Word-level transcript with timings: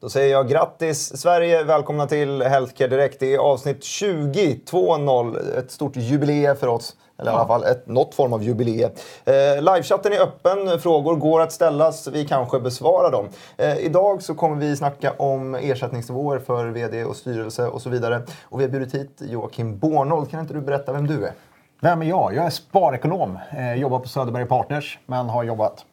Då 0.00 0.08
säger 0.08 0.32
jag 0.32 0.48
grattis 0.48 1.20
Sverige, 1.20 1.64
välkomna 1.64 2.06
till 2.06 2.42
Healthcare 2.42 2.88
Direkt. 2.88 3.20
Det 3.20 3.34
är 3.34 3.38
avsnitt 3.38 3.84
20, 3.84 4.60
2.0. 4.66 5.58
Ett 5.58 5.70
stort 5.70 5.96
jubileum 5.96 6.56
för 6.56 6.66
oss. 6.66 6.96
Eller 7.18 7.32
i 7.32 7.34
alla 7.34 7.46
fall 7.46 7.64
ett, 7.64 7.86
något 7.86 8.14
form 8.14 8.32
av 8.32 8.42
jubileum. 8.42 8.90
Eh, 9.24 9.62
livechatten 9.62 10.12
är 10.12 10.20
öppen, 10.20 10.80
frågor 10.80 11.16
går 11.16 11.40
att 11.40 11.52
ställas, 11.52 12.08
vi 12.08 12.24
kanske 12.26 12.60
besvarar 12.60 13.10
dem. 13.10 13.28
Eh, 13.56 13.78
idag 13.78 14.22
så 14.22 14.34
kommer 14.34 14.56
vi 14.56 14.76
snacka 14.76 15.12
om 15.12 15.54
ersättningsnivåer 15.54 16.38
för 16.38 16.66
VD 16.66 17.04
och 17.04 17.16
styrelse 17.16 17.66
och 17.66 17.82
så 17.82 17.90
vidare. 17.90 18.22
Och 18.42 18.60
vi 18.60 18.64
har 18.64 18.70
bjudit 18.70 18.94
hit 18.94 19.18
Joakim 19.18 19.78
Bornold. 19.78 20.30
Kan 20.30 20.40
inte 20.40 20.54
du 20.54 20.60
berätta 20.60 20.92
vem 20.92 21.06
du 21.06 21.24
är? 21.24 21.32
Vem 21.80 22.02
är 22.02 22.06
jag? 22.06 22.34
Jag 22.34 22.46
är 22.46 22.50
sparekonom. 22.50 23.38
Eh, 23.56 23.74
jobbar 23.74 23.98
på 23.98 24.08
Söderberg 24.08 24.46
Partners, 24.46 24.98
men 25.06 25.28
har 25.28 25.42
jobbat 25.42 25.84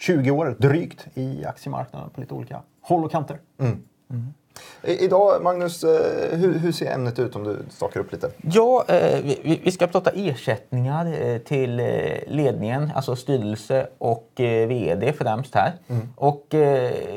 20 0.00 0.30
år 0.30 0.56
drygt 0.58 1.06
i 1.14 1.44
aktiemarknaden 1.44 2.10
på 2.10 2.20
lite 2.20 2.34
olika 2.34 2.60
håll 2.88 3.04
och 3.04 3.10
kanter. 3.10 3.40
Mm. 3.58 3.82
Mm. 4.10 4.32
Idag, 4.82 5.42
Magnus, 5.42 5.84
eh, 5.84 6.38
hur, 6.38 6.58
hur, 6.58 6.72
ser 6.72 6.94
ämnet 6.94 7.18
ut 7.18 7.36
om 7.36 7.44
du 7.44 7.58
stakar 7.70 8.00
upp 8.00 8.12
lite? 8.12 8.30
Ja, 8.42 8.84
eh, 8.88 9.36
vi, 9.42 9.70
ska 9.72 9.86
prata 9.86 10.10
ersättningar 10.10 11.22
eh, 11.22 11.38
till 11.38 11.76
ledningen, 12.26 12.92
alltså 12.94 13.16
styrelse 13.16 13.88
och 13.98 14.30
VD 14.36 15.12
främst 15.12 15.54
här. 15.54 15.72
Mm. 15.88 16.08
Och 16.16 16.46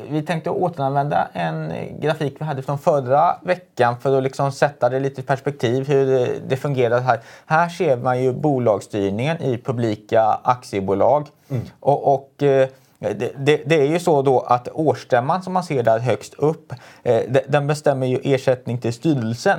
vi 0.08 0.24
tänkte 0.26 0.50
återanvända 0.50 1.28
en 1.32 1.72
grafik 2.00 2.36
vi 2.38 2.44
hade 2.44 2.62
från 2.62 2.78
förra 2.78 3.36
veckan 3.42 4.00
för 4.00 4.18
att 4.18 4.22
liksom 4.22 4.52
sätta 4.52 4.88
det 4.88 5.00
lite 5.00 5.20
i 5.20 5.24
perspektiv 5.24 5.88
hur 5.88 6.28
det 6.48 6.56
fungerar 6.56 7.00
här. 7.00 7.20
Här 7.46 7.68
ser 7.68 7.96
man 7.96 8.22
ju 8.22 8.32
bolagsstyrningen 8.32 9.42
i 9.42 9.58
publika 9.58 10.22
aktiebolag. 10.42 11.26
Mm. 11.50 11.62
och, 11.80 12.14
och 12.14 12.42
Eh, 13.02 13.16
det, 13.16 13.32
det, 13.36 13.62
det, 13.66 13.80
är 13.80 13.86
ju 13.86 14.00
så 14.00 14.22
då 14.22 14.40
att 14.40 14.68
årsstämman 14.72 15.42
som 15.42 15.52
man 15.52 15.64
ser 15.64 15.82
där 15.82 15.98
högst 15.98 16.34
upp, 16.34 16.72
eh, 17.02 17.22
den 17.48 17.66
bestämmer 17.66 18.06
ju 18.06 18.20
ersättning 18.24 18.78
till 18.78 18.92
styrelsen. 18.92 19.58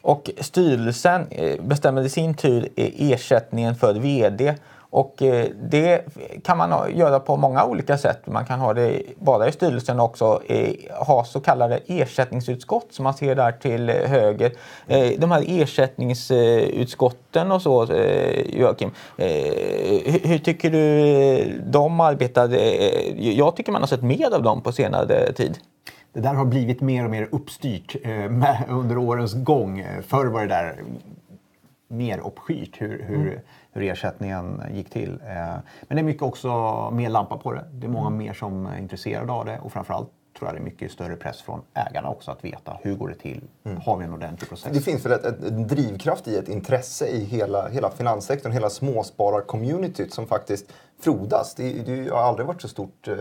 Och 0.00 0.30
styrelsen 0.40 1.26
eh, 1.30 1.60
bestämmer 1.62 2.02
i 2.02 2.08
sin 2.08 2.34
tur 2.34 2.68
eh, 2.76 3.10
ersättningen 3.12 3.74
för 3.74 3.94
VD 3.94 4.54
och 4.90 5.22
eh, 5.22 5.46
det 5.70 6.04
kan 6.44 6.58
man 6.58 6.96
göra 6.96 7.20
på 7.20 7.36
många 7.36 7.64
olika 7.64 7.98
sätt. 7.98 8.26
Man 8.26 8.44
kan 8.44 8.60
ha 8.60 8.74
det 8.74 9.02
bara 9.18 9.48
i 9.48 9.52
styrelsen 9.52 10.00
också, 10.00 10.42
ha 11.06 11.24
så 11.24 11.40
kallade 11.40 11.80
ersättningsutskott 11.86 12.86
som 12.90 13.04
man 13.04 13.14
ser 13.14 13.34
där 13.34 13.52
till 13.52 13.90
höger. 13.90 14.52
Eh, 14.86 15.10
de 15.18 15.30
här 15.30 15.44
ersättningsutskotten 15.46 17.52
och 17.52 17.62
så, 17.62 17.92
eh, 17.92 18.60
Joakim. 18.60 18.90
Hur 20.22 20.38
tycker 20.38 20.70
du 20.70 21.62
de 21.66 22.00
arbetar? 22.00 22.48
Jag 23.16 23.56
tycker 23.56 23.72
man 23.72 23.82
har 23.82 23.86
sett 23.86 24.02
mer 24.02 24.34
av 24.34 24.42
dem 24.42 24.62
på 24.62 24.72
senare 24.72 25.32
tid. 25.32 25.58
Det 26.12 26.20
där 26.20 26.34
har 26.34 26.44
blivit 26.44 26.80
mer 26.80 27.04
och 27.04 27.10
mer 27.10 27.28
uppstyrt 27.32 27.96
under 28.68 28.98
årens 28.98 29.34
gång. 29.34 29.86
Förr 30.06 30.26
var 30.26 30.40
det 30.40 30.46
där 30.46 30.82
mer 31.88 32.18
uppskyrt 32.18 32.80
hur, 32.80 33.04
hur 33.08 33.26
mm 33.26 33.40
hur 33.78 33.90
ersättningen 33.90 34.62
gick 34.72 34.90
till. 34.90 35.20
Eh, 35.26 35.36
men 35.82 35.96
det 35.96 35.98
är 35.98 36.02
mycket 36.02 36.22
också 36.22 36.90
mer 36.90 37.08
lampa 37.08 37.36
på 37.38 37.52
det. 37.52 37.64
Det 37.72 37.86
är 37.86 37.90
många 37.90 38.06
mm. 38.06 38.18
mer 38.18 38.32
som 38.32 38.66
är 38.66 38.78
intresserade 38.78 39.32
av 39.32 39.44
det 39.44 39.58
och 39.58 39.72
framförallt 39.72 40.08
tror 40.38 40.48
jag 40.48 40.54
det 40.54 40.60
är 40.60 40.64
mycket 40.64 40.92
större 40.92 41.16
press 41.16 41.42
från 41.42 41.62
ägarna 41.74 42.10
också 42.10 42.30
att 42.30 42.44
veta 42.44 42.78
hur 42.82 42.94
går 42.94 43.08
det 43.08 43.14
till? 43.14 43.40
Mm. 43.64 43.80
Har 43.80 43.96
vi 43.96 44.04
en 44.04 44.12
ordentlig 44.12 44.48
process? 44.48 44.72
Det 44.72 44.80
finns 44.80 45.06
väl 45.06 45.12
ett, 45.12 45.24
ett, 45.24 45.44
en 45.44 45.66
drivkraft 45.66 46.28
i 46.28 46.36
ett 46.36 46.48
intresse 46.48 47.06
i 47.06 47.24
hela, 47.24 47.68
hela 47.68 47.90
finanssektorn, 47.90 48.52
hela 48.52 48.68
småsparar-communityt 48.68 50.10
som 50.10 50.26
faktiskt 50.26 50.72
frodas. 51.00 51.54
Det, 51.54 51.72
det 51.72 52.10
har 52.10 52.18
aldrig 52.18 52.46
varit 52.46 52.62
så 52.62 52.68
stort 52.68 53.08
eh, 53.08 53.16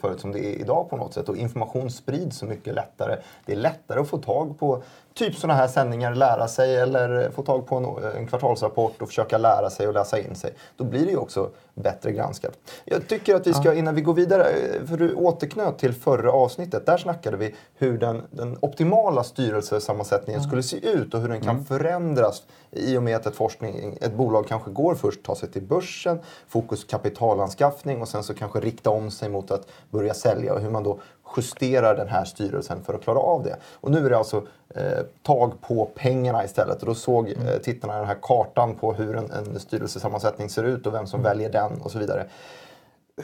förut 0.00 0.20
som 0.20 0.32
det 0.32 0.46
är 0.46 0.60
idag 0.60 0.90
på 0.90 0.96
något 0.96 1.14
sätt 1.14 1.28
och 1.28 1.36
information 1.36 1.90
sprids 1.90 2.36
så 2.36 2.46
mycket 2.46 2.74
lättare. 2.74 3.16
Det 3.46 3.52
är 3.52 3.56
lättare 3.56 4.00
att 4.00 4.08
få 4.08 4.18
tag 4.18 4.58
på 4.58 4.82
typ 5.18 5.36
sådana 5.36 5.54
här 5.54 5.68
sändningar, 5.68 6.14
lära 6.14 6.48
sig 6.48 6.76
eller 6.76 7.30
få 7.30 7.42
tag 7.42 7.66
på 7.66 7.76
en, 7.76 8.16
en, 8.16 8.26
kvartalsrapport 8.26 9.02
och 9.02 9.08
försöka 9.08 9.38
lära 9.38 9.70
sig 9.70 9.88
och 9.88 9.94
läsa 9.94 10.18
in 10.18 10.34
sig. 10.34 10.52
Då 10.76 10.84
blir 10.84 11.06
det 11.06 11.10
ju 11.10 11.16
också 11.16 11.50
bättre 11.74 12.12
granskat. 12.12 12.52
Jag 12.84 13.08
tycker 13.08 13.34
att 13.34 13.46
vi 13.46 13.54
ska, 13.54 13.74
innan 13.74 13.94
vi 13.94 14.00
går 14.00 14.14
vidare, 14.14 14.46
för 14.86 14.96
du 14.96 15.14
återknöt 15.14 15.78
till 15.78 15.94
förra 15.94 16.32
avsnittet. 16.32 16.86
Där 16.86 16.96
snackade 16.96 17.36
vi 17.36 17.54
hur 17.74 17.98
den, 17.98 18.22
den 18.30 18.56
optimala 18.60 19.24
styrelsesammansättningen 19.24 20.40
mm. 20.40 20.48
skulle 20.48 20.62
se 20.62 20.88
ut 20.88 21.14
och 21.14 21.20
hur 21.20 21.28
den 21.28 21.40
kan 21.40 21.50
mm. 21.50 21.64
förändras 21.64 22.42
i 22.70 22.96
och 22.96 23.02
med 23.02 23.16
att 23.16 23.26
ett, 23.26 23.36
forskning, 23.36 23.98
ett 24.00 24.12
bolag 24.12 24.46
kanske 24.48 24.70
går 24.70 24.94
först, 24.94 25.22
tar 25.22 25.34
sig 25.34 25.48
till 25.48 25.62
börsen, 25.62 26.18
fokus 26.48 26.84
kapitalanskaffning 26.84 28.00
och 28.00 28.08
sen 28.08 28.22
så 28.22 28.34
kanske 28.34 28.60
rikta 28.60 28.90
om 28.90 29.10
sig 29.10 29.28
mot 29.28 29.50
att 29.50 29.68
börja 29.90 30.14
sälja 30.14 30.54
och 30.54 30.60
hur 30.60 30.70
man 30.70 30.82
då 30.82 31.00
justerar 31.36 31.96
den 31.96 32.08
här 32.08 32.24
styrelsen 32.24 32.84
för 32.84 32.94
att 32.94 33.02
klara 33.02 33.18
av 33.18 33.42
det. 33.42 33.56
Och 33.80 33.90
nu 33.90 34.06
är 34.06 34.10
det 34.10 34.18
alltså 34.18 34.46
eh, 34.74 35.04
tag 35.22 35.60
på 35.60 35.90
pengarna 35.94 36.44
istället. 36.44 36.80
Och 36.80 36.86
då 36.86 36.94
såg 36.94 37.28
eh, 37.28 37.58
tittarna 37.62 37.96
den 37.96 38.06
här 38.06 38.18
kartan 38.22 38.74
på 38.74 38.92
hur 38.92 39.16
en, 39.16 39.30
en 39.30 39.60
styrelsesammansättning 39.60 40.48
ser 40.48 40.64
ut 40.64 40.86
och 40.86 40.94
vem 40.94 41.06
som 41.06 41.20
mm. 41.20 41.30
väljer 41.30 41.52
den 41.52 41.80
och 41.80 41.90
så 41.90 41.98
vidare. 41.98 42.26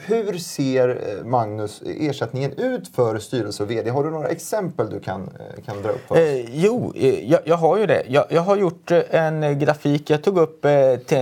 Hur 0.01 0.37
ser 0.37 0.89
eh, 0.89 1.25
Magnus 1.25 1.81
ersättningen 1.85 2.51
ut 2.57 2.87
för 2.87 3.19
styrelse 3.19 3.63
och 3.63 3.71
VD? 3.71 3.89
Har 3.89 4.03
du 4.03 4.11
några 4.11 4.27
exempel 4.27 4.89
du 4.89 4.99
kan, 4.99 5.21
eh, 5.39 5.63
kan 5.65 5.81
dra 5.81 5.89
upp? 5.89 6.07
För 6.07 6.15
oss? 6.15 6.19
Eh, 6.19 6.45
jo, 6.51 6.93
eh, 6.95 7.31
jag, 7.31 7.39
jag, 7.45 7.57
har 7.57 7.77
ju 7.77 7.85
det. 7.85 8.03
Jag, 8.07 8.25
jag, 8.29 8.41
har 8.41 8.57
gjort 8.57 8.91
en 8.91 9.59
grafik. 9.59 10.09
Jag 10.09 10.23
tog 10.23 10.37
upp 10.37 10.65
eh, 10.65 10.95
till, 10.95 11.19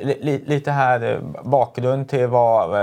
li, 0.00 0.42
lite 0.46 0.70
här 0.70 1.20
bakgrund 1.44 2.08
till 2.08 2.26
vad 2.26 2.74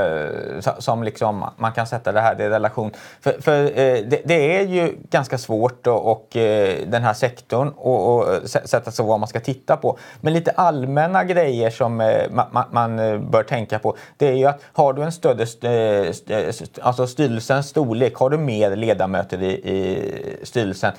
som 0.80 1.03
liksom, 1.03 1.46
man 1.58 1.72
kan 1.72 1.88
sätta 1.88 2.12
det 2.12 2.22
här 2.22 2.41
i 2.41 2.50
relation. 2.50 2.91
För, 3.22 3.41
för 3.41 3.64
eh, 3.64 3.97
det, 4.08 4.22
det, 4.25 4.58
är 4.58 4.68
ju 4.68 4.97
ganska 5.09 5.38
svårt 5.38 5.88
och, 5.88 6.12
och 6.12 6.28
den 6.88 7.03
här 7.03 7.14
sektorn 7.14 7.70
och, 7.78 8.18
och 8.18 8.50
sätta 8.50 8.91
sig 8.91 9.06
vad 9.06 9.20
man 9.20 9.28
ska 9.28 9.40
titta 9.40 9.78
på. 9.78 9.97
Men 10.22 10.34
lite 10.34 10.52
allmänna 10.52 11.24
grejer 11.24 11.70
som 11.70 11.96
man, 12.31 12.66
man 12.72 12.97
bör 13.31 13.44
tänka 13.44 13.80
på 13.80 13.96
det 14.18 14.28
är 14.28 14.36
ju 14.36 14.46
att 14.46 14.62
har 14.74 14.94
du 14.94 15.02
en 15.02 15.12
större, 15.12 15.46
alltså 16.82 17.08
styrelsens 17.08 17.68
storlek, 17.68 18.16
har 18.16 18.30
du 18.30 18.38
mer 18.38 18.76
ledamöter 18.76 19.44
i, 19.44 19.52
i 19.52 20.38
styrelsen, 20.44 20.94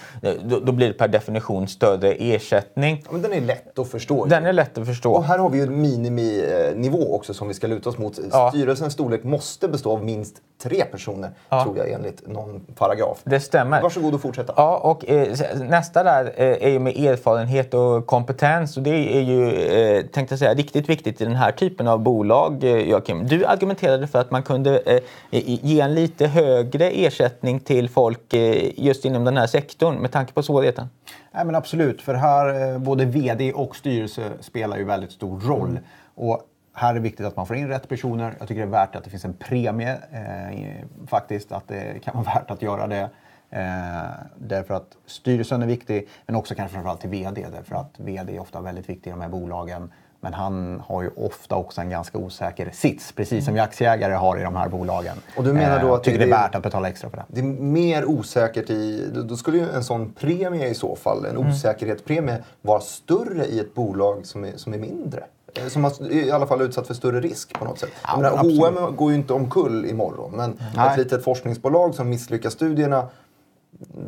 då, 0.44 0.60
då, 0.60 0.72
blir 0.72 0.88
det 0.88 0.94
per 0.94 1.08
definition 1.08 1.68
större 1.68 2.12
ersättning. 2.12 3.02
Ja, 3.04 3.12
men 3.12 3.22
den 3.22 3.32
är 3.32 3.40
lätt 3.40 3.78
att 3.78 3.88
förstå. 3.88 4.24
Den 4.24 4.46
är 4.46 4.52
lätt 4.52 4.78
att 4.78 4.86
förstå. 4.86 5.12
Och 5.12 5.24
här 5.24 5.38
har 5.38 5.50
vi 5.50 5.58
ju 5.58 5.64
en 5.64 5.80
miniminivå 5.80 7.14
också 7.14 7.34
som 7.34 7.48
vi 7.48 7.54
ska 7.54 7.66
luta 7.66 7.90
oss 7.90 7.98
mot. 7.98 8.18
Ja. 8.32 8.48
Styrelsens 8.48 8.92
storlek 8.92 9.24
måste 9.24 9.68
bestå 9.68 9.92
av 9.92 10.04
minst 10.04 10.36
tre 10.62 10.84
personer, 10.84 11.30
ja. 11.48 11.64
tror 11.64 11.78
jag, 11.78 11.90
enligt 11.90 12.28
någon 12.28 12.60
paragraf. 12.60 13.20
Det 13.24 13.40
stämmer. 13.40 13.82
Varsågod 13.82 14.14
och 14.14 14.20
fortsätta. 14.20 14.54
Ja, 14.56 14.76
och 14.76 15.08
eh, 15.08 15.28
nästa 15.54 16.02
där 16.02 16.32
eh, 16.36 16.66
är 16.66 16.68
ju 16.68 16.78
med 16.78 16.96
erfarenhet 16.96 17.74
och 17.74 18.06
kompetens. 18.06 18.76
Och 18.76 18.82
det 18.82 19.16
är 19.16 19.20
ju, 19.20 19.50
eh, 19.50 20.02
tänkte 20.06 20.32
jag 20.32 20.38
säga, 20.38 20.54
riktigt 20.54 20.88
viktigt 20.88 21.20
i 21.20 21.24
den 21.24 21.36
här 21.36 21.52
typen 21.52 21.88
av 21.88 21.98
bolag, 21.98 22.64
eh, 22.64 22.76
Joakim. 22.76 23.26
Du 23.26 23.44
argumenterade 23.62 24.06
för 24.06 24.20
att 24.20 24.30
man 24.30 24.42
kunde 24.42 24.78
eh, 24.78 25.02
ge 25.30 25.80
en 25.80 25.94
lite 25.94 26.26
högre 26.26 26.90
ersättning 26.90 27.60
till 27.60 27.88
folk 27.88 28.34
eh, 28.34 28.80
just 28.80 29.04
inom 29.04 29.24
den 29.24 29.36
här 29.36 29.46
sektorn 29.46 29.94
med 29.94 30.12
tanke 30.12 30.32
på 30.32 30.42
svårigheten. 30.42 30.88
Nej, 31.32 31.44
men 31.44 31.54
absolut, 31.54 32.02
för 32.02 32.14
här 32.14 32.72
eh, 32.72 32.78
både 32.78 33.04
VD 33.04 33.52
och 33.52 33.76
styrelse 33.76 34.32
spelar 34.40 34.76
ju 34.76 34.84
väldigt 34.84 35.12
stor 35.12 35.40
roll. 35.40 35.70
Mm. 35.70 35.82
Och 36.14 36.42
här 36.74 36.90
är 36.90 36.94
det 36.94 37.00
viktigt 37.00 37.26
att 37.26 37.36
man 37.36 37.46
får 37.46 37.56
in 37.56 37.68
rätt 37.68 37.88
personer. 37.88 38.34
Jag 38.38 38.48
tycker 38.48 38.60
det 38.60 38.66
är 38.66 38.70
värt 38.70 38.96
att 38.96 39.04
det 39.04 39.10
finns 39.10 39.24
en 39.24 39.34
premie 39.34 39.98
eh, 40.12 41.06
faktiskt, 41.06 41.52
att 41.52 41.68
det 41.68 42.02
kan 42.04 42.14
vara 42.14 42.24
värt 42.34 42.50
att 42.50 42.62
göra 42.62 42.86
det. 42.86 43.10
Eh, 43.50 44.10
därför 44.36 44.74
att 44.74 44.96
styrelsen 45.06 45.62
är 45.62 45.66
viktig, 45.66 46.08
men 46.26 46.36
också 46.36 46.54
kanske 46.54 46.74
framförallt 46.74 47.00
till 47.00 47.10
VD. 47.10 47.46
Därför 47.52 47.76
att 47.76 47.94
VD 47.96 48.36
är 48.36 48.40
ofta 48.40 48.60
väldigt 48.60 48.88
viktig 48.88 49.10
i 49.10 49.12
de 49.12 49.20
här 49.20 49.28
bolagen. 49.28 49.92
Men 50.24 50.34
han 50.34 50.82
har 50.86 51.02
ju 51.02 51.10
ofta 51.16 51.56
också 51.56 51.80
en 51.80 51.90
ganska 51.90 52.18
osäker 52.18 52.70
sits, 52.72 53.12
precis 53.12 53.44
som 53.44 53.54
vi 53.54 53.60
aktieägare 53.60 54.14
har 54.14 54.38
i 54.38 54.42
de 54.42 54.56
här 54.56 54.68
bolagen. 54.68 55.16
Och 55.36 55.44
du 55.44 55.52
menar 55.52 55.80
då 55.80 55.86
eh, 55.86 55.94
att 55.94 56.04
tycker 56.04 56.18
det 56.18 56.24
är, 56.24 56.28
det 56.28 56.34
är 56.34 56.42
värt 56.42 56.54
att 56.54 56.62
betala 56.62 56.88
extra 56.88 57.10
för 57.10 57.16
det? 57.16 57.24
Det 57.28 57.40
är 57.40 57.44
mer 57.62 58.04
osäkert 58.04 58.70
i... 58.70 59.10
Då 59.14 59.36
skulle 59.36 59.58
ju 59.58 59.70
en 59.70 59.84
sån 59.84 60.12
premie 60.12 60.68
i 60.68 60.74
så 60.74 60.96
fall, 60.96 61.24
en 61.24 61.36
mm. 61.36 61.50
osäkerhetspremie, 61.50 62.42
vara 62.62 62.80
större 62.80 63.46
i 63.46 63.60
ett 63.60 63.74
bolag 63.74 64.26
som 64.26 64.44
är, 64.44 64.56
som 64.56 64.74
är 64.74 64.78
mindre. 64.78 65.24
Eh, 65.54 65.66
som 65.66 65.84
har 65.84 66.12
i 66.12 66.30
alla 66.30 66.46
fall 66.46 66.62
utsatt 66.62 66.86
för 66.86 66.94
större 66.94 67.20
risk 67.20 67.52
på 67.52 67.64
något 67.64 67.78
sätt. 67.78 67.90
Ja, 68.02 68.16
menar, 68.16 68.36
H&M 68.36 68.96
går 68.96 69.10
ju 69.10 69.16
inte 69.16 69.32
omkull 69.32 69.86
imorgon, 69.86 70.32
men 70.36 70.58
Nej. 70.76 70.90
ett 70.90 70.98
litet 70.98 71.24
forskningsbolag 71.24 71.94
som 71.94 72.08
misslyckas 72.08 72.52
studierna 72.52 73.08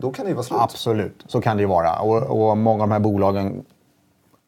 då 0.01 0.13
kan 0.13 0.25
det 0.25 0.29
ju 0.29 0.35
vara 0.35 0.45
slut. 0.45 0.61
Absolut, 0.61 1.25
så 1.27 1.41
kan 1.41 1.57
det 1.57 1.61
ju 1.61 1.67
vara. 1.67 1.99
Och, 1.99 2.23
och 2.23 2.57
många 2.57 2.83
av 2.83 2.89
de 2.89 2.93
här 2.93 3.01
bolagen 3.01 3.65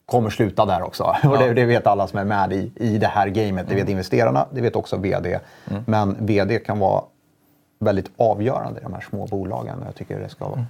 kommer 0.07 0.31
sluta 0.31 0.65
där 0.67 0.83
också. 0.83 1.17
Ja. 1.23 1.31
Och 1.31 1.39
det, 1.39 1.55
det, 1.55 1.65
vet 1.65 1.87
alla 1.87 2.07
som 2.07 2.19
är 2.19 2.25
med 2.25 2.53
i, 2.53 2.73
i 2.77 2.99
det 2.99 3.07
här 3.07 3.29
gamet. 3.29 3.69
Det 3.69 3.75
vet 3.75 3.83
mm. 3.83 3.93
investerarna, 3.93 4.47
det 4.51 4.61
vet 4.61 4.77
också 4.77 4.97
VD. 4.97 5.39
Mm. 5.71 5.83
Men 5.87 6.17
VD 6.27 6.59
kan 6.59 6.79
vara 6.79 7.03
väldigt 7.79 8.11
avgörande 8.17 8.81
i 8.81 8.83
de 8.83 8.95
här 8.95 9.01
små 9.11 9.27
bolagen. 9.27 9.83
Jag 9.87 9.95
tycker 9.95 10.19
det 10.21 10.29
ska 10.29 10.45
vara. 10.45 10.55
Mm. 10.55 10.67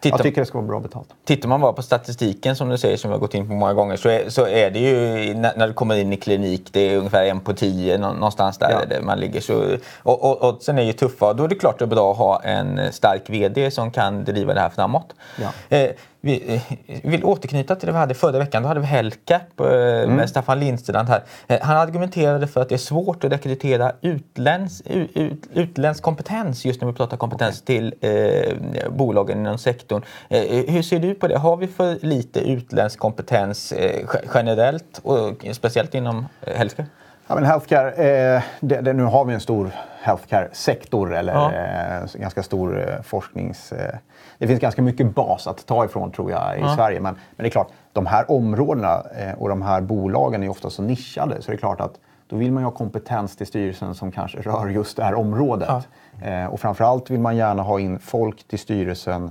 Tittar- 0.00 0.18
Jag 0.18 0.22
tycker 0.22 0.40
det 0.40 0.46
ska 0.46 0.58
vara 0.58 0.68
bra 0.68 0.80
betalt. 0.80 1.08
Tittar 1.24 1.48
man 1.48 1.60
bara 1.60 1.72
på 1.72 1.82
statistiken 1.82 2.56
som 2.56 2.68
du 2.68 2.78
säger, 2.78 2.96
som 2.96 3.10
vi 3.10 3.12
har 3.14 3.20
gått 3.20 3.34
in 3.34 3.48
på 3.48 3.54
många 3.54 3.74
gånger, 3.74 3.96
så 3.96 4.08
är, 4.08 4.28
så 4.28 4.46
är 4.46 4.70
det 4.70 4.78
ju 4.78 5.34
när, 5.34 5.56
när 5.56 5.66
du 5.66 5.72
kommer 5.72 5.96
in 5.96 6.12
i 6.12 6.16
klinik, 6.16 6.68
det 6.72 6.80
är 6.80 6.96
ungefär 6.96 7.24
en 7.24 7.40
på 7.40 7.52
tio, 7.52 7.98
nå- 7.98 8.12
någonstans 8.12 8.58
där 8.58 8.86
Ja. 8.90 9.00
man 9.02 9.20
ligger. 9.20 9.40
Så, 9.40 9.76
och, 10.02 10.24
och, 10.24 10.48
och 10.48 10.62
sen 10.62 10.78
är 10.78 10.82
ju 10.82 10.92
tuffa, 10.92 11.32
då 11.32 11.44
är 11.44 11.48
det 11.48 11.54
klart 11.54 11.78
det 11.78 11.84
är 11.84 11.86
bra 11.86 12.12
att 12.12 12.18
ha 12.18 12.42
en 12.42 12.92
stark 12.92 13.30
VD 13.30 13.70
som 13.70 13.90
kan 13.90 14.24
driva 14.24 14.54
det 14.54 14.60
här 14.60 14.68
framåt. 14.70 15.14
Ja. 15.40 15.76
Eh, 15.76 15.90
vi 16.20 16.54
eh, 16.54 17.00
vill 17.04 17.24
återknyta 17.24 17.76
till 17.76 17.86
det 17.86 17.92
vi 17.92 17.98
hade 17.98 18.14
förra 18.14 18.38
veckan. 18.38 18.62
Då 18.62 18.68
hade 18.68 18.80
vi 18.80 18.86
Hellcap 18.86 19.60
eh, 19.60 19.66
med 20.08 20.28
Staffan 20.28 20.60
Lindstrand 20.60 21.08
här. 21.08 21.22
Eh, 21.46 21.58
han 21.62 21.76
argumenterade 21.76 22.46
för 22.46 22.60
att 22.60 22.68
det 22.68 22.74
är 22.74 22.78
svårt 22.78 23.24
att 23.24 23.32
rekrytera 23.32 23.92
utländsk, 24.00 24.86
ut, 25.14 25.46
utländsk 25.54 26.02
kompetens, 26.02 26.64
just 26.64 26.80
när 26.80 26.88
vi 26.88 26.94
pratar 26.94 27.16
kompetens, 27.16 27.62
till 27.62 27.94
eh, 28.00 28.90
bolagen 28.90 29.38
inom 29.38 29.58
sektorn. 29.58 30.02
Eh, 30.28 30.40
hur 30.68 30.82
ser 30.82 30.98
du 30.98 31.14
på 31.14 31.28
det? 31.28 31.38
Har 31.38 31.56
vi 31.56 31.66
för 31.66 31.98
lite 32.02 32.40
utländsk 32.40 32.98
kompetens 32.98 33.72
eh, 33.72 33.96
ge- 33.96 34.04
generellt 34.34 35.00
och 35.02 35.46
speciellt 35.52 35.94
inom 35.94 36.26
Hellcap? 36.46 36.86
Ja, 37.28 37.34
men 37.34 37.44
healthcare, 37.44 37.90
eh, 37.92 38.42
det, 38.60 38.80
det, 38.80 38.92
nu 38.92 39.02
har 39.02 39.24
vi 39.24 39.34
en 39.34 39.40
stor 39.40 39.70
healthcare-sektor, 40.02 41.14
eller 41.14 41.32
Ja. 41.32 41.52
eh, 41.52 42.20
ganska 42.20 42.42
stor 42.42 42.88
eh, 42.88 43.02
forsknings... 43.02 43.72
Eh, 43.72 43.94
det 44.38 44.46
finns 44.46 44.60
ganska 44.60 44.82
mycket 44.82 45.14
bas 45.14 45.46
att 45.46 45.66
ta 45.66 45.84
ifrån 45.84 46.12
tror 46.12 46.30
jag 46.30 46.58
i 46.58 46.60
Ja. 46.60 46.74
Sverige. 46.76 47.00
Men, 47.00 47.14
men 47.14 47.44
det 47.44 47.48
är 47.48 47.50
klart, 47.50 47.68
de 47.92 48.06
här 48.06 48.30
områdena 48.30 49.02
eh, 49.18 49.34
och 49.38 49.48
de 49.48 49.62
här 49.62 49.80
bolagen 49.80 50.42
är 50.42 50.48
ofta 50.48 50.70
så 50.70 50.82
nischade 50.82 51.42
så 51.42 51.50
det 51.50 51.56
är 51.56 51.58
klart 51.58 51.80
att 51.80 51.92
då 52.28 52.36
vill 52.36 52.52
man 52.52 52.62
ju 52.62 52.64
ha 52.64 52.70
kompetens 52.72 53.36
till 53.36 53.46
styrelsen 53.46 53.94
som 53.94 54.12
kanske 54.12 54.38
rör 54.38 54.68
just 54.68 54.96
det 54.96 55.04
här 55.04 55.14
området. 55.14 55.88
Eh, 56.22 56.44
och 56.46 56.60
framförallt 56.60 57.10
vill 57.10 57.20
man 57.20 57.36
gärna 57.36 57.62
ha 57.62 57.80
in 57.80 57.98
folk 57.98 58.48
till 58.48 58.58
styrelsen 58.58 59.30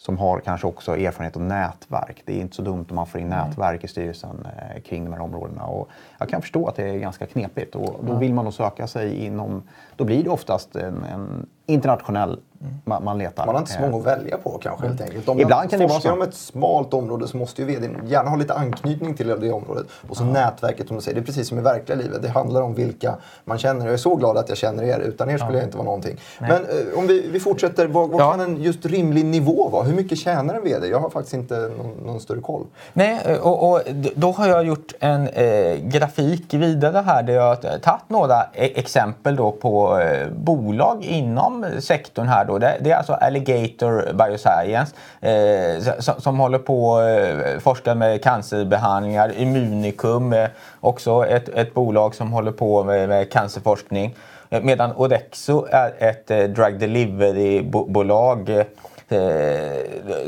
som 0.00 0.18
har 0.18 0.40
kanske 0.40 0.66
också 0.66 0.96
erfarenhet 0.96 1.36
och 1.36 1.42
nätverk. 1.42 2.22
Det 2.24 2.32
är 2.32 2.40
inte 2.40 2.56
så 2.56 2.62
dumt 2.62 2.86
om 2.90 2.96
man 2.96 3.06
får 3.06 3.20
in 3.20 3.28
nätverk 3.28 3.84
i 3.84 3.88
styrelsen 3.88 4.46
eh, 4.56 4.82
kring 4.82 5.04
de 5.04 5.12
här 5.12 5.20
områdena. 5.20 5.64
Och 5.64 5.88
jag 6.18 6.28
kan 6.28 6.40
förstå 6.42 6.66
att 6.66 6.76
det 6.76 6.88
är 6.88 6.98
ganska 6.98 7.26
knepigt 7.26 7.74
och 7.74 8.04
då 8.04 8.14
vill 8.14 8.34
man 8.34 8.44
nog 8.44 8.54
söka 8.54 8.86
sig 8.86 9.24
inom... 9.24 9.62
Då 9.96 10.04
blir 10.04 10.24
det 10.24 10.30
oftast 10.30 10.76
en, 10.76 11.04
en 11.04 11.46
internationell 11.70 12.38
man, 12.84 13.04
man 13.04 13.18
letar. 13.18 13.46
Man 13.46 13.54
har 13.54 13.60
inte 13.62 13.72
så 13.72 13.78
Eh, 13.78 13.90
många 13.90 13.96
att 13.96 14.06
välja 14.18 14.36
på 14.38 14.58
kanske 14.62 14.86
helt 14.86 15.00
enkelt. 15.00 15.28
Om 15.28 15.40
Ibland 15.40 15.70
kan 15.70 15.78
det 15.80 15.86
vara 15.86 16.00
så. 16.00 16.12
om 16.12 16.22
ett 16.22 16.34
smalt 16.34 16.94
område 16.94 17.28
så 17.28 17.36
måste 17.36 17.62
ju 17.62 17.66
vdn 17.68 17.96
gärna 18.06 18.30
ha 18.30 18.36
lite 18.36 18.54
anknytning 18.54 19.14
till 19.14 19.28
det 19.28 19.52
området. 19.52 19.86
Och 20.08 20.16
så 20.16 20.24
nätverket 20.24 20.86
som 20.88 20.96
du 20.96 21.02
säger, 21.02 21.14
det 21.14 21.20
är 21.20 21.24
precis 21.24 21.48
som 21.48 21.58
i 21.58 21.62
verkliga 21.62 21.98
livet. 21.98 22.22
Det 22.22 22.28
handlar 22.28 22.62
om 22.62 22.74
vilka 22.74 23.14
man 23.44 23.58
känner. 23.58 23.84
Jag 23.84 23.92
är 23.94 23.98
så 23.98 24.14
glad 24.16 24.36
att 24.38 24.48
jag 24.48 24.58
känner 24.58 24.82
er. 24.82 24.98
Utan 24.98 25.30
er 25.30 25.38
skulle 25.38 25.58
jag 25.58 25.66
inte 25.66 25.76
vara 25.76 25.84
någonting. 25.84 26.16
Men 26.40 26.50
eh, 26.50 26.98
om 26.98 27.06
vi, 27.06 27.28
vi 27.32 27.40
fortsätter, 27.40 27.86
vad, 27.86 28.10
vad 28.10 28.20
Ja. 28.20 28.30
kan 28.30 28.40
en 28.40 28.62
just 28.62 28.86
rimlig 28.86 29.24
nivå 29.24 29.68
vara? 29.68 29.82
Hur 29.82 29.94
mycket 29.94 30.18
tjänar 30.18 30.54
en 30.54 30.64
vd? 30.64 30.86
Jag 30.86 31.00
har 31.00 31.10
faktiskt 31.10 31.34
inte 31.34 31.54
någon, 31.78 31.92
någon 32.06 32.20
större 32.20 32.40
koll. 32.40 32.66
Nej, 32.92 33.20
och, 33.42 33.70
och 33.70 33.80
d- 33.94 34.10
då 34.14 34.30
har 34.32 34.48
jag 34.48 34.64
gjort 34.66 34.92
en 35.00 35.28
eh, 35.28 35.76
grafik 35.82 36.54
vidare 36.54 36.98
här 37.06 37.22
där 37.22 37.32
jag 37.32 37.42
har 37.48 37.56
tagit 37.78 38.02
några 38.08 38.42
e- 38.42 38.72
exempel 38.80 39.36
då 39.36 39.52
på 39.52 39.98
eh, 39.98 40.28
bolag 40.32 41.04
inom 41.04 41.59
sektorn 41.80 42.28
här 42.28 42.44
då. 42.44 42.58
Det, 42.58 42.76
det 42.80 42.90
är 42.90 42.96
alltså 42.96 43.12
Alligator 43.12 44.12
Bioscience 44.12 44.94
eh, 45.20 45.98
som, 45.98 46.20
som 46.20 46.38
håller 46.38 46.58
på 46.58 47.00
eh, 47.00 47.58
forskar 47.58 47.94
med 47.94 48.22
cancerbehandlingar. 48.22 49.32
Immunicum, 49.38 50.32
eh, 50.32 50.48
också 50.80 51.26
ett, 51.26 51.48
ett 51.48 51.74
bolag 51.74 52.14
som 52.14 52.32
håller 52.32 52.52
på 52.52 52.84
med, 52.84 53.08
med 53.08 53.32
cancerforskning. 53.32 54.14
Eh, 54.50 54.62
Medan 54.62 54.92
Orexo 54.96 55.66
är 55.70 55.94
ett 55.98 56.30
eh, 56.30 56.38
drug 56.38 56.78
delivery-bolag 56.78 58.48
eh, 58.48 58.64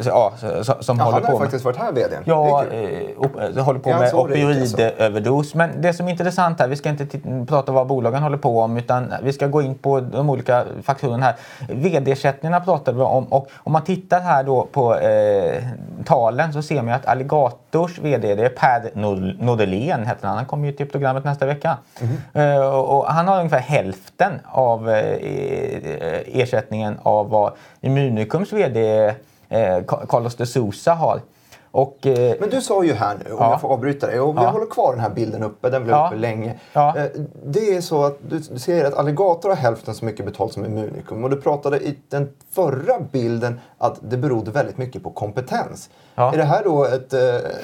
ja, 0.05 0.32
som, 0.62 0.75
som 0.81 0.99
Ja, 0.99 1.05
håller 1.05 1.20
på 1.20 1.26
har 1.26 1.32
med... 1.32 1.38
faktiskt 1.40 1.64
varit 1.64 1.76
här 1.76 1.93
vdn. 1.93 2.23
Ja, 2.25 2.64
eh, 2.73 3.50
jag 3.56 3.62
håller 3.62 3.81
på 3.81 3.88
med 3.90 4.14
opioidöverdos. 4.14 5.55
Men 5.55 5.70
det 5.81 5.93
som 5.93 6.06
är 6.06 6.11
intressant 6.11 6.61
här, 6.61 6.69
vi 6.69 6.76
ska 6.76 6.88
inte 6.88 7.06
prata 7.49 7.73
vad 7.73 7.87
bolagen 7.87 8.23
håller 8.23 8.37
på 8.37 8.61
om 8.61 8.76
utan 8.76 9.14
vi 9.23 9.32
ska 9.32 9.46
gå 9.46 9.62
in 9.62 9.75
på 9.75 10.00
de 10.00 10.31
olika 10.31 10.64
faktorerna 10.82 11.25
här. 11.25 11.34
VD-ersättningarna 11.69 12.61
pratade 12.64 12.96
vi 12.99 13.02
om 13.05 13.25
och 13.25 13.49
om 13.56 13.73
man 13.73 13.84
tittar 13.84 14.20
här 14.20 14.44
då 14.44 14.67
på 14.73 14.96
eh, 14.99 15.62
talen 16.05 16.52
så 16.52 16.62
ser 16.62 16.82
man 16.82 16.94
att 16.94 17.06
Alligators 17.06 17.99
VD, 17.99 18.35
det 18.35 18.44
är 18.44 18.49
Per 18.49 18.90
Nor- 18.94 19.37
Nordelén 19.44 20.06
heter 20.06 20.28
han. 20.28 20.37
Han 20.37 20.46
kommer 20.46 20.67
ju 20.67 20.73
till 20.73 20.87
programmet 20.90 21.25
nästa 21.25 21.46
vecka. 21.46 21.76
Mhm. 22.00 22.43
Eh, 22.43 22.67
och, 22.67 23.06
han 23.06 23.28
har 23.28 23.37
ungefär 23.38 23.58
hälften 23.58 24.32
av 24.44 24.90
eh, 24.90 25.17
ersättningen 26.26 26.99
av 27.02 27.31
vad 27.31 27.52
Immunicums 27.81 28.52
VD 28.52 28.71
eh, 28.76 29.84
Carlos 30.08 30.36
de 30.36 30.46
Sousa 30.46 30.92
har. 30.92 31.20
Och, 31.70 32.06
eh, 32.06 32.34
Men 32.40 32.50
du 32.50 32.60
sa 32.60 32.84
ju 32.84 32.92
här 32.92 33.16
nu, 33.24 33.30
om 33.32 33.36
Ja. 33.40 33.50
jag 33.50 33.60
får 33.60 33.69
avbryta 33.69 34.06
dig, 34.06 34.20
och 34.20 34.36
vi 34.38 34.42
Ja. 34.42 34.48
håller 34.50 34.66
kvar 34.66 34.92
den 34.92 35.00
här 35.00 35.10
bilden 35.10 35.42
uppe, 35.42 35.70
den 35.70 35.84
blev 35.84 35.96
Ja. 35.96 36.06
uppe 36.06 36.16
länge. 36.16 36.58
Ja. 36.72 36.96
Eh, 36.96 37.04
Det 37.44 37.74
är 37.76 37.80
så 37.80 38.04
att 38.04 38.19
du 38.28 38.42
säger 38.42 38.84
att 38.84 38.94
Alligator 38.94 39.48
har 39.48 39.56
hälften 39.56 39.94
så 39.94 40.04
mycket 40.04 40.26
betalt 40.26 40.52
som 40.52 40.64
Immunicum 40.64 41.24
och 41.24 41.30
du 41.30 41.40
pratade 41.40 41.78
i 41.80 41.98
den 42.08 42.28
förra 42.50 43.00
bilden 43.12 43.60
att 43.78 43.98
det 44.00 44.16
berodde 44.16 44.50
väldigt 44.50 44.78
mycket 44.78 45.02
på 45.02 45.10
kompetens. 45.10 45.90
Är 46.14 46.36
det 46.36 46.44
här 46.44 46.64
då 46.64 46.84
ett, 46.84 47.12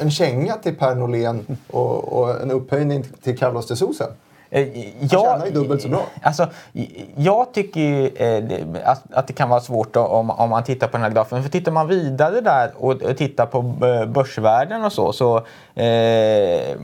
en 0.01 0.11
känga 0.11 0.55
till 0.55 0.77
Per 0.77 0.95
Norlén 0.95 1.57
och, 1.71 2.13
och 2.19 2.41
en 2.43 2.51
upphöjning 2.51 3.05
till 3.23 3.39
Carlos 3.39 3.67
de 3.69 3.77
Sousa? 3.77 4.05
Eh, 4.51 4.69
tjänar 5.11 5.47
ju 5.47 5.53
dubbelt 5.53 5.83
så 5.83 5.89
bra. 5.89 6.07
Alltså, 6.23 6.49
jag 7.17 7.55
tycker 7.55 7.81
ju, 7.81 8.07
eh, 8.07 8.67
att, 8.85 9.27
det 9.27 9.33
kan 9.33 9.49
vara 9.49 9.61
svårt 9.61 9.97
om, 9.97 10.31
om 10.31 10.51
man 10.51 10.65
tittar 10.65 10.87
på 10.87 10.93
den 10.93 11.03
här 11.03 11.11
grafen. 11.11 11.43
För 11.43 11.51
tittar 11.51 11.73
man 11.73 11.89
vidare 11.89 12.41
där 12.41 12.71
och, 12.77 13.17
tittar 13.17 13.47
på 13.47 13.59
eh, 13.87 14.07
börsvärden 14.07 14.85
och 14.85 14.93
så, 14.93 15.13
så, 15.13 15.37
eh, 15.75 16.77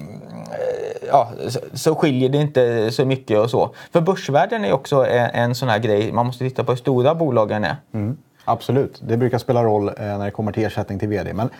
ja, 1.08 1.28
så, 1.72 1.94
skiljer 1.94 2.28
det 2.28 2.38
inte 2.38 2.90
så 2.92 3.04
mycket 3.04 3.38
och 3.38 3.50
så. 3.50 3.74
För 3.92 4.00
börsvärden 4.00 4.64
är 4.64 4.72
också 4.72 5.06
en, 5.06 5.54
sån 5.54 5.68
här 5.68 5.78
grej. 5.78 6.12
Man 6.12 6.26
måste 6.26 6.44
titta 6.44 6.64
på 6.64 6.72
hur 6.72 6.76
stora 6.76 7.14
bolagen 7.14 7.64
är. 7.64 7.76
Mm, 7.94 8.16
absolut, 8.44 9.00
det 9.02 9.16
brukar 9.16 9.38
spela 9.38 9.64
roll 9.64 9.90
när 9.98 10.24
det 10.24 10.30
kommer 10.30 10.52
till 10.52 10.64
ersättning 10.64 10.98
till 10.98 11.08
vd. 11.08 11.32
Men 11.32 11.50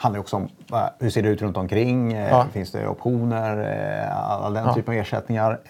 handlar 0.00 0.20
också 0.20 0.36
om 0.36 0.42
eh, 0.72 0.78
hur 0.98 1.10
ser 1.10 1.22
det 1.22 1.28
ut 1.28 1.42
runt 1.42 1.56
omkring? 1.56 2.12
Eh, 2.12 2.28
Ja. 2.30 2.46
Finns 2.52 2.72
det 2.72 2.88
optioner? 2.88 3.58
Eh, 4.06 4.18
all 4.44 4.54
den 4.54 4.64
Ja. 4.66 4.74
typen 4.74 4.94
av 4.94 5.00
ersättningar. 5.00 5.60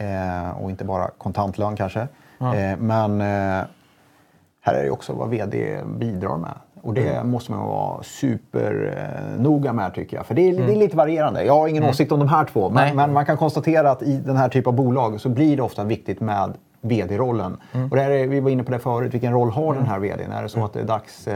Och 0.60 0.70
inte 0.70 0.84
bara 0.84 1.10
kontantlön 1.19 1.76
kanske. 1.76 2.08
Ja. 2.38 2.54
Men 2.78 3.20
här 3.20 4.75
är 4.75 4.82
det 4.84 4.90
också 4.90 5.12
vad 5.12 5.28
vd 5.30 5.80
bidrar 5.98 6.36
med. 6.36 6.54
Och 6.82 6.94
det 6.94 7.08
Mm. 7.12 7.30
måste 7.30 7.52
man 7.52 7.66
vara 7.69 8.02
supernoga 8.02 9.72
med 9.72 9.94
tycker 9.94 10.16
jag. 10.16 10.26
För 10.26 10.34
det 10.34 10.48
är, 10.48 10.52
det 10.52 10.58
är 10.62 10.64
Mm. 10.64 10.78
lite 10.78 10.96
varierande. 10.96 11.44
Jag 11.44 11.54
har 11.54 11.68
ingen 11.68 11.85
åsikt 11.85 12.12
om 12.12 12.18
de 12.18 12.28
här 12.28 12.44
två. 12.44 12.70
Men, 12.70 12.97
men 12.97 13.12
man 13.12 13.26
kan 13.26 13.37
konstatera 13.37 13.90
att 13.90 14.02
i 14.02 14.16
den 14.16 14.37
här 14.37 14.49
typen 14.49 14.68
av 14.70 14.75
bolag 14.75 15.20
så 15.20 15.28
blir 15.28 15.56
det 15.56 15.62
ofta 15.62 15.85
viktigt 15.85 16.20
med 16.20 16.52
vd-rollen. 16.80 17.56
Mm. 17.73 17.90
Och 17.90 17.97
det 17.97 18.02
är, 18.02 18.26
vi 18.26 18.40
var 18.40 18.50
inne 18.50 18.62
på 18.64 18.73
det 18.73 18.78
förut. 18.78 19.14
Vilken 19.14 19.32
roll 19.32 19.50
har 19.50 19.75
den 19.75 19.87
här 19.87 19.99
vdn? 19.99 20.32
Är 20.32 20.42
det 20.42 20.49
så 20.49 20.64
att 20.64 20.73
det 20.73 20.80
är 20.80 20.85
dags... 20.85 21.28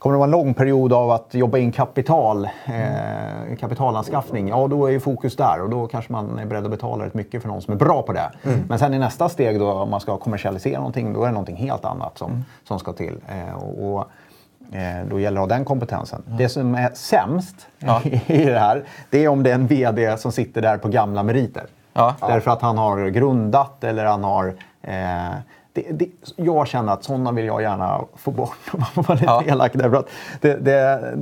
Eh, 0.00 0.02
Kommer 0.02 0.14
det 0.14 0.18
vara 0.18 0.26
en 0.26 0.30
lång 0.30 0.54
period 0.54 0.92
av 0.92 1.10
att 1.10 1.34
jobba 1.34 1.58
in 1.58 1.72
kapital, 1.72 2.44
eh, 2.44 3.56
kapitalanskaffning, 3.60 4.48
ja 4.48 4.68
då 4.68 4.86
är 4.86 4.90
ju 4.90 5.00
fokus 5.00 5.36
där 5.36 5.62
och 5.62 5.70
då 5.70 5.86
kanske 5.86 6.12
man 6.12 6.38
är 6.38 6.46
beredd 6.46 6.64
att 6.64 6.70
betala 6.70 7.04
rätt 7.04 7.14
mycket 7.14 7.42
för 7.42 7.48
någon 7.48 7.62
som 7.62 7.74
är 7.74 7.78
bra 7.78 8.02
på 8.02 8.12
det. 8.12 8.30
Men 8.68 8.78
sen 8.78 8.94
i 8.94 8.98
nästa 8.98 9.28
steg 9.28 9.58
då, 9.58 9.72
om 9.72 9.90
man 9.90 10.00
ska 10.00 10.18
kommersialisera 10.18 10.78
någonting, 10.78 11.12
då 11.12 11.22
är 11.22 11.26
det 11.26 11.32
någonting 11.32 11.56
helt 11.56 11.84
annat 11.84 12.18
som, 12.18 12.44
som 12.64 12.78
ska 12.78 12.92
till. 12.92 13.20
Eh, 13.28 13.54
och, 13.54 13.94
och, 13.94 14.06
eh, 14.76 15.06
då 15.10 15.20
gäller 15.20 15.36
det 15.40 15.44
att 15.44 15.50
ha 15.50 15.56
den 15.56 15.64
kompetensen. 15.64 16.22
Det 16.26 16.48
som 16.48 16.74
är 16.74 16.90
sämst 16.94 17.66
Ja. 17.78 18.00
i 18.26 18.44
det 18.44 18.58
här, 18.58 18.84
det 19.10 19.24
är 19.24 19.28
om 19.28 19.42
det 19.42 19.50
är 19.50 19.54
en 19.54 19.66
VD 19.66 20.16
som 20.18 20.32
sitter 20.32 20.62
där 20.62 20.78
på 20.78 20.88
gamla 20.88 21.22
meriter. 21.22 21.66
Ja. 21.92 22.14
Därför 22.20 22.50
att 22.50 22.62
han 22.62 22.78
har 22.78 23.06
grundat 23.06 23.84
eller 23.84 24.04
han 24.04 24.24
har... 24.24 24.54
Eh, 25.88 25.94
det, 25.94 26.04
det, 26.04 26.10
jag 26.36 26.66
känner 26.66 26.92
att 26.92 27.04
sådana 27.04 27.32
vill 27.32 27.44
jag 27.46 27.62
gärna 27.62 28.00
få 28.16 28.30
bort 28.30 28.56
om 28.72 28.78
man 28.80 28.86
får 28.86 29.02
vara 29.02 29.14
lite 29.14 29.24
Ja. 29.26 29.42
elak. 29.46 29.70
Därför 29.74 29.96
att 29.96 30.08
det, 30.40 30.54
det, 30.56 31.12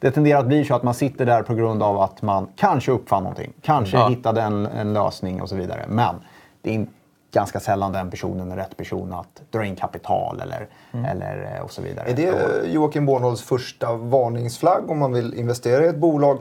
det 0.00 0.10
tenderar 0.10 0.38
att 0.40 0.46
bli 0.46 0.64
så 0.64 0.74
att 0.74 0.82
man 0.82 0.94
sitter 0.94 1.26
där 1.26 1.42
på 1.42 1.54
grund 1.54 1.82
av 1.82 2.00
att 2.00 2.22
man 2.22 2.48
kanske 2.56 2.92
uppfann 2.92 3.22
någonting. 3.22 3.52
Kanske 3.62 3.96
Ja. 3.96 4.08
hittade 4.08 4.42
en, 4.42 4.66
en 4.66 4.92
lösning 4.92 5.42
och 5.42 5.48
så 5.48 5.56
vidare. 5.56 5.84
Men 5.88 6.14
det 6.62 6.74
är 6.76 6.86
ganska 7.32 7.60
sällan 7.60 7.92
den 7.92 8.10
personen 8.10 8.52
är 8.52 8.56
rätt 8.56 8.76
person 8.76 9.12
att 9.12 9.42
dra 9.50 9.64
in 9.64 9.76
kapital 9.76 10.40
eller, 10.40 10.66
Mm. 10.92 11.04
eller 11.04 11.54
eh, 11.56 11.62
och 11.64 11.70
så 11.70 11.82
vidare. 11.82 12.08
Är 12.10 12.14
det 12.14 12.30
Och- 12.32 12.68
Joakim 12.68 13.06
Bornholms 13.06 13.42
första 13.42 13.92
varningsflagg 13.94 14.90
om 14.90 14.98
man 14.98 15.12
vill 15.12 15.34
investera 15.34 15.84
i 15.84 15.88
ett 15.88 15.96
bolag? 15.98 16.38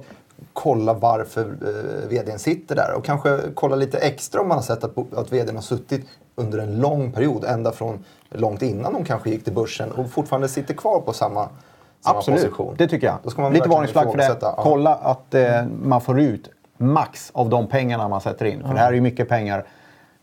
Kolla 0.53 0.93
varför 0.93 1.41
eh, 1.41 2.09
vdn 2.09 2.39
sitter 2.39 2.75
där 2.75 2.93
och 2.97 3.05
kanske 3.05 3.39
kolla 3.55 3.75
lite 3.75 3.97
extra 3.97 4.41
om 4.41 4.47
man 4.47 4.57
har 4.57 4.63
sett 4.63 4.83
att, 4.83 5.13
att 5.13 5.31
vdn 5.33 5.55
har 5.55 5.61
suttit 5.61 6.05
under 6.35 6.59
en 6.59 6.81
lång 6.81 7.11
period, 7.11 7.45
ända 7.45 7.71
från 7.71 8.03
långt 8.29 8.61
innan 8.61 8.93
de 8.93 9.05
kanske 9.05 9.29
gick 9.29 9.43
till 9.43 9.53
börsen 9.53 9.91
och 9.91 10.09
fortfarande 10.09 10.49
sitter 10.49 10.73
kvar 10.73 10.99
på 10.99 11.13
samma, 11.13 11.49
samma 12.01 12.17
Absolut, 12.17 12.41
position. 12.41 12.75
det 12.77 12.87
tycker 12.87 13.07
jag. 13.07 13.53
Lite 13.53 13.69
varningsflagg 13.69 14.11
för 14.11 14.17
det. 14.17 14.37
Ja. 14.41 14.55
Kolla 14.59 14.95
att 14.95 15.33
eh, 15.33 15.65
man 15.83 16.01
får 16.01 16.19
ut 16.19 16.49
max 16.77 17.31
av 17.33 17.49
de 17.49 17.67
pengarna 17.67 18.07
man 18.07 18.21
sätter 18.21 18.45
in. 18.45 18.61
För 18.61 18.73
det 18.73 18.79
här 18.79 18.87
är 18.87 18.93
ju 18.93 19.01
mycket 19.01 19.29
pengar 19.29 19.65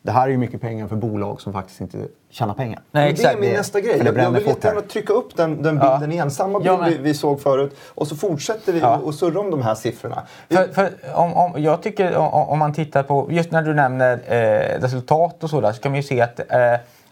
Det 0.03 0.11
här 0.11 0.27
är 0.27 0.29
ju 0.31 0.37
mycket 0.39 0.61
pengar 0.61 0.89
för 0.89 0.97
bolag 0.97 1.41
som 1.41 1.53
faktiskt 1.53 1.81
inte 1.81 1.99
tjänar 2.31 2.55
pengar. 2.55 2.81
Nej, 2.81 2.85
Men 2.93 3.03
det 3.03 3.09
är 3.09 3.13
exakt. 3.13 3.41
min 3.41 3.53
nästa 3.53 3.81
grej. 3.81 4.03
Jag, 4.05 4.19
jag 4.19 4.31
vill 4.31 4.47
jättegärna 4.47 4.81
här. 4.81 4.89
trycka 4.89 5.13
upp 5.13 5.37
den, 5.37 5.63
den 5.63 5.77
Ja. 5.83 5.91
bilden 5.93 6.13
igen. 6.13 6.31
Samma 6.31 6.59
bild 6.61 6.79
med. 6.79 6.91
vi, 6.91 6.97
vi 6.99 7.15
såg 7.15 7.41
förut. 7.41 7.77
Och 7.89 8.07
så 8.09 8.17
fortsätter 8.17 8.73
vi 8.73 8.81
Ja. 8.81 8.97
och 9.05 9.15
surra 9.15 9.41
om 9.41 9.51
de 9.51 9.63
här 9.63 9.75
siffrorna. 9.75 10.23
Vi- 10.49 10.57
För, 10.57 10.69
för 10.69 10.91
om, 11.15 11.33
om, 11.37 11.63
jag 11.63 11.83
tycker 11.83 12.17
om, 12.17 12.29
om 12.35 12.59
man 12.59 12.73
tittar 12.73 13.03
på, 13.03 13.27
just 13.31 13.51
när 13.51 13.63
du 13.63 13.75
nämner 13.75 14.13
eh, 14.27 14.81
resultat 14.81 15.45
och 15.45 15.51
sådär, 15.51 15.73
så 15.73 15.81
kan 15.83 15.93
man 15.93 15.97
ju 15.97 16.03
se 16.03 16.21
att 16.21 16.41
eh, 16.41 16.57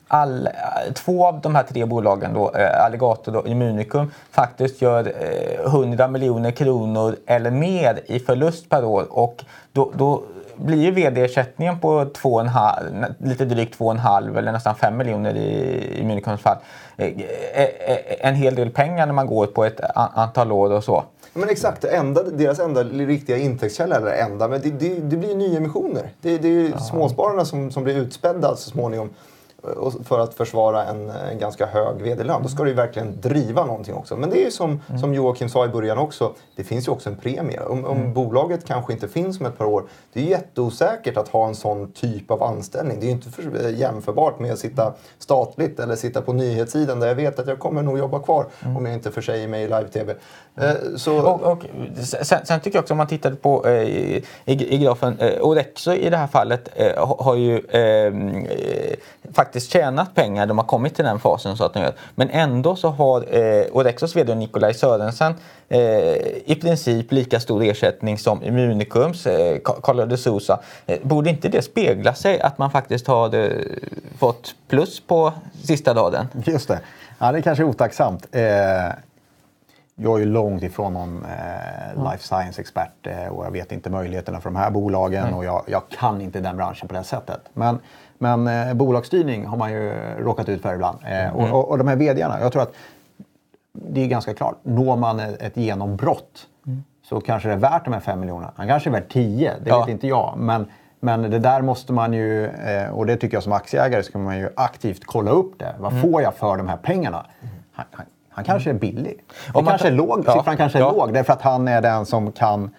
all, 0.08 0.46
eh, 0.46 0.92
två 0.94 1.26
av 1.26 1.40
de 1.40 1.54
här 1.54 1.62
tre 1.62 1.84
bolagen, 1.84 2.34
då, 2.34 2.50
eh, 2.54 2.84
Alligator 2.84 3.36
och 3.36 3.48
Immunicum, 3.48 4.10
faktiskt 4.30 4.82
gör 4.82 5.12
eh, 5.60 5.64
100 5.66 6.08
miljoner 6.08 6.50
kronor 6.50 7.16
eller 7.26 7.50
mer 7.50 8.00
i 8.06 8.18
förlust 8.20 8.68
per 8.68 8.84
år. 8.84 9.06
Och 9.10 9.44
då, 9.72 9.92
då 9.94 10.22
blir 10.58 10.82
ju 10.82 10.90
vd-ersättningen 10.90 11.80
på 11.80 12.04
två 12.04 12.34
och 12.34 12.40
en 12.40 12.48
halv, 12.48 13.04
lite 13.18 13.44
drygt 13.44 13.78
2,5 13.78 14.38
eller 14.38 14.52
nästan 14.52 14.74
5 14.74 14.96
miljoner 14.96 15.34
i 15.36 16.00
Immunicums 16.00 16.40
fall 16.40 16.56
eh, 16.96 17.06
eh, 17.06 17.62
eh, 17.62 18.26
en 18.28 18.34
hel 18.34 18.54
del 18.54 18.70
pengar 18.70 19.06
när 19.06 19.12
man 19.12 19.26
går 19.26 19.46
på 19.46 19.64
ett 19.64 19.80
antal 19.96 20.52
år 20.52 20.70
och 20.72 20.84
så. 20.84 21.04
Men 21.32 21.48
exakt, 21.48 21.84
enda, 21.84 22.22
deras 22.22 22.58
enda 22.58 22.84
riktiga 22.84 23.36
intäktskälla, 23.36 23.96
eller 23.96 24.12
enda, 24.12 24.48
men 24.48 24.60
det, 24.60 24.70
det, 24.70 24.94
det 24.94 25.16
blir 25.16 25.34
nyemissioner. 25.34 26.10
Det, 26.20 26.38
det 26.38 26.48
är 26.48 26.52
ju 26.52 26.72
småspararna 26.72 27.44
som, 27.44 27.70
som 27.70 27.84
blir 27.84 27.96
utspädda 27.96 28.56
så 28.56 28.70
småningom 28.70 29.10
för 30.04 30.18
att 30.18 30.34
försvara 30.34 30.84
en, 30.84 31.10
en 31.10 31.38
ganska 31.38 31.66
hög 31.66 32.02
vd-lön. 32.02 32.42
Då 32.42 32.48
ska 32.48 32.62
du 32.62 32.68
ju 32.68 32.74
verkligen 32.74 33.20
driva 33.20 33.64
någonting 33.66 33.94
också. 33.94 34.16
Men 34.16 34.30
det 34.30 34.40
är 34.40 34.44
ju 34.44 34.50
som, 34.50 34.80
som 35.00 35.14
Joakim 35.14 35.48
sa 35.48 35.64
i 35.64 35.68
början 35.68 35.98
också, 35.98 36.34
det 36.56 36.64
finns 36.64 36.88
ju 36.88 36.92
också 36.92 37.10
en 37.10 37.16
premie. 37.16 37.60
Om, 37.60 37.84
om 37.84 38.14
bolaget 38.14 38.64
kanske 38.64 38.92
inte 38.92 39.08
finns 39.08 39.40
om 39.40 39.46
ett 39.46 39.58
par 39.58 39.64
år, 39.64 39.84
det 40.12 40.20
är 40.20 40.24
ju 40.24 40.30
jätteosäkert 40.30 41.16
att 41.16 41.28
ha 41.28 41.48
en 41.48 41.54
sån 41.54 41.92
typ 41.92 42.30
av 42.30 42.42
anställning. 42.42 43.00
Det 43.00 43.04
är 43.04 43.08
ju 43.08 43.12
inte 43.12 43.30
för, 43.30 43.66
eh, 43.66 43.78
jämförbart 43.78 44.38
med 44.38 44.52
att 44.52 44.58
sitta 44.58 44.94
statligt 45.18 45.80
eller 45.80 45.96
sitta 45.96 46.22
på 46.22 46.32
nyhetssidan 46.32 47.00
där 47.00 47.08
jag 47.08 47.14
vet 47.14 47.38
att 47.38 47.46
jag 47.46 47.58
kommer 47.58 47.82
nog 47.82 47.98
jobba 47.98 48.18
kvar 48.18 48.46
om 48.76 48.86
jag 48.86 48.94
inte 48.94 49.10
försäger 49.10 49.48
mig 49.48 49.62
i 49.62 49.66
live-tv. 49.66 50.14
Eh, 50.56 50.70
Så, 50.96 51.22
Och, 51.26 51.42
och 51.52 51.64
sen, 52.04 52.46
sen 52.46 52.60
tycker 52.60 52.76
jag 52.76 52.82
också 52.82 52.94
om 52.94 52.98
man 52.98 53.06
tittar 53.06 53.30
på 53.32 53.66
eh, 53.66 53.82
i, 53.82 54.24
i, 54.44 54.78
grafen, 54.78 55.18
eh, 55.18 55.40
Orexo 55.40 55.92
i 55.92 56.10
det 56.10 56.16
här 56.16 56.26
fallet 56.26 56.68
eh, 56.74 57.16
har, 57.18 57.34
ju 57.34 57.58
eh, 57.58 57.80
eh, 57.80 58.94
faktiskt 59.32 59.72
tjänat 59.72 60.14
pengar. 60.14 60.46
De 60.46 60.58
har 60.58 60.64
kommit 60.64 60.94
till 60.94 61.04
den 61.04 61.18
fasen 61.18 61.56
så 61.56 61.64
att 61.64 61.74
de 61.74 61.80
gör. 61.80 61.94
Men 62.14 62.30
ändå 62.30 62.76
så 62.76 62.88
har 62.88 63.36
eh, 63.36 63.66
Orexos 63.72 64.16
vd 64.16 64.34
Nikolaj 64.34 64.74
Sörensen 64.74 65.34
eh, 65.68 65.80
i 66.44 66.58
princip 66.60 67.12
lika 67.12 67.40
stor 67.40 67.62
ersättning 67.62 68.18
som 68.18 68.42
Immunicums, 68.42 69.26
eh, 69.26 69.58
Carlo 69.82 70.06
de 70.06 70.16
Sousa. 70.16 70.60
Eh, 70.86 70.98
borde 71.02 71.30
inte 71.30 71.48
det 71.48 71.62
spegla 71.62 72.14
sig 72.14 72.40
att 72.40 72.58
man 72.58 72.70
faktiskt 72.70 73.06
har 73.06 73.34
eh, 73.34 73.50
fått 74.18 74.54
plus 74.68 75.00
på 75.00 75.32
sista 75.64 75.94
raden? 75.94 76.28
Just 76.44 76.68
det. 76.68 76.80
Ja, 77.18 77.32
det 77.32 77.38
är 77.38 77.42
kanske 77.42 77.64
är 77.64 77.68
otacksamt. 77.68 78.26
Eh, 78.32 78.42
jag 80.00 80.14
är 80.14 80.18
ju 80.18 80.24
långt 80.24 80.62
ifrån 80.62 80.92
någon 80.92 81.24
eh, 81.24 82.10
life 82.10 82.24
science-expert 82.24 83.06
eh, 83.06 83.26
och 83.26 83.46
jag 83.46 83.50
vet 83.50 83.72
inte 83.72 83.90
möjligheterna 83.90 84.40
för 84.40 84.50
de 84.50 84.56
här 84.56 84.70
bolagen 84.70 85.34
och 85.34 85.44
jag, 85.44 85.64
jag 85.66 85.82
kan 85.88 86.20
inte 86.20 86.40
den 86.40 86.56
branschen 86.56 86.88
på 86.88 86.94
det 86.94 87.04
sättet. 87.04 87.40
Men, 87.52 87.78
men 88.18 88.46
eh, 88.46 88.74
bolagsstyrning 88.74 89.46
har 89.46 89.56
man 89.56 89.72
ju 89.72 89.92
råkat 90.18 90.48
ut 90.48 90.62
för 90.62 90.74
ibland. 90.74 90.98
Eh, 91.06 91.36
och, 91.36 91.50
och, 91.50 91.68
och 91.70 91.78
de 91.78 91.88
här 91.88 91.96
vdarna, 91.96 92.40
jag 92.40 92.52
tror 92.52 92.62
att 92.62 92.72
det 93.72 94.00
är 94.02 94.06
ganska 94.06 94.34
klart. 94.34 94.56
Når 94.62 94.96
man 94.96 95.20
ett, 95.20 95.42
ett 95.42 95.56
genombrott 95.56 96.46
så 97.08 97.20
kanske 97.20 97.48
det 97.48 97.54
är 97.54 97.58
värt 97.58 97.84
de 97.84 97.92
här 97.94 98.00
5 98.00 98.20
miljonerna. 98.20 98.52
Han 98.56 98.68
kanske 98.68 98.90
är 98.90 98.92
värt 98.92 99.12
10, 99.12 99.52
det 99.64 99.70
Ja. 99.70 99.80
vet 99.80 99.88
inte 99.88 100.06
jag. 100.06 100.34
Men, 100.36 100.66
men 101.00 101.22
det 101.30 101.38
där 101.38 101.62
måste 101.62 101.92
man 101.92 102.12
ju, 102.12 102.46
eh, 102.46 102.90
och 102.90 103.06
det 103.06 103.16
tycker 103.16 103.36
jag 103.36 103.42
som 103.42 103.52
aktieägare, 103.52 104.02
ska 104.02 104.18
man 104.18 104.38
ju 104.38 104.48
aktivt 104.56 105.04
kolla 105.04 105.30
upp 105.30 105.58
det. 105.58 105.74
Vad 105.78 106.00
får 106.00 106.22
jag 106.22 106.34
för 106.34 106.56
de 106.56 106.68
här 106.68 106.76
pengarna? 106.76 107.26
Han, 107.72 107.86
han, 107.92 108.06
han 108.30 108.44
kanske 108.44 108.70
är 108.70 108.74
billig. 108.74 109.24
Det 109.46 109.58
Om 109.58 109.64
man 109.64 109.70
kanske 109.72 109.88
är 109.88 109.92
låg, 109.92 110.22
Ja, 110.26 110.32
siffran 110.34 110.56
kanske 110.56 110.78
är 110.78 110.82
ja. 110.82 110.92
låg 110.92 111.12
därför 111.14 111.32
att 111.32 111.42
han 111.42 111.68
är 111.68 111.82
den 111.82 112.06
som 112.06 112.32
kan 112.32 112.70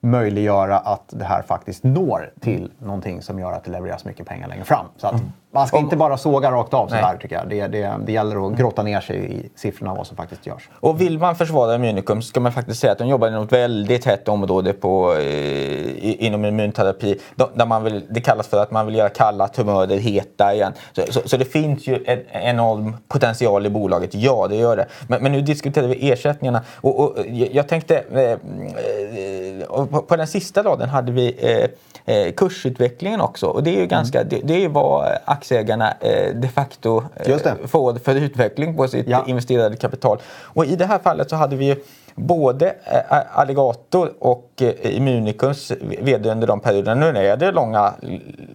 möjliggöra 0.00 0.78
att 0.78 1.04
det 1.08 1.24
här 1.24 1.42
faktiskt 1.42 1.84
når 1.84 2.32
till 2.40 2.72
någonting 2.78 3.22
som 3.22 3.38
gör 3.38 3.52
att 3.52 3.64
det 3.64 3.70
levereras 3.70 4.04
mycket 4.04 4.26
pengar 4.26 4.48
längre 4.48 4.64
fram. 4.64 4.86
Så 4.96 5.06
att 5.06 5.14
mm 5.14 5.32
man 5.52 5.66
ska 5.66 5.78
inte 5.78 5.96
bara 5.96 6.16
såga 6.16 6.50
rakt 6.50 6.74
av 6.74 6.88
sådär 6.88 7.18
tycker 7.20 7.36
jag. 7.36 7.48
Det, 7.48 7.66
det, 7.66 7.96
det 8.06 8.12
gäller 8.12 8.46
att 8.46 8.58
grotta 8.58 8.82
ner 8.82 9.00
sig 9.00 9.32
i 9.32 9.50
siffrorna 9.54 9.94
vad 9.94 10.06
som 10.06 10.16
faktiskt 10.16 10.46
görs. 10.46 10.68
Och 10.80 11.00
vill 11.00 11.18
man 11.18 11.36
försvara 11.36 11.74
Immunicum 11.74 12.22
ska 12.22 12.40
man 12.40 12.52
faktiskt 12.52 12.80
säga 12.80 12.92
att 12.92 12.98
de 12.98 13.08
jobbar 13.08 13.28
inom 13.28 13.44
ett 13.44 13.52
väldigt 13.52 14.04
hett 14.04 14.28
område 14.28 14.72
på, 14.72 15.14
eh, 15.14 16.24
inom 16.24 16.44
immunterapi. 16.44 17.18
Där 17.54 17.66
man 17.66 17.84
vill, 17.84 18.06
det 18.10 18.20
kallas 18.20 18.48
för 18.48 18.62
att 18.62 18.70
man 18.70 18.86
vill 18.86 18.94
göra 18.94 19.08
kalla 19.08 19.48
tumörer 19.48 19.98
heta 19.98 20.54
igen. 20.54 20.72
Så, 20.92 21.02
så, 21.12 21.28
så 21.28 21.36
det 21.36 21.44
finns 21.44 21.86
ju 21.86 22.04
en 22.06 22.20
enorm 22.32 22.96
potential 23.08 23.66
i 23.66 23.70
bolaget, 23.70 24.14
ja 24.14 24.46
det 24.48 24.56
gör 24.56 24.76
det. 24.76 24.86
Men, 25.08 25.22
men 25.22 25.32
nu 25.32 25.40
diskuterar 25.40 25.88
vi 25.88 26.10
ersättningarna. 26.10 26.62
Och, 26.74 27.00
och 27.00 27.16
jag 27.28 27.68
tänkte, 27.68 28.04
eh, 28.12 28.20
eh, 28.20 29.86
på, 29.86 30.02
på 30.02 30.16
den 30.16 30.26
sista 30.26 30.62
raden 30.62 30.88
hade 30.88 31.12
vi 31.12 31.36
eh, 31.38 31.70
eh, 32.04 32.32
kursutvecklingen 32.32 33.20
också. 33.20 33.46
Och 33.46 33.62
det 33.62 33.70
är 33.76 33.80
ju 33.80 33.86
ganska, 33.86 34.24
det, 34.24 34.40
det 34.44 34.64
är 34.64 34.68
vad 34.68 35.08
aktieägarna 35.24 35.94
eh, 36.00 36.34
de 36.34 36.48
facto 36.48 37.02
eh, 37.16 37.38
får 37.66 37.94
för 37.98 38.14
utveckling 38.14 38.76
på 38.76 38.88
sitt 38.88 39.08
Ja. 39.08 39.24
investerade 39.26 39.76
kapital. 39.76 40.18
Och 40.42 40.64
i 40.66 40.76
det 40.76 40.86
här 40.86 40.98
fallet 40.98 41.30
så 41.30 41.36
hade 41.36 41.56
vi 41.56 41.64
ju 41.64 41.76
både 42.14 42.66
eh, 42.84 43.38
Alligator 43.38 44.12
och 44.18 44.50
eh, 44.60 44.96
Immunicums 44.96 45.72
vd 46.00 46.30
under 46.30 46.46
de 46.46 46.60
perioderna. 46.60 47.12
Nu 47.12 47.18
är 47.18 47.36
det 47.36 47.52
långa 47.52 47.94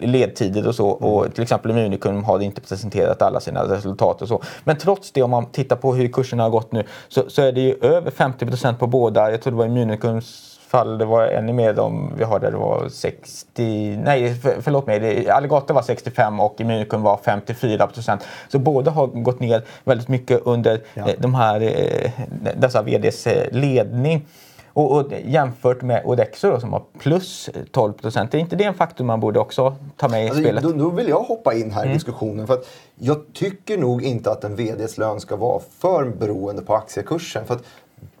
ledtider 0.00 0.68
och 0.68 0.74
så 0.74 0.88
och 0.88 1.34
till 1.34 1.42
exempel 1.42 1.70
Immunicum 1.70 2.24
har 2.24 2.40
inte 2.40 2.60
presenterat 2.60 3.22
alla 3.22 3.40
sina 3.40 3.64
resultat 3.64 4.22
och 4.22 4.28
så. 4.28 4.42
Men 4.64 4.76
trots 4.76 5.12
det 5.12 5.22
om 5.22 5.30
man 5.30 5.46
tittar 5.46 5.76
på 5.76 5.94
hur 5.94 6.08
kurserna 6.08 6.42
har 6.42 6.50
gått 6.50 6.72
nu 6.72 6.84
så, 7.08 7.30
så 7.30 7.42
är 7.42 7.52
det 7.52 7.60
ju 7.60 7.74
över 7.80 8.10
50% 8.10 8.74
på 8.78 8.86
båda. 8.86 9.30
Jag 9.30 9.42
tror 9.42 9.50
det 9.50 9.56
var 9.58 9.66
Immunicums 9.66 10.45
fall, 10.68 10.98
det 10.98 11.04
var 11.04 11.26
ännu 11.26 11.52
mer 11.52 11.78
om 11.80 12.12
vi 12.18 12.24
har 12.24 12.38
där 12.40 12.50
det 12.50 12.56
var 12.56 12.88
60, 12.88 13.98
nej 14.04 14.34
för, 14.34 14.56
förlåt 14.60 14.86
mig, 14.86 15.30
Alligator 15.30 15.74
var 15.74 15.82
65 15.82 16.40
och 16.40 16.60
Immunicum 16.60 17.02
var 17.02 17.20
54 17.24 17.86
procent. 17.86 18.24
Så 18.48 18.58
båda 18.58 18.90
har 18.90 19.06
gått 19.06 19.40
ner 19.40 19.62
väldigt 19.84 20.08
mycket 20.08 20.40
under 20.44 20.80
Ja. 20.94 21.08
eh, 21.08 21.14
de 21.18 21.34
här, 21.34 21.60
eh, 21.60 22.10
dessa 22.56 22.82
VDs 22.82 23.26
eh, 23.26 23.52
ledning. 23.52 24.26
Och, 24.72 24.92
och 24.98 25.12
jämfört 25.24 25.82
med 25.82 26.02
Odexo 26.04 26.50
då, 26.50 26.60
som 26.60 26.72
har 26.72 26.82
plus 26.98 27.50
12 27.72 27.92
procent. 27.92 28.34
Är 28.34 28.38
inte 28.38 28.56
det 28.56 28.64
en 28.64 28.74
faktor 28.74 29.04
man 29.04 29.20
borde 29.20 29.38
också 29.40 29.76
ta 29.96 30.08
med 30.08 30.24
i 30.24 30.28
Alltså, 30.28 30.42
spelet? 30.42 30.62
då, 30.62 30.72
då 30.72 30.90
vill 30.90 31.08
jag 31.08 31.20
hoppa 31.22 31.54
in 31.54 31.70
här 31.70 31.86
i 31.90 31.92
diskussionen. 31.92 32.46
För 32.46 32.54
att 32.54 32.68
jag 32.98 33.16
tycker 33.34 33.78
nog 33.78 34.02
inte 34.04 34.30
att 34.30 34.44
en 34.44 34.56
VDs 34.56 34.98
lön 34.98 35.20
ska 35.20 35.36
vara 35.36 35.60
för 35.78 36.04
beroende 36.04 36.62
på 36.62 36.74
aktiekursen. 36.74 37.44
För 37.44 37.54
att 37.54 37.62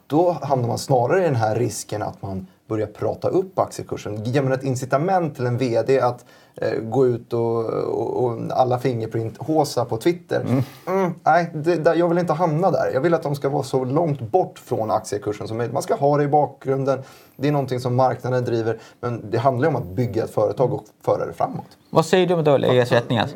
då 0.06 0.36
hamnar 0.42 0.68
man 0.68 0.78
snarare 0.78 1.20
i 1.20 1.24
den 1.24 1.36
här 1.36 1.54
risken 1.56 2.02
att 2.02 2.22
man 2.22 2.46
börjar 2.68 2.86
prata 2.86 3.28
upp 3.28 3.58
aktiekursen. 3.58 4.24
Ger 4.24 4.42
man 4.42 4.52
ett 4.52 4.64
incitament 4.64 5.36
till 5.36 5.46
en 5.46 5.58
VD 5.58 6.00
att 6.00 6.24
eh, 6.54 6.78
gå 6.80 7.06
ut 7.06 7.32
och, 7.32 7.64
och, 7.66 8.24
och 8.24 8.40
alla 8.50 8.78
fingerprint-håsa 8.78 9.84
på 9.84 9.96
Twitter. 9.96 10.62
Mm, 10.86 11.14
nej, 11.22 11.50
det, 11.54 11.76
där, 11.76 11.94
jag 11.94 12.08
vill 12.08 12.18
inte 12.18 12.32
hamna 12.32 12.70
där. 12.70 12.90
Jag 12.94 13.00
vill 13.00 13.14
att 13.14 13.22
de 13.22 13.34
ska 13.34 13.48
vara 13.48 13.62
så 13.62 13.84
långt 13.84 14.20
bort 14.20 14.58
från 14.58 14.90
aktiekursen 14.90 15.48
som 15.48 15.56
möjligt. 15.56 15.74
Man 15.74 15.82
ska 15.82 15.94
ha 15.94 16.16
det 16.16 16.24
i 16.24 16.28
bakgrunden. 16.28 17.02
Det 17.36 17.48
är 17.48 17.52
någonting 17.52 17.80
som 17.80 17.96
marknaden 17.96 18.44
driver. 18.44 18.78
Men 19.00 19.30
det 19.30 19.38
handlar 19.38 19.68
ju 19.68 19.76
om 19.76 19.82
att 19.82 19.88
bygga 19.88 20.24
ett 20.24 20.30
företag 20.30 20.72
och 20.72 20.84
föra 21.04 21.26
det 21.26 21.32
framåt. 21.32 21.66
Vad 21.90 22.06
säger 22.06 22.26
du 22.26 22.34
om 22.34 22.44
dåliga 22.44 22.82
ersättningar? 22.82 23.28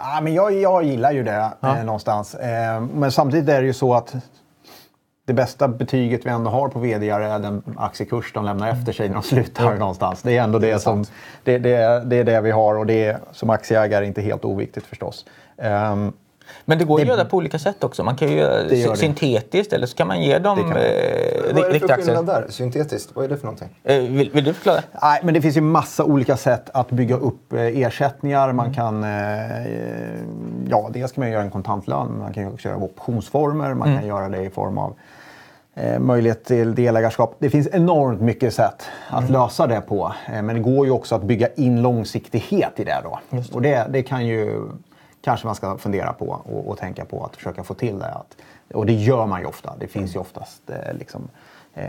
Ja, 0.00 0.20
men 0.22 0.34
jag, 0.34 0.52
jag 0.52 0.84
gillar 0.84 1.12
ju 1.12 1.24
det 1.24 1.50
eh, 1.62 1.84
någonstans. 1.84 2.34
Eh, 2.34 2.80
men 2.80 3.12
samtidigt 3.12 3.48
är 3.48 3.60
det 3.60 3.66
ju 3.66 3.74
så 3.74 3.94
att 3.94 4.14
det 5.26 5.32
bästa 5.34 5.68
betyget 5.68 6.26
vi 6.26 6.30
ändå 6.30 6.50
har 6.50 6.68
på 6.68 6.78
vd 6.78 7.08
är 7.10 7.38
den 7.38 7.62
aktiekurs 7.76 8.32
de 8.32 8.44
lämnar 8.44 8.68
efter 8.68 8.92
sig 8.92 9.08
när 9.08 9.14
de 9.14 9.22
slutar 9.22 9.74
någonstans. 9.74 10.22
Det 10.22 10.36
är 10.36 10.42
ändå 10.42 10.58
det, 10.58 10.78
som, 10.78 11.04
det, 11.44 11.58
det, 11.58 12.02
det 12.06 12.16
är 12.16 12.24
det 12.24 12.40
vi 12.40 12.50
har 12.50 12.78
och 12.78 12.86
det 12.86 13.04
är 13.04 13.18
som 13.32 13.50
aktieägare 13.50 14.06
inte 14.06 14.20
helt 14.22 14.44
oviktigt 14.44 14.86
förstås. 14.86 15.24
Ehm, 15.58 16.12
Men 16.64 16.78
det 16.78 16.84
går 16.84 17.00
att 17.00 17.06
göra 17.06 17.24
på 17.24 17.36
olika 17.36 17.58
sätt 17.58 17.84
också. 17.84 18.04
Man 18.04 18.16
kan 18.16 18.28
ju 18.28 18.36
göra 18.36 18.62
Det 18.62 18.76
gör 18.76 18.90
det. 18.90 18.96
syntetiskt 18.96 19.72
eller 19.72 19.86
så 19.86 19.96
kan 19.96 20.06
man 20.08 20.22
ge 20.22 20.38
dem 20.38 20.56
Det 20.56 20.62
kan 20.62 20.70
man. 20.72 20.78
eh, 20.78 21.54
Vad 21.54 21.64
är 21.64 21.68
det 21.68 21.74
riktiga 21.74 21.78
för 21.88 21.94
aktier. 21.94 21.96
skillnad 22.16 22.26
där? 22.26 22.46
Syntetiskt, 22.48 23.10
vad 23.14 23.24
är 23.24 23.28
det 23.28 23.36
för 23.36 23.44
någonting? 23.44 23.68
Eh, 23.84 23.98
vill, 24.00 24.30
vill 24.30 24.44
du 24.44 24.54
förklara? 24.54 24.80
Nej, 25.02 25.20
men 25.24 25.34
det 25.34 25.40
finns 25.42 25.56
ju 25.56 25.60
massa 25.60 26.04
olika 26.04 26.36
sätt 26.36 26.70
att 26.74 26.90
bygga 26.90 27.16
upp 27.16 27.52
eh, 27.52 27.60
ersättningar. 27.80 28.52
Man 28.52 28.74
kan, 28.74 29.04
eh, 29.04 29.10
ja, 30.68 30.90
dels 30.92 31.12
kan 31.12 31.22
man 31.24 31.30
göra 31.30 31.42
en 31.42 31.50
kontantlön, 31.50 32.18
man 32.18 32.32
kan 32.32 32.52
också 32.52 32.68
göra 32.68 32.78
optionsformer, 32.78 33.74
man 33.74 33.96
kan 33.98 34.06
göra 34.06 34.28
det 34.28 34.42
i 34.42 34.50
form 34.50 34.78
av 34.78 34.94
eh, 35.76 35.98
möjlighet 35.98 36.44
till 36.44 36.74
delägarskap. 36.74 37.36
Det 37.38 37.50
finns 37.50 37.68
enormt 37.72 38.20
mycket 38.20 38.54
sätt 38.54 38.82
att 39.08 39.30
lösa 39.30 39.66
det 39.66 39.80
på. 39.80 40.12
Eh, 40.32 40.42
men 40.42 40.56
det 40.56 40.62
går 40.62 40.86
ju 40.86 40.92
också 40.92 41.14
att 41.14 41.22
bygga 41.22 41.48
in 41.54 41.82
långsiktighet 41.82 42.80
i 42.80 42.84
det 42.84 43.00
då. 43.04 43.20
Och 43.52 43.62
det, 43.62 43.86
det 43.90 44.02
kan 44.02 44.26
ju 44.26 44.68
kanske 45.26 45.46
man 45.46 45.54
ska 45.54 45.78
fundera 45.78 46.12
på 46.12 46.26
och, 46.26 46.68
och 46.68 46.78
tänka 46.78 47.04
på 47.04 47.24
att 47.24 47.36
försöka 47.36 47.64
få 47.64 47.74
till 47.74 47.98
det. 47.98 48.08
Att, 48.08 48.36
och 48.74 48.86
det 48.86 48.92
gör 48.92 49.26
man 49.26 49.40
ju 49.40 49.46
ofta. 49.46 49.74
Det 49.78 49.86
finns 49.86 50.14
ju 50.14 50.20
oftast 50.20 50.70
eh, 50.70 50.94
liksom, 50.98 51.28
eh, 51.74 51.86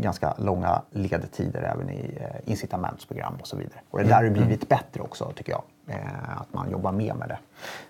ganska 0.00 0.34
långa 0.38 0.82
ledtider 0.90 1.62
även 1.62 1.90
i 1.90 2.18
eh, 2.20 2.50
incitamentsprogram 2.50 3.34
och 3.40 3.46
så 3.46 3.56
vidare. 3.56 3.80
Och 3.90 3.98
det 3.98 4.04
där 4.04 4.14
har 4.14 4.22
ju 4.22 4.30
blivit 4.30 4.68
bättre 4.68 5.00
också 5.02 5.32
tycker 5.36 5.52
jag. 5.52 5.62
Eh, 5.88 6.40
att 6.40 6.54
man 6.54 6.70
jobbar 6.70 6.92
mer 6.92 7.14
med 7.14 7.28
det. 7.28 7.38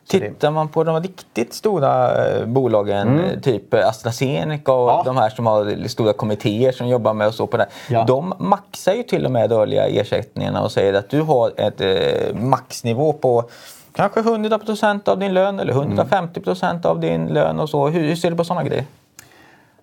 Så 0.05 0.19
det 0.19 0.29
Tittar 0.29 0.51
man 0.51 0.69
på 0.69 0.85
de 0.85 1.03
riktigt 1.03 1.55
stora 1.55 2.25
eh, 2.27 2.47
bolagen, 2.47 3.21
eh, 3.25 3.41
typ 3.41 3.75
AstraZeneca 3.75 4.73
och 4.73 4.89
Ja. 4.89 5.03
de 5.05 5.17
här 5.17 5.31
som 5.31 5.47
har 5.47 5.89
stora 5.89 6.13
kommittéer 6.13 6.73
som 6.73 6.89
jobbar 6.89 7.15
med 7.15 7.27
och 7.27 7.35
så 7.35 7.47
på 7.47 7.57
det. 7.57 7.67
Ja. 7.91 8.05
De 8.05 8.35
maxar 8.39 8.93
ju 8.93 9.03
till 9.03 9.25
och 9.27 9.33
med 9.33 9.51
rörliga 9.53 9.87
ersättningarna 9.87 10.63
och 10.63 10.73
säger 10.73 10.95
att 10.95 11.09
du 11.11 11.21
har 11.23 11.53
ett 11.57 11.81
eh, 11.81 12.35
maxnivå 12.41 13.13
på 13.13 13.45
kanske 13.93 14.21
100% 14.21 15.09
av 15.09 15.19
din 15.19 15.35
lön 15.35 15.61
eller 15.61 15.73
150% 15.73 16.87
av 16.87 17.01
din 17.01 17.27
lön 17.27 17.61
och 17.61 17.69
så. 17.71 17.89
Hur, 17.89 18.01
hur 18.09 18.17
ser 18.17 18.31
du 18.31 18.37
på 18.37 18.45
sådana 18.45 18.65
grejer? 18.65 18.85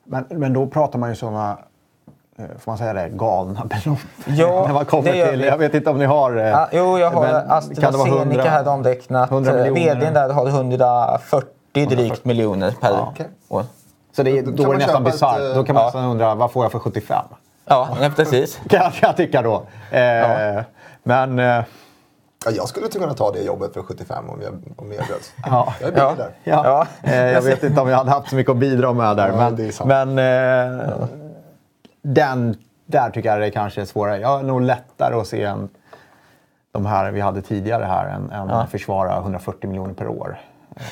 Men, 0.03 0.25
men 0.29 0.53
då 0.53 0.67
pratar 0.67 0.99
man 0.99 1.09
ju 1.09 1.15
sådana, 1.15 1.57
får 2.37 2.71
man 2.71 2.77
säga 2.77 2.93
det, 2.93 3.09
galna 3.09 3.65
belopp. 3.65 3.99
Ja, 4.25 4.63
När 4.67 4.73
man 4.73 4.85
kommer 4.85 5.13
det 5.13 5.29
till, 5.29 5.39
vi. 5.39 5.47
jag 5.47 5.57
vet 5.57 5.73
inte 5.73 5.89
om 5.89 5.97
ni 5.97 6.05
har... 6.05 6.37
eh, 6.37 6.43
Ja, 6.47 6.67
jo, 6.71 6.99
jag 6.99 7.11
har 7.11 7.25
AstraZeneca 7.47 8.07
100 8.07 8.43
här. 8.43 9.23
100 9.23 9.65
Eh? 9.65 9.73
VDn 9.73 10.13
där 10.13 10.29
har 10.29 10.47
140 10.47 11.49
drygt 11.89 12.25
miljoner 12.25 12.73
per 12.81 12.89
Ja. 12.89 13.13
År. 13.49 13.63
Så 14.15 14.23
det, 14.23 14.41
Då 14.41 14.51
då, 14.51 14.69
är 14.69 14.73
det 14.73 14.79
nästan 14.85 15.03
bisarrt. 15.03 15.39
eh, 15.41 15.55
Då 15.55 15.63
kan 15.63 15.73
man 15.75 15.81
ja. 15.81 15.87
nästan 15.87 16.03
undra, 16.05 16.35
vad 16.35 16.51
får 16.51 16.63
jag 16.65 16.71
för 16.71 16.79
75? 16.79 17.25
Ja, 17.65 17.89
ja, 18.01 18.09
precis. 18.15 18.55
Kan 18.69 18.79
jag, 18.83 18.93
kan 18.93 19.07
jag 19.07 19.17
tycka 19.17 19.41
då. 19.41 19.63
Eh, 19.97 20.61
Men... 21.03 21.39
Eh, 21.39 21.63
Ja, 22.45 22.51
jag 22.51 22.67
skulle 22.67 22.85
inte 22.85 22.99
kunna 22.99 23.13
ta 23.13 23.31
det 23.31 23.39
jobbet 23.41 23.73
för 23.73 23.81
75 23.83 24.29
om 24.29 24.41
jag, 24.41 24.53
om 24.53 24.91
jag 24.91 25.01
erbjöds. 25.03 25.33
Ja. 25.45 25.73
Jag 25.79 25.87
är 25.89 25.91
billig 25.91 26.05
Ja. 26.07 26.13
där. 26.17 26.29
Ja. 26.43 26.87
Ja. 27.03 27.09
Eh, 27.11 27.31
jag 27.31 27.41
vet 27.41 27.63
inte 27.63 27.81
om 27.81 27.89
jag 27.89 27.97
hade 27.97 28.11
haft 28.11 28.29
så 28.29 28.35
mycket 28.35 28.51
att 28.51 28.57
bidra 28.57 28.93
med 28.93 29.17
där. 29.17 29.27
Ja, 29.27 29.35
men 29.35 29.55
det 29.55 29.65
är 29.67 29.71
sant. 29.71 29.87
men 29.87 30.17
eh, 30.19 30.89
den, 32.03 32.55
där 32.85 33.09
tycker 33.09 33.29
jag 33.29 33.39
det 33.41 33.51
kanske 33.51 33.81
är 33.81 33.85
svårare. 33.85 34.17
Jag 34.19 34.27
har 34.27 34.43
nog 34.43 34.61
lättare 34.61 35.15
att 35.15 35.27
se 35.27 35.43
en, 35.43 35.69
de 36.71 36.85
här 36.85 37.11
vi 37.11 37.21
hade 37.21 37.41
tidigare 37.41 37.83
här 37.85 38.07
än, 38.07 38.31
än 38.31 38.49
Ja. 38.49 38.65
försvara 38.71 39.17
140 39.17 39.69
miljoner 39.69 39.93
per 39.93 40.07
år. 40.07 40.37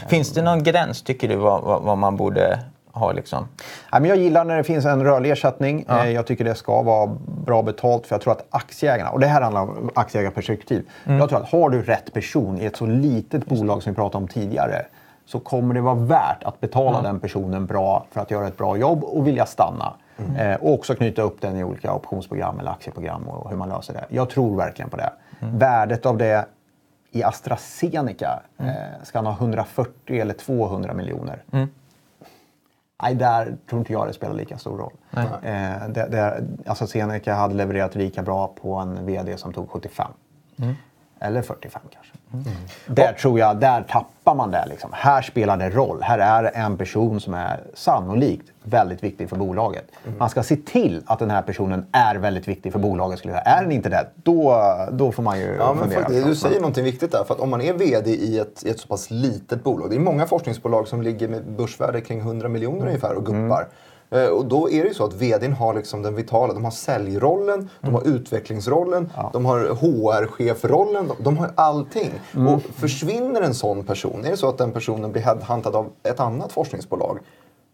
Finns 0.07 0.33
det 0.33 0.41
någon 0.41 0.63
gräns 0.63 1.03
tycker 1.03 1.27
du 1.27 1.35
vad, 1.35 1.61
vad, 1.61 1.81
vad 1.81 1.97
man 1.97 2.15
borde 2.17 2.59
ha 2.93 3.11
liksom? 3.11 3.47
Men 3.91 4.05
jag 4.05 4.17
gillar 4.17 4.45
när 4.45 4.57
det 4.57 4.63
finns 4.63 4.85
en 4.85 5.03
rörlig 5.03 5.31
ersättning. 5.31 5.85
Ja. 5.87 6.05
Eh, 6.05 6.11
Jag 6.11 6.27
tycker 6.27 6.45
det 6.45 6.55
ska 6.55 6.81
vara 6.81 7.07
bra 7.45 7.61
betalt 7.63 8.07
för 8.07 8.15
jag 8.15 8.21
tror 8.21 8.33
att 8.33 8.45
aktieägarna, 8.49 9.09
och 9.09 9.19
det 9.19 9.27
här 9.27 9.41
handlar 9.41 9.61
om 9.61 9.89
aktieägarperspektiv. 9.95 10.89
Mm. 11.05 11.19
Jag 11.19 11.29
tror 11.29 11.39
att 11.43 11.49
har 11.51 11.69
du 11.69 11.81
rätt 11.81 12.13
person 12.13 12.57
i 12.61 12.65
ett 12.65 12.75
så 12.77 12.85
litet 12.85 13.45
bolag 13.45 13.83
som 13.83 13.91
vi 13.91 13.95
pratade 13.95 14.17
om 14.23 14.27
tidigare 14.27 14.85
så 15.25 15.39
kommer 15.39 15.73
det 15.73 15.81
vara 15.81 15.95
värt 15.95 16.43
att 16.43 16.59
betala 16.59 17.01
den 17.01 17.19
personen 17.19 17.65
bra 17.65 18.05
för 18.11 18.21
att 18.21 18.31
göra 18.31 18.47
ett 18.47 18.57
bra 18.57 18.77
jobb 18.77 19.03
och 19.03 19.27
vilja 19.27 19.45
stanna. 19.45 19.93
Mm. 20.17 20.35
Eh, 20.35 20.55
och 20.61 20.73
också 20.73 20.95
knyta 20.95 21.21
upp 21.21 21.41
den 21.41 21.57
i 21.57 21.63
olika 21.63 21.93
optionsprogram 21.93 22.59
eller 22.59 22.71
aktieprogram 22.71 23.23
och 23.27 23.49
hur 23.49 23.57
man 23.57 23.69
löser 23.69 23.93
det. 23.93 24.05
Jag 24.09 24.29
tror 24.29 24.57
verkligen 24.57 24.89
på 24.89 24.97
det. 24.97 25.13
Mm. 25.39 25.57
Värdet 25.57 26.05
av 26.05 26.17
det 26.17 26.45
i 27.11 27.23
AstraZeneca, 27.23 28.39
Mm. 28.57 28.71
eh, 28.75 29.03
ska 29.03 29.17
han 29.17 29.25
ha 29.25 29.33
140 29.33 30.21
eller 30.21 30.33
200 30.33 30.93
miljoner? 30.93 31.43
Nej, 33.03 33.15
där 33.15 33.57
tror 33.69 33.79
inte 33.79 33.93
jag 33.93 34.07
det 34.07 34.13
spelar 34.13 34.33
lika 34.35 34.57
stor 34.57 34.77
roll. 34.77 34.93
Eh, 35.43 35.87
det, 35.89 36.07
det, 36.65 36.75
Seneca 36.87 37.33
hade 37.33 37.53
levererat 37.53 37.95
lika 37.95 38.21
bra 38.23 38.47
på 38.47 38.75
en 38.75 39.05
VD 39.05 39.37
som 39.37 39.53
tog 39.53 39.69
75. 39.69 40.11
Eller 41.21 41.41
45 41.41 41.81
kanske. 41.93 42.11
Där 42.87 43.13
tror 43.13 43.39
jag, 43.39 43.57
där 43.59 43.81
tappar 43.89 44.35
man 44.35 44.51
det. 44.51 44.65
Liksom. 44.69 44.89
Här 44.93 45.21
spelar 45.21 45.57
det 45.57 45.69
roll. 45.69 46.01
Här 46.01 46.19
är 46.19 46.51
en 46.65 46.77
person 46.77 47.19
som 47.21 47.33
är 47.33 47.59
sannolikt 47.73 48.51
väldigt 48.63 49.03
viktig 49.03 49.29
för 49.29 49.35
bolaget. 49.35 49.85
Man 50.17 50.29
ska 50.29 50.43
se 50.43 50.55
till 50.55 51.03
att 51.05 51.19
den 51.19 51.29
här 51.31 51.41
personen 51.41 51.85
är 51.91 52.15
väldigt 52.15 52.47
viktig 52.47 52.71
för 52.71 52.79
bolaget. 52.79 53.19
Skulle 53.19 53.33
jag. 53.33 53.47
Är 53.47 53.61
den 53.61 53.71
inte 53.71 53.89
det, 53.89 54.07
då, 54.15 54.63
då 54.91 55.11
får 55.11 55.23
man 55.23 55.39
ju 55.39 55.55
Ja, 55.59 55.73
men 55.73 55.83
fundera. 55.83 55.99
faktiskt, 56.01 56.25
du 56.25 56.35
säger 56.35 56.59
någonting 56.59 56.83
viktigt 56.83 57.11
där. 57.11 57.23
För 57.23 57.33
att 57.33 57.39
om 57.39 57.49
man 57.49 57.61
är 57.61 57.73
VD 57.73 58.09
i 58.11 58.39
ett, 58.39 58.63
i 58.65 58.69
ett 58.69 58.79
så 58.79 58.87
pass 58.87 59.11
litet 59.11 59.63
bolag. 59.63 59.89
Det 59.89 59.95
är 59.95 59.99
många 59.99 60.25
forskningsbolag 60.25 60.87
som 60.87 61.01
ligger 61.01 61.27
med 61.27 61.43
börsvärde 61.51 62.01
kring 62.01 62.19
100 62.19 62.49
miljoner 62.49 62.85
ungefär 62.87 63.13
och 63.13 63.25
guppar. 63.25 63.67
Eh, 64.11 64.25
Och 64.27 64.45
då 64.45 64.69
är 64.69 64.81
det 64.83 64.87
ju 64.87 64.93
så 64.93 65.05
att 65.05 65.13
VDn 65.13 65.53
har 65.53 65.73
liksom 65.73 66.01
den 66.01 66.15
vitala, 66.15 66.53
de 66.53 66.63
har 66.63 66.71
säljrollen, 66.71 67.69
de 67.81 67.93
har 67.93 68.07
utvecklingsrollen, 68.07 69.11
de 69.33 69.45
har 69.45 69.59
HR-chefrollen, 69.59 71.07
de, 71.07 71.23
de 71.23 71.37
har 71.37 71.51
allting. 71.55 72.11
Och 72.55 72.61
försvinner 72.61 73.41
en 73.41 73.53
sån 73.53 73.83
person, 73.83 74.25
är 74.25 74.31
det 74.31 74.37
så 74.37 74.49
att 74.49 74.57
den 74.57 74.71
personen 74.71 75.11
blir 75.11 75.21
headhuntad 75.21 75.75
av 75.75 75.89
ett 76.03 76.19
annat 76.19 76.51
forskningsbolag, 76.51 77.19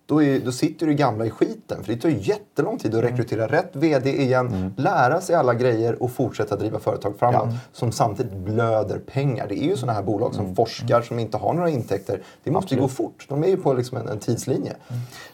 då, 0.08 0.24
är, 0.24 0.40
då 0.40 0.52
sitter 0.52 0.88
du 0.88 0.94
gamla 0.94 1.26
i 1.26 1.30
skiten. 1.30 1.84
För 1.84 1.94
det 1.94 2.02
tar 2.02 2.10
ju 2.10 2.18
jättelång 2.22 2.78
tid 2.78 2.96
att 2.96 3.04
rekrytera 3.04 3.48
rätt 3.48 3.70
VD 3.74 4.10
igen, 4.22 4.74
lära 4.78 5.22
sig 5.22 5.36
alla 5.36 5.54
grejer 5.54 6.04
och 6.04 6.12
fortsätta 6.12 6.56
driva 6.56 6.80
företag 6.80 7.14
framåt. 7.20 7.50
Som 7.74 7.92
samtidigt 7.92 8.34
blöder 8.34 9.00
pengar. 9.00 9.48
Det 9.48 9.64
är 9.64 9.68
ju 9.68 9.78
sådana 9.78 9.94
här 9.94 10.04
bolag 10.04 10.36
som 10.36 10.56
forskar 10.56 11.02
som 11.02 11.20
inte 11.20 11.38
har 11.38 11.54
några 11.54 11.70
intäkter. 11.70 12.22
Det 12.44 12.52
måste 12.52 12.76
ju 12.76 12.82
gå 12.82 12.88
fort. 12.88 13.26
De 13.30 13.44
är 13.44 13.48
ju 13.48 13.58
på 13.58 13.74
liksom 13.74 13.98
en, 13.98 14.08
en 14.08 14.20
tidslinje. 14.20 14.74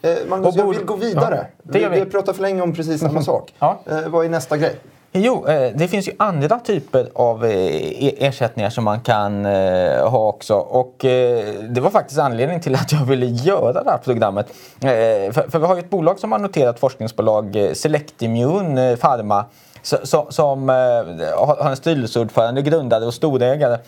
Eh, 0.02 0.14
Magnus, 0.28 0.48
Och 0.48 0.60
jag 0.60 0.68
vill 0.68 0.84
gå 0.84 0.96
vidare. 0.96 1.46
Ja, 1.62 1.88
vi. 1.88 2.00
vi 2.00 2.06
pratar 2.06 2.32
för 2.32 2.42
länge 2.42 2.62
om 2.62 2.74
precis 2.74 3.00
samma 3.00 3.22
sak. 3.22 3.54
Ja. 3.58 3.80
Eh, 3.86 4.08
vad 4.08 4.24
är 4.24 4.28
nästa 4.28 4.56
grej? 4.56 4.76
Jo, 5.16 5.46
eh, 5.46 5.72
det 5.74 5.88
finns 5.88 6.08
ju 6.08 6.12
andra 6.16 6.58
typer 6.58 7.08
av 7.14 7.44
eh, 7.44 7.50
e-, 7.50 8.14
ersättningar 8.18 8.70
som 8.70 8.84
man 8.84 9.00
kan 9.00 9.46
eh, 9.46 10.10
ha 10.10 10.28
också. 10.28 10.54
Och 10.54 10.96
det 11.68 11.80
var 11.80 11.90
faktiskt 11.90 12.20
anledningen 12.20 12.62
till 12.62 12.74
att 12.74 12.92
jag 12.92 13.04
ville 13.04 13.26
göra 13.26 13.82
det 13.82 13.90
här 13.90 13.98
programmet. 13.98 14.46
För, 14.80 15.58
vi 15.58 15.66
har 15.66 15.74
ju 15.74 15.80
ett 15.80 15.90
bolag 15.90 16.18
som 16.18 16.32
har 16.32 16.38
noterat 16.38 16.80
forskningsbolag, 16.80 17.70
Selectimmune 17.74 18.96
Pharma, 18.96 19.44
som 20.28 20.68
har 21.36 21.70
en 21.70 21.76
styrelseordförande, 21.76 22.62
grundare 22.62 23.06
och 23.06 23.14
storägare 23.14 23.78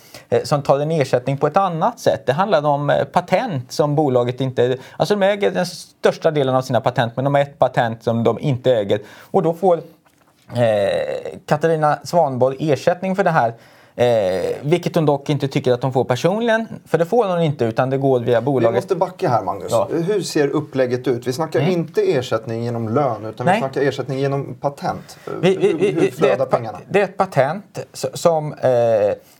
som 0.44 0.62
tar 0.62 0.80
en 0.80 0.90
ersättning 0.90 1.36
på 1.36 1.46
ett 1.46 1.56
annat 1.56 2.00
sätt. 2.00 2.26
Det 2.26 2.32
handlar 2.32 2.66
om 2.66 2.92
patent 3.12 3.72
som 3.72 3.94
bolaget 3.94 4.40
inte... 4.40 4.76
Alltså 4.96 5.16
de 5.16 5.26
äger 5.26 5.50
den 5.50 5.66
största 5.66 6.30
delen 6.30 6.54
av 6.54 6.62
sina 6.62 6.80
patent 6.80 7.12
men 7.16 7.24
de 7.24 7.34
har 7.34 7.42
ett 7.42 7.58
patent 7.58 8.02
som 8.02 8.24
de 8.24 8.38
inte 8.38 8.74
äger. 8.74 9.00
Och 9.30 9.42
då 9.42 9.54
får 9.54 9.80
eh, 10.54 11.38
Katarina 11.46 11.98
Svanborg 12.04 12.72
ersättning 12.72 13.16
för 13.16 13.24
det 13.24 13.30
här. 13.30 13.54
Eh, 13.98 14.06
vilket 14.62 14.94
hon 14.94 15.06
dock 15.06 15.30
inte 15.30 15.48
tycker 15.48 15.72
att 15.72 15.82
hon 15.82 15.92
får 15.92 16.04
personligen. 16.04 16.66
För 16.86 16.98
det 16.98 17.06
får 17.06 17.24
hon 17.28 17.42
inte 17.42 17.64
utan 17.64 17.90
det 17.90 17.98
går 17.98 18.20
via 18.20 18.40
Vi 18.40 18.44
bolaget. 18.44 18.74
måste 18.74 18.94
backa 18.96 19.28
här 19.28 19.42
Magnus. 19.42 19.68
Ja. 19.70 19.88
Mm. 19.90 20.02
Hur 20.02 20.20
ser 20.20 20.48
upplägget 20.48 21.08
ut? 21.08 21.26
Vi 21.26 21.32
snackar 21.32 21.60
inte 21.60 22.00
ersättning 22.12 22.64
genom 22.64 22.88
lön 22.88 23.24
utan 23.24 23.46
vi 23.46 23.52
Nej. 23.52 23.60
snackar 23.60 23.80
ersättning 23.80 24.18
genom 24.18 24.54
patent. 24.54 25.18
Vi, 25.40 25.56
vi, 25.56 25.66
hur, 25.68 25.78
vi, 25.78 25.90
hur 25.90 26.00
det, 26.00 26.06
är 26.06 26.10
flödar 26.10 26.44
ett, 26.44 26.50
pa- 26.50 26.56
pengarna? 26.56 26.78
det 26.88 27.00
är 27.00 27.04
ett 27.04 27.16
patent 27.16 27.78
som 27.92 28.52
eh, 28.52 28.70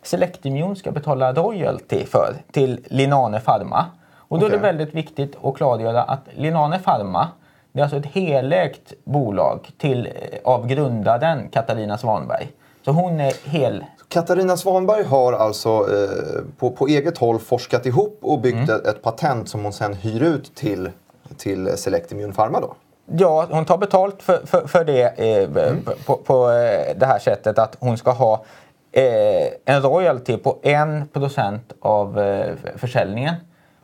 Selectimmune 0.03 0.77
ska 0.77 0.91
betala 0.91 1.33
royalty 1.33 2.05
för 2.07 2.35
till 2.53 2.81
Linane 2.87 3.41
Pharma. 3.41 3.85
Och 4.29 4.39
då 4.39 4.47
är 4.47 4.51
det 4.51 4.59
väldigt 4.59 4.95
viktigt 4.95 5.37
att 5.43 5.55
klargöra 5.55 6.03
att 6.03 6.25
Linane 6.35 6.79
Pharma 6.79 7.29
det 7.77 7.81
är 7.81 7.83
alltså 7.83 7.97
ett 7.97 8.07
helägt 8.07 8.93
bolag 9.05 9.69
till, 9.79 10.07
eh, 10.07 10.39
av 10.45 10.67
grundaren 10.67 11.49
Katarina 11.49 11.99
Svanberg. 11.99 12.49
Så 12.85 12.91
hon 12.91 13.21
är 13.21 13.49
hel... 13.51 13.85
Katarina 14.09 14.57
Svanberg 14.57 15.05
har 15.05 15.33
alltså 15.33 15.69
eh, 15.71 16.43
på, 16.59 16.71
på 16.71 16.87
eget 16.87 17.19
håll 17.19 17.39
forskat 17.39 17.87
ihop 17.87 18.19
och 18.23 18.41
byggt 18.41 18.57
Mm. 18.57 18.71
ett, 18.77 18.87
ett 18.87 19.03
patent 19.03 19.49
som 19.49 19.63
hon 19.63 19.73
sen 19.73 19.95
hyr 19.95 20.23
ut 20.23 20.55
till, 20.55 20.91
till 21.37 21.77
Select 21.77 22.13
Immune 22.13 22.33
Pharma 22.33 22.61
då. 22.61 22.75
Ja, 23.19 23.47
hon 23.51 23.65
tar 23.65 23.79
betalt 23.79 24.23
för, 24.23 24.47
för, 24.47 24.67
för 24.67 24.85
det 24.85 25.03
eh, 25.03 25.67
Mm. 25.67 25.85
på, 26.07 26.15
på 26.17 26.51
eh, 26.51 26.97
det 26.97 27.07
här 27.07 27.19
sättet 27.19 27.59
att 27.59 27.77
hon 27.81 27.99
ska 27.99 28.11
ha 28.11 28.45
eh, 28.93 29.49
en 29.65 29.83
royalty 29.83 30.37
på 30.37 30.59
1% 30.63 31.59
av 31.81 32.21
eh, 32.21 32.55
försäljningen. 32.77 33.35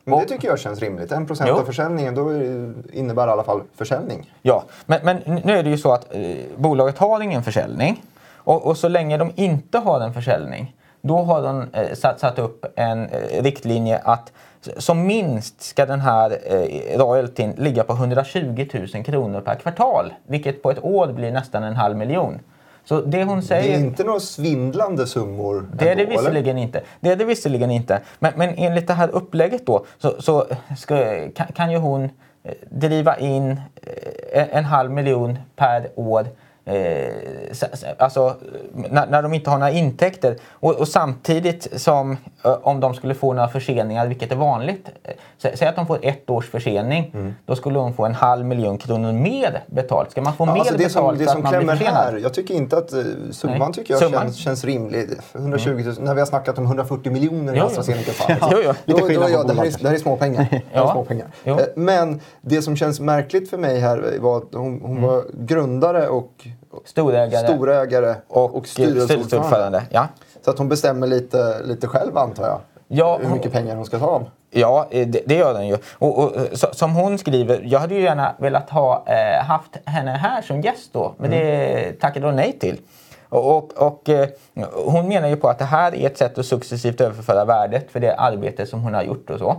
Men 0.05 0.19
det 0.19 0.25
tycker 0.25 0.49
jag 0.49 0.59
känns 0.59 0.81
rimligt. 0.81 1.13
En 1.13 1.27
procent 1.27 1.51
av 1.51 1.65
försäljningen, 1.65 2.15
då 2.15 2.29
är- 2.29 2.73
innebär 2.93 3.27
i 3.27 3.31
alla 3.31 3.45
fall 3.45 3.61
försäljning. 3.77 4.33
Ja, 4.43 4.65
men, 4.87 5.01
men 5.05 5.17
nu 5.45 5.53
är 5.59 5.63
det 5.63 5.71
ju 5.71 5.79
så 5.79 5.93
att 5.93 6.15
eh, 6.15 6.21
bolaget 6.57 6.99
har 6.99 7.21
ingen 7.21 7.43
försäljning. 7.43 8.03
Och, 8.37 8.67
och 8.67 8.77
så 8.77 8.89
länge 8.89 9.17
de 9.17 9.33
inte 9.35 9.79
har 9.79 10.01
en 10.01 10.15
försäljning, 10.15 10.77
då 11.01 11.17
har 11.19 11.43
de 11.43 11.67
eh, 11.73 11.95
satt, 11.95 12.21
satt 12.21 12.39
upp 12.39 12.67
en 12.77 13.07
eh, 13.09 13.43
riktlinje 13.43 13.99
att 14.05 14.33
som 14.77 15.07
minst 15.07 15.63
ska 15.63 15.87
den 15.87 16.01
här 16.01 16.39
eh, 16.47 16.99
royaltyn 16.99 17.51
ligga 17.59 17.85
på 17.85 17.93
120 17.93 18.67
000 18.95 19.05
kronor 19.05 19.41
per 19.41 19.55
kvartal. 19.55 20.15
Vilket 20.27 20.63
på 20.63 20.71
ett 20.71 20.85
år 20.85 21.07
blir 21.13 21.31
nästan 21.33 21.63
en 21.63 21.77
halv 21.77 21.97
miljon. 21.97 22.39
Så 22.85 23.01
det 23.01 23.25
hon 23.25 23.37
Det 23.37 23.43
säger... 23.43 23.75
är 23.75 23.81
inte 23.81 24.05
några 24.05 24.21
svindlande 24.21 25.07
summor 25.07 25.69
Det 25.73 25.89
är 25.89 25.97
det 25.97 26.03
ändå, 26.03 26.13
eller? 26.13 26.21
visserligen 26.23 26.59
inte. 26.59 26.81
Det 27.01 27.11
är 27.11 27.17
det 27.17 27.25
visserligen 27.25 27.71
inte. 27.71 28.01
Men, 28.19 28.33
men 28.37 28.55
enligt 28.57 28.87
det 28.87 28.95
här 28.95 29.09
upplägget 29.09 29.67
då 29.67 29.85
så, 29.99 30.15
så 30.23 30.47
ska, 30.79 31.29
kan, 31.35 31.47
kan 31.47 31.71
ju 31.71 31.77
hon 31.79 32.05
eh, 32.05 32.53
driva 32.71 33.17
in 33.19 33.51
eh, 34.33 34.57
en 34.57 34.65
halv 34.65 34.91
miljon 34.91 35.39
per 35.57 35.89
år 35.95 36.27
Eh, 36.65 36.75
alltså, 37.99 38.35
när, 38.75 39.07
när 39.07 39.23
de 39.23 39.35
inte 39.35 39.51
har 39.51 39.59
några 39.59 39.71
intäkter. 39.73 40.37
Och, 40.51 40.75
och 40.75 40.89
samtidigt 40.89 41.69
som 41.81 42.17
eh, 42.45 42.53
om 42.63 42.81
de 42.81 42.95
skulle 42.95 43.15
få 43.15 43.33
några 43.33 43.49
förseningar, 43.49 44.07
vilket 44.07 44.33
är 44.33 44.37
vanligt. 44.37 44.89
eh, 45.05 45.11
sä- 45.43 45.57
Säg 45.57 45.69
att 45.69 45.77
de 45.77 45.87
får 45.87 45.99
ett 46.03 46.31
års 46.31 46.51
försening. 46.51 47.35
Då 47.47 47.57
skulle 47.57 47.75
de 47.79 47.95
få 47.95 48.05
en 48.07 48.15
halv 48.15 48.45
miljon 48.47 48.79
kronor 48.79 49.13
mer 49.13 49.63
betalt. 49.67 50.11
Ska 50.11 50.23
man 50.23 50.33
få 50.37 50.47
Ja, 50.47 50.53
mer 50.53 50.61
alltså 50.61 50.77
det 50.77 50.89
som, 50.89 51.03
betalt 51.03 51.19
det 51.19 51.27
som 51.27 51.43
man 51.43 51.51
blir 51.51 51.77
klämmer 51.77 51.93
här, 51.93 52.19
jag 52.23 52.35
tycker 52.35 52.55
inte 52.55 52.77
att 52.79 52.93
uh, 52.95 53.05
summan 53.31 53.59
Nej. 53.59 53.73
tycker 53.73 53.95
jag 53.95 54.01
Summan? 54.03 54.23
Känns, 54.23 54.37
känns 54.37 54.65
rimlig. 54.65 55.09
120 55.35 55.71
000, 55.71 55.95
när 56.01 56.15
vi 56.15 56.21
har 56.21 56.27
snackat 56.27 56.59
om 56.59 56.65
140 56.65 57.13
miljoner 57.13 57.57
i. 57.57 57.61
AstraZeneca-fallet. 57.61 58.77
Lite 58.85 59.01
då, 59.01 59.07
skillnad 59.07 59.31
ja, 59.31 59.43
det, 59.43 59.55
här 59.55 59.65
är, 59.67 59.71
det 59.83 59.89
här 59.89 59.95
är 59.95 59.99
småpengar. 59.99 60.47
Det 60.51 60.63
Ja. 60.73 60.93
småpengar. 60.93 61.27
Eh, 61.45 61.57
Men 61.77 62.21
det 62.41 62.63
som 62.63 62.77
känns 62.77 63.01
märkligt 63.01 63.51
för 63.51 63.59
mig 63.59 63.81
här 63.81 64.17
var 64.21 64.37
att 64.37 64.45
hon, 64.55 64.81
hon 64.83 64.91
Mm. 64.97 65.03
var 65.03 65.25
grundare 65.33 66.09
och 66.09 66.47
Storägare 66.85 67.47
storägare 67.47 68.15
och, 68.29 68.57
och 68.57 68.67
styrelseordförande. 68.67 69.83
Ja. 69.91 70.09
Så 70.45 70.51
att 70.51 70.59
hon 70.59 70.69
bestämmer 70.69 71.07
lite, 71.07 71.63
lite 71.65 71.87
själv 71.87 72.19
antar 72.19 72.45
jag. 72.47 72.61
Ja, 72.89 73.19
hur 73.23 73.35
mycket 73.35 73.53
pengar 73.53 73.77
hon 73.77 73.87
ska 73.87 73.99
ta 73.99 74.07
av. 74.07 74.31
Ja, 74.51 74.87
eh, 74.91 75.09
det, 75.09 75.23
det 75.27 75.35
gör 75.35 75.55
den 75.55 75.69
ju. 75.69 75.77
Och, 75.99 76.19
och, 76.19 76.33
så, 76.53 76.67
som 76.73 76.95
hon 76.95 77.19
skriver, 77.19 77.61
jag 77.65 77.79
hade 77.79 77.95
ju 77.95 78.01
gärna 78.01 78.35
velat 78.39 78.71
ha 78.71 79.05
eh, 79.07 79.45
haft 79.45 79.77
henne 79.85 80.11
här 80.11 80.43
som 80.43 80.61
gäst 80.61 80.93
då, 80.93 81.15
men 81.17 81.31
det 81.31 81.93
tackade 82.01 82.27
hon 82.27 82.37
nej 82.37 82.59
till. 82.59 82.81
Och, 83.29 83.73
och, 83.73 84.09
eh, 84.09 84.29
hon 84.87 85.09
menar 85.09 85.29
ju 85.29 85.37
på 85.37 85.49
att 85.49 85.59
det 85.59 85.65
här 85.65 85.95
är 85.95 86.07
ett 86.07 86.19
sätt 86.19 86.39
att 86.39 86.47
successivt 86.47 87.01
överföra 87.01 87.45
värdet 87.45 87.91
för 87.91 88.01
det 88.01 88.15
arbete 88.15 88.67
som 88.67 88.81
hon 88.81 88.95
har 88.95 89.03
gjort 89.03 89.31
och 89.31 89.39
så. 89.39 89.57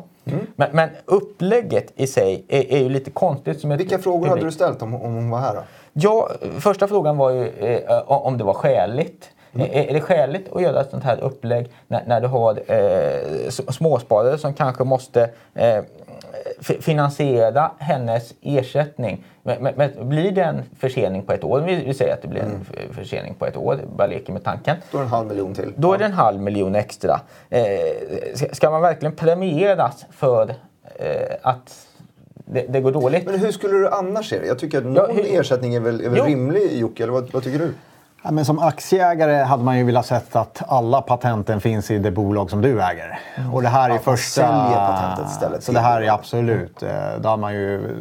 Men, 0.55 0.69
men 0.71 0.89
upplägget 1.05 1.93
i 1.95 2.07
sig 2.07 2.45
är, 2.47 2.71
är 2.71 2.79
ju 2.79 2.89
lite 2.89 3.11
konstigt. 3.11 3.59
Som 3.59 3.77
Vilka 3.77 3.99
frågor 3.99 4.27
hade 4.27 4.41
du 4.41 4.51
ställt 4.51 4.81
om, 4.81 4.95
om 4.95 5.13
hon 5.13 5.29
var 5.29 5.39
här 5.39 5.55
då? 5.55 5.61
Ja, 5.93 6.29
första 6.59 6.87
frågan 6.87 7.17
var 7.17 7.29
ju 7.31 7.47
eh, 7.47 8.01
om 8.11 8.37
det 8.37 8.43
var 8.43 8.53
skäligt. 8.53 9.29
Eh, 9.59 9.89
Är 9.89 9.93
det 9.93 10.01
skäligt 10.01 10.53
att 10.53 10.61
göra 10.61 10.81
ett 10.81 10.89
sånt 10.89 11.03
här 11.03 11.17
upplägg 11.21 11.71
när, 11.87 12.03
när 12.07 12.21
du 12.21 12.27
har 12.27 12.59
eh, 12.71 13.49
småsparare 13.49 14.37
som 14.37 14.53
kanske 14.53 14.83
måste 14.83 15.29
eh, 15.53 15.83
fi- 16.61 16.81
finansiera 16.81 17.71
hennes 17.79 18.33
ersättning? 18.41 19.23
Men, 19.43 19.63
men, 19.63 19.73
men 19.77 20.09
blir 20.09 20.31
det 20.31 20.43
en 20.43 20.63
försening 20.79 21.21
på 21.23 21.33
ett 21.33 21.43
år, 21.43 21.59
vi, 21.61 21.75
vi 21.75 21.93
säger 21.93 22.13
att 22.13 22.21
det 22.21 22.27
blir 22.27 22.41
en 22.41 22.65
f- 22.71 22.79
försening 22.91 23.33
på 23.33 23.45
ett 23.45 23.57
år, 23.57 23.79
bara 23.95 24.07
leker 24.07 24.33
med 24.33 24.43
tanken. 24.43 24.75
Då 24.91 24.97
är 24.97 25.01
det 25.01 25.05
en 25.05 25.11
halv 25.11 25.27
miljon 25.27 25.53
till. 25.53 25.73
Då 25.75 25.93
är 25.93 25.97
det 25.97 26.05
en 26.05 26.13
halv 26.13 26.41
miljon 26.41 26.75
extra. 26.75 27.19
Eh, 27.49 27.61
ska 28.51 28.69
man 28.71 28.81
verkligen 28.81 29.15
premieras 29.15 30.05
för 30.11 30.49
eh, 30.95 31.35
att 31.41 31.87
det, 32.45 32.65
det 32.69 32.81
går 32.81 32.91
dåligt? 32.91 33.25
Men 33.25 33.39
hur 33.39 33.51
skulle 33.51 33.73
du 33.73 33.89
annars 33.89 34.29
se 34.29 34.39
det? 34.39 34.47
Jag 34.47 34.59
tycker 34.59 34.77
att 34.77 34.83
någon 34.83 34.95
Ja, 34.95 35.07
hur- 35.13 35.39
ersättning 35.39 35.75
är 35.75 35.79
väl, 35.79 36.01
är 36.05 36.09
väl 36.09 36.17
Jo. 36.19 36.25
rimlig 36.25 36.77
Jocke, 36.79 37.03
eller 37.03 37.13
vad, 37.13 37.31
vad 37.33 37.43
tycker 37.43 37.59
du? 37.59 37.73
Ja, 38.25 38.31
men 38.31 38.45
som 38.45 38.59
aktieägare 38.59 39.43
hade 39.43 39.63
man 39.63 39.77
ju 39.77 39.83
velat 39.83 40.05
sett 40.05 40.35
att 40.35 40.61
alla 40.67 41.01
patenten 41.01 41.61
finns 41.61 41.91
i 41.91 41.97
det 41.97 42.11
bolag 42.11 42.49
som 42.49 42.61
du 42.61 42.81
äger. 42.83 43.19
Och 43.53 43.61
det 43.61 43.67
här 43.67 43.89
är 43.89 43.93
Ja, 43.93 43.99
första... 43.99 44.41
säljer 44.41 44.87
patentet 44.87 45.31
istället 45.31 45.63
Så 45.63 45.71
det 45.71 45.79
här 45.79 46.01
är 46.01 46.09
absolut... 46.11 46.83
eh, 46.83 46.89
Då 47.19 47.29
har 47.29 47.37
man 47.37 47.53
ju... 47.53 47.95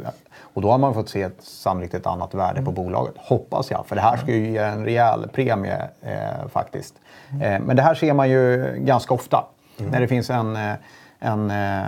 Och 0.54 0.62
då 0.62 0.70
har 0.70 0.78
man 0.78 0.94
fått 0.94 1.08
se 1.08 1.22
ett, 1.22 1.36
sannolikt 1.42 1.94
ett 1.94 2.06
annat 2.06 2.34
värde 2.34 2.62
på 2.62 2.72
bolaget, 2.72 3.14
hoppas 3.18 3.70
jag. 3.70 3.86
För 3.86 3.96
det 3.96 4.02
här 4.02 4.16
ska 4.16 4.26
ju 4.32 4.50
ge 4.50 4.58
en 4.58 4.84
rejäl 4.84 5.28
premie 5.32 5.88
eh, 6.02 6.48
faktiskt. 6.52 6.94
Eh, 7.42 7.60
men 7.60 7.76
det 7.76 7.82
här 7.82 7.94
ser 7.94 8.12
man 8.14 8.30
ju 8.30 8.72
ganska 8.78 9.14
ofta. 9.14 9.44
När 9.76 10.00
det 10.00 10.08
finns 10.08 10.30
en, 10.30 10.56
eh, 10.56 10.72
en 11.20 11.50
eh, 11.50 11.82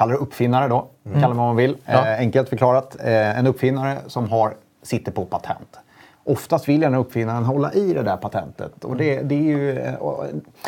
kallar 0.00 0.12
det 0.12 0.18
uppfinnare 0.18 0.68
då, 0.68 0.86
kallar 1.04 1.28
man 1.28 1.36
vad 1.36 1.46
man 1.46 1.56
vill. 1.56 1.76
Ja. 1.86 2.06
Eh, 2.06 2.18
enkelt 2.18 2.48
förklarat. 2.48 2.96
Eh, 3.00 3.38
en 3.38 3.46
uppfinnare 3.46 3.96
som 4.06 4.30
har, 4.30 4.54
sitter 4.82 5.12
på 5.12 5.24
patent. 5.24 5.78
Oftast 6.24 6.68
vill 6.68 6.80
den 6.80 6.94
uppfinnaren 6.94 7.44
hålla 7.44 7.72
i 7.72 7.92
det 7.92 8.02
där 8.02 8.16
patentet. 8.16 8.84
Och 8.84 8.96
det, 8.96 9.22
det 9.22 9.34
är 9.34 9.42
ju, 9.42 9.78
eh, 9.78 9.94
och 9.94 10.24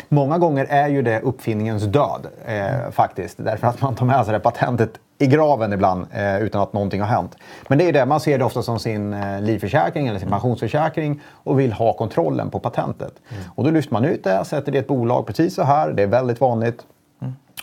många 0.09 0.37
gånger 0.37 0.65
är 0.69 0.87
ju 0.87 1.01
det 1.01 1.19
uppfinningens 1.19 1.83
död 1.83 2.27
eh, 2.45 2.91
faktiskt. 2.91 3.37
Därför 3.37 3.67
att 3.67 3.81
man 3.81 3.95
tar 3.95 4.05
med 4.05 4.25
sig 4.25 4.33
det 4.33 4.39
patentet 4.39 4.99
i 5.17 5.27
graven 5.27 5.73
ibland 5.73 6.05
eh, 6.11 6.41
utan 6.41 6.61
att 6.61 6.73
någonting 6.73 7.01
har 7.01 7.07
hänt. 7.07 7.35
Men 7.67 7.77
det 7.77 7.89
är 7.89 7.93
det, 7.93 8.05
man 8.05 8.19
ser 8.19 8.37
det 8.37 8.45
ofta 8.45 8.61
som 8.61 8.79
sin 8.79 9.13
eh, 9.13 9.41
livförsäkring 9.41 10.07
eller 10.07 10.19
sin 10.19 10.29
pensionsförsäkring 10.29 11.21
och 11.27 11.59
vill 11.59 11.73
ha 11.73 11.93
kontrollen 11.93 12.49
på 12.49 12.59
patentet. 12.59 13.13
Och 13.55 13.63
då 13.63 13.69
lyfter 13.69 13.93
man 13.93 14.05
ut 14.05 14.23
det, 14.23 14.45
sätter 14.45 14.71
det 14.71 14.77
i 14.77 14.81
ett 14.81 14.87
bolag 14.87 15.27
precis 15.27 15.55
så 15.55 15.63
här. 15.63 15.91
Det 15.91 16.03
är 16.03 16.07
väldigt 16.07 16.41
vanligt. 16.41 16.85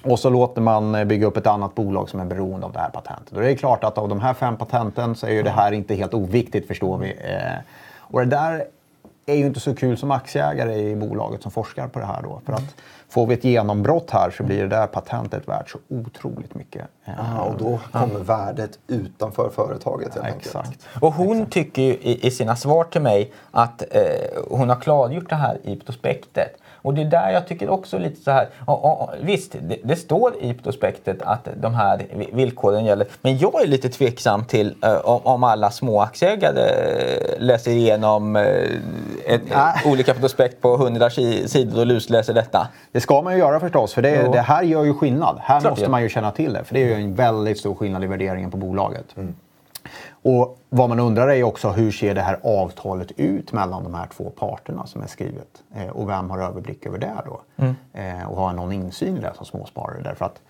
Och 0.04 0.18
så 0.18 0.30
låter 0.30 0.60
man 0.60 0.94
eh, 0.94 1.04
bygga 1.04 1.26
upp 1.26 1.36
ett 1.36 1.46
annat 1.46 1.74
bolag 1.74 2.08
som 2.08 2.20
är 2.20 2.24
beroende 2.24 2.66
av 2.66 2.72
det 2.72 2.78
här 2.78 2.90
patentet. 2.90 3.34
Och 3.36 3.40
det 3.42 3.50
är 3.50 3.56
klart 3.56 3.84
att 3.84 3.98
av 3.98 4.08
de 4.08 4.20
här 4.20 4.34
fem 4.34 4.56
patenten 4.56 5.14
så 5.14 5.26
är 5.26 5.30
ju 5.30 5.42
det 5.42 5.50
här 5.50 5.72
inte 5.72 5.94
helt 5.94 6.14
oviktigt 6.14 6.66
förstår 6.68 6.98
vi. 6.98 7.10
Eh, 7.10 7.58
Och 7.98 8.20
det 8.20 8.26
där 8.26 8.64
är 9.26 9.34
ju 9.34 9.46
inte 9.46 9.60
så 9.60 9.74
kul 9.74 9.96
som 9.98 10.10
aktieägare 10.10 10.74
i 10.90 10.96
bolaget 10.96 11.42
som 11.42 11.50
forskar 11.50 11.88
på 11.88 11.98
det 11.98 12.04
här 12.06 12.22
då. 12.22 12.40
För 12.46 12.52
att 12.52 12.74
får 13.08 13.26
vi 13.26 13.34
ett 13.34 13.44
genombrott 13.44 14.10
här 14.10 14.30
så 14.30 14.42
blir 14.42 14.62
det 14.62 14.68
där 14.68 14.86
patentet 14.86 15.48
värt 15.48 15.70
så 15.70 15.78
otroligt 15.88 16.54
mycket. 16.54 16.82
Eh, 17.04 17.12
Ja, 17.36 17.42
och 17.42 17.58
då 17.58 17.80
kommer 17.92 18.20
värdet 18.20 18.78
utanför 18.86 19.48
företaget 19.54 20.14
helt 20.14 20.26
enkelt. 20.26 20.46
Exakt. 20.46 20.86
Och 21.00 21.14
hon 21.14 21.46
tycker 21.46 21.82
ju 21.82 21.92
i, 21.92 22.26
i 22.26 22.30
sina 22.30 22.56
svar 22.56 22.84
till 22.84 23.00
mig 23.02 23.32
att 23.50 23.82
eh, 23.90 24.42
hon 24.50 24.68
har 24.68 24.76
klargjort 24.76 25.28
det 25.28 25.34
här 25.36 25.58
i 25.64 25.76
prospektet. 25.76 26.59
Och 26.82 26.94
det 26.94 27.00
är 27.00 27.04
där 27.04 27.30
jag 27.30 27.46
tycker 27.48 27.68
också 27.68 27.98
lite 27.98 28.20
så 28.22 28.30
här, 28.30 28.48
och, 28.66 28.84
och, 29.02 29.10
visst 29.22 29.52
det, 29.60 29.76
det 29.84 29.96
står 29.96 30.32
i 30.40 30.54
prospektet 30.54 31.22
att 31.22 31.48
de 31.56 31.74
här 31.74 32.06
vi- 32.16 32.28
villkoren 32.32 32.84
gäller. 32.84 33.06
Men 33.22 33.38
jag 33.38 33.62
är 33.62 33.66
lite 33.66 33.88
tveksam 33.88 34.44
till 34.44 34.74
eh, 34.84 34.94
om, 35.26 35.44
alla 35.44 35.70
små 35.70 36.00
aktieägare 36.00 36.60
eh, 36.60 37.40
läser 37.42 37.70
igenom 37.70 38.36
eh, 38.36 38.42
ett, 39.26 39.42
Nej. 39.50 39.74
olika 39.86 40.14
prospekt 40.14 40.60
på 40.60 40.74
100 40.74 41.10
si- 41.10 41.48
sidor 41.48 41.80
och 41.80 41.86
lusläser 41.86 42.34
detta. 42.34 42.68
Det 42.92 43.00
ska 43.00 43.22
man 43.22 43.32
ju 43.32 43.38
göra 43.38 43.60
förstås, 43.60 43.94
för 43.94 44.02
det, 44.02 44.28
det 44.32 44.40
här 44.40 44.62
gör 44.62 44.84
ju 44.84 44.94
skillnad. 44.94 45.36
Här 45.40 45.60
Klart 45.60 45.72
måste 45.72 45.84
det. 45.84 45.90
man 45.90 46.02
ju 46.02 46.08
känna 46.08 46.30
till 46.30 46.52
det, 46.52 46.64
för 46.64 46.74
det 46.74 46.80
är 46.82 46.86
ju 46.86 46.94
en 47.04 47.14
väldigt 47.14 47.58
stor 47.58 47.74
skillnad 47.74 48.04
i 48.04 48.06
värderingen 48.06 48.50
på 48.50 48.56
bolaget. 48.56 49.06
Och 50.22 50.58
vad 50.68 50.88
man 50.88 51.00
undrar 51.00 51.28
är 51.28 51.42
också 51.42 51.68
hur 51.70 51.90
ser 51.92 52.14
det 52.14 52.20
här 52.20 52.38
avtalet 52.42 53.12
ut 53.16 53.52
mellan 53.52 53.84
de 53.84 53.94
här 53.94 54.06
två 54.16 54.30
parterna 54.30 54.86
som 54.86 55.02
är 55.02 55.06
skrivet? 55.06 55.62
Eh, 55.74 55.88
och 55.88 56.08
vem 56.08 56.30
har 56.30 56.38
överblick 56.38 56.86
över 56.86 56.98
det 56.98 57.12
då? 57.26 57.40
Eh, 57.92 58.30
och 58.30 58.36
har 58.36 58.52
någon 58.52 58.72
insyn 58.72 59.16
i 59.16 59.20
det 59.20 59.32
som 59.36 59.46
småsparare? 59.46 60.02
Därför 60.04 60.24
att 60.24 60.40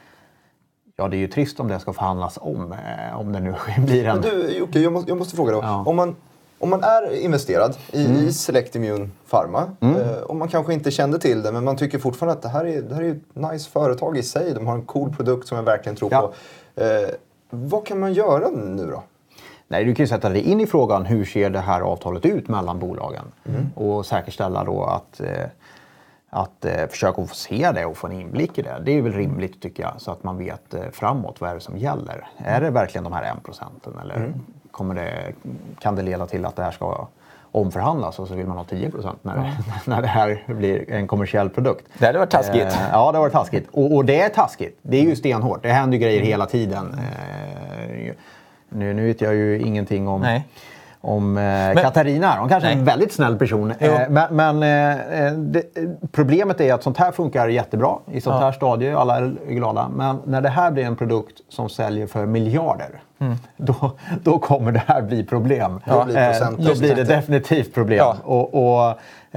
ja, 0.96 1.08
det 1.08 1.16
är 1.16 1.18
ju 1.18 1.28
trist 1.28 1.60
om 1.60 1.68
det 1.68 1.78
ska 1.80 1.92
förhandlas 1.92 2.38
om, 2.42 2.72
eh, 2.72 3.20
om 3.20 3.32
det 3.32 3.40
nu 3.40 3.54
blir 3.78 4.04
en... 4.06 4.20
Men 4.20 4.30
du 4.30 4.58
Jocke, 4.58 4.78
jag 4.80 4.92
måste, 4.92 5.10
jag 5.10 5.18
måste 5.18 5.36
fråga 5.36 5.52
då. 5.52 5.58
Ja. 5.62 5.84
Om, 5.86 5.96
man, 5.96 6.16
om 6.58 6.70
man 6.70 6.82
är 6.84 7.20
investerad 7.20 7.76
i, 7.92 8.06
Mm. 8.06 8.16
i 8.28 8.32
Select 8.32 8.76
Immune 8.76 9.08
Pharma 9.30 9.70
eh, 9.80 10.20
och 10.26 10.36
man 10.36 10.48
kanske 10.48 10.74
inte 10.74 10.90
kände 10.90 11.18
till 11.18 11.42
det 11.42 11.52
men 11.52 11.64
man 11.64 11.76
tycker 11.76 11.98
fortfarande 11.98 12.32
att 12.32 12.42
det 12.42 12.48
här 12.48 12.64
är, 12.66 12.82
det 12.82 12.94
här 12.94 13.02
är 13.02 13.10
ett 13.10 13.50
nice 13.52 13.70
företag 13.70 14.18
i 14.18 14.22
sig. 14.22 14.54
De 14.54 14.66
har 14.66 14.74
en 14.74 14.82
cool 14.84 15.10
produkt 15.16 15.48
som 15.48 15.56
jag 15.56 15.64
verkligen 15.64 15.96
tror 15.96 16.12
Ja. 16.12 16.32
på. 16.74 16.80
Eh, 16.82 17.08
vad 17.50 17.86
kan 17.86 18.00
man 18.00 18.12
göra 18.12 18.48
nu 18.50 18.86
då? 18.86 19.02
Nej, 19.72 19.84
du 19.84 19.94
kan 19.94 20.02
ju 20.02 20.08
sätta 20.08 20.28
dig 20.28 20.42
in 20.42 20.60
i 20.60 20.66
frågan 20.66 21.06
hur 21.06 21.24
ser 21.24 21.50
det 21.50 21.60
här 21.60 21.80
avtalet 21.80 22.26
ut 22.26 22.48
mellan 22.48 22.78
bolagen 22.78 23.24
och 23.74 24.06
säkerställa 24.06 24.64
då 24.64 24.84
att, 24.84 25.20
eh, 25.20 25.46
att 26.30 26.64
eh, 26.64 26.86
försöka 26.86 27.26
få 27.26 27.34
se 27.34 27.72
det 27.74 27.84
och 27.86 27.96
få 27.96 28.06
en 28.06 28.12
inblick 28.12 28.58
i 28.58 28.62
det. 28.62 28.82
Det 28.84 28.98
är 28.98 29.02
väl 29.02 29.12
rimligt 29.12 29.62
tycker 29.62 29.82
jag 29.82 29.92
så 29.98 30.10
att 30.10 30.24
man 30.24 30.38
vet 30.38 30.74
eh, 30.74 30.80
framåt 30.92 31.40
vad 31.40 31.50
är 31.50 31.54
det 31.54 31.60
som 31.60 31.78
gäller. 31.78 32.28
Är 32.36 32.60
det 32.60 32.70
verkligen 32.70 33.04
de 33.04 33.12
här 33.12 33.32
1 33.36 33.44
procenten 33.44 33.92
eller 34.02 34.32
kommer 34.70 34.94
det, 34.94 35.32
kan 35.80 35.96
det 35.96 36.02
leda 36.02 36.26
till 36.26 36.44
att 36.44 36.56
det 36.56 36.62
här 36.62 36.70
ska 36.70 37.06
omförhandlas 37.52 38.18
och 38.18 38.28
så 38.28 38.34
vill 38.34 38.46
man 38.46 38.56
ha 38.56 38.64
10 38.64 38.90
procent 38.90 39.18
när, 39.22 39.56
när 39.84 40.02
det 40.02 40.08
här 40.08 40.44
blir 40.46 40.90
en 40.90 41.06
kommersiell 41.06 41.50
produkt. 41.50 41.84
Det 41.98 42.06
hade 42.06 42.18
varit 42.18 42.30
taskigt. 42.30 42.62
Eh, 42.62 42.88
ja, 42.92 43.12
det 43.12 43.18
har 43.18 43.22
varit 43.24 43.32
taskigt. 43.32 43.68
Och, 43.72 43.96
och 43.96 44.04
det 44.04 44.20
är 44.20 44.28
taskigt. 44.28 44.78
Det 44.82 44.96
är 44.96 45.02
ju 45.02 45.16
stenhårt. 45.16 45.62
Det 45.62 45.68
händer 45.68 45.98
ju 45.98 46.02
grejer 46.04 46.22
hela 46.22 46.46
tiden. 46.46 46.94
Eh, 46.94 47.59
nu, 48.70 48.94
nu 48.94 49.06
vet 49.06 49.20
jag 49.20 49.34
ju 49.34 49.60
ingenting 49.60 50.08
om, 50.08 50.20
Nej. 50.20 50.46
om 51.00 51.38
eh, 51.38 51.82
Katarina. 51.82 52.36
Hon 52.38 52.48
kanske 52.48 52.68
är 52.68 52.72
en 52.72 52.78
Nej. 52.78 52.86
väldigt 52.86 53.12
snäll 53.12 53.38
person. 53.38 53.72
Eh, 53.78 54.00
men 54.08 54.36
men 54.36 54.62
eh, 54.62 55.26
eh, 55.26 55.32
det, 55.32 55.62
problemet 56.12 56.60
är 56.60 56.74
att 56.74 56.82
sånt 56.82 56.96
här 56.96 57.12
funkar 57.12 57.48
jättebra 57.48 57.98
i 58.12 58.20
sånt 58.20 58.36
Ja. 58.40 58.44
här 58.44 58.52
stadie. 58.52 58.96
Alla 58.96 59.16
är 59.16 59.34
glada. 59.48 59.88
Men 59.96 60.18
när 60.24 60.40
det 60.40 60.48
här 60.48 60.70
blir 60.70 60.84
en 60.84 60.96
produkt 60.96 61.40
som 61.48 61.68
säljer 61.68 62.06
för 62.06 62.26
miljarder. 62.26 63.02
Mm. 63.20 63.36
Då, 63.56 63.92
då 64.22 64.38
kommer 64.38 64.72
det 64.72 64.82
här 64.86 65.02
bli 65.02 65.24
problem. 65.24 65.80
Då 65.86 66.04
blir 66.04 66.16
Eh, 66.16 66.50
då 66.50 66.74
blir 66.78 66.94
det 66.94 67.04
definitivt 67.04 67.74
problem. 67.74 67.98
Ja. 67.98 68.16
Och, 68.24 68.54
och, 68.54 68.88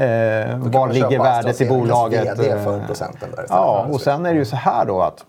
eh, 0.03 0.57
var 0.57 0.93
ligger 0.93 1.19
värdet 1.19 1.61
i 1.61 1.65
bolaget? 1.65 2.37
För 2.37 2.85
procenten 2.87 3.29
där. 3.35 3.45
Ja, 3.49 3.87
och 3.91 4.01
sen 4.01 4.25
är 4.25 4.33
det 4.33 4.39
ju 4.39 4.45
så 4.45 4.55
här 4.55 4.85
då 4.85 5.01
att 5.01 5.25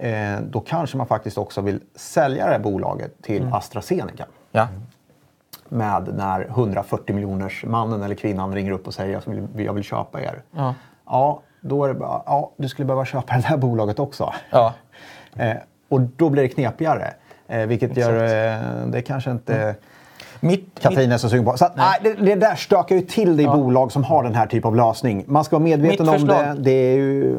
eh, 0.00 0.40
då 0.40 0.60
kanske 0.60 0.96
man 0.96 1.06
faktiskt 1.06 1.38
också 1.38 1.60
vill 1.60 1.80
sälja 1.94 2.46
det 2.46 2.52
här 2.52 2.58
bolaget 2.58 3.22
till 3.22 3.42
Mm. 3.42 3.54
AstraZeneca. 3.54 4.24
Ja. 4.52 4.68
Med 5.68 6.14
när 6.14 6.44
140 6.48 7.14
miljoners 7.14 7.64
mannen 7.64 8.02
eller 8.02 8.14
kvinnan 8.14 8.54
ringer 8.54 8.72
upp 8.72 8.86
och 8.86 8.94
säger 8.94 9.12
jag 9.12 9.34
vill, 9.34 9.64
jag 9.64 9.72
vill 9.72 9.84
köpa 9.84 10.20
er. 10.20 10.42
Ja. 10.50 10.74
ja, 11.06 11.42
då 11.60 11.84
är 11.84 11.88
det 11.88 11.94
bara, 11.94 12.22
ja, 12.26 12.50
du 12.56 12.68
skulle 12.68 12.86
behöva 12.86 13.04
köpa 13.04 13.34
det 13.34 13.42
här 13.42 13.56
bolaget 13.56 13.98
också. 13.98 14.32
Ja. 14.50 14.74
Eh, 15.36 15.56
och 15.88 16.00
då 16.00 16.30
blir 16.30 16.42
det 16.42 16.48
knepigare. 16.48 17.14
Eh, 17.48 17.66
vilket 17.66 17.96
gör, 17.96 18.24
eh, 18.24 18.86
det 18.86 19.02
kanske 19.02 19.30
inte... 19.30 19.74
Mitt, 20.40 20.80
Katrin 20.80 21.12
är 21.12 21.18
så 21.18 21.28
sugen 21.28 21.44
på. 21.44 21.56
Så 21.56 21.64
att, 21.64 21.76
nej. 21.76 21.98
det, 22.02 22.14
det 22.14 22.34
där 22.34 22.54
stökar 22.54 22.96
ju 22.96 23.02
till 23.02 23.36
det 23.36 23.42
i 23.42 23.46
bolag 23.46 23.92
som 23.92 24.04
har 24.04 24.22
den 24.22 24.34
här 24.34 24.46
typen 24.46 24.68
av 24.68 24.76
lösning. 24.76 25.24
Man 25.26 25.44
ska 25.44 25.56
vara 25.56 25.64
medveten 25.64 26.06
Mitt 26.06 26.20
om 26.20 26.28
det. 26.28 26.56
Det 26.58 26.70
är 26.70 26.96
ju... 26.96 27.38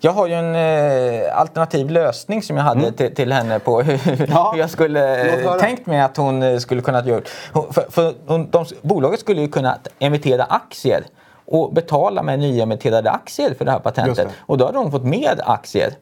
Jag 0.00 0.12
har 0.12 0.26
ju 0.26 0.34
en 0.34 0.54
eh, 0.54 1.38
alternativ 1.40 1.90
lösning 1.90 2.42
som 2.42 2.56
jag 2.56 2.64
hade 2.64 2.92
till, 2.92 3.14
till 3.14 3.32
henne 3.32 3.58
på 3.58 3.82
hur, 3.82 4.08
Mm. 4.08 4.26
Ja. 4.30 4.50
hur 4.52 4.60
jag 4.60 4.70
skulle 4.70 5.32
eh, 5.44 5.54
tänkt 5.56 5.86
mig 5.86 6.00
att 6.00 6.16
hon 6.16 6.42
eh, 6.42 6.58
skulle 6.58 6.80
kunna 6.82 7.04
göra. 7.04 7.20
Hon- 7.52 7.72
För, 7.72 7.86
för 7.90 8.14
hon, 8.26 8.50
de, 8.50 8.64
bolaget 8.82 9.20
skulle 9.20 9.40
ju 9.40 9.48
kunna 9.48 9.78
emittera 9.98 10.44
aktier 10.44 11.04
och 11.50 11.72
betala 11.72 12.22
med 12.22 12.38
nyemitterade 12.38 13.10
aktier 13.10 13.54
för 13.54 13.64
det 13.64 13.70
här 13.70 13.78
patentet. 13.78 14.16
det. 14.16 14.34
Och 14.46 14.58
då 14.58 14.66
hade 14.66 14.78
hon 14.78 14.90
fått 14.90 15.04
mer 15.04 15.40
aktier. 15.44 15.92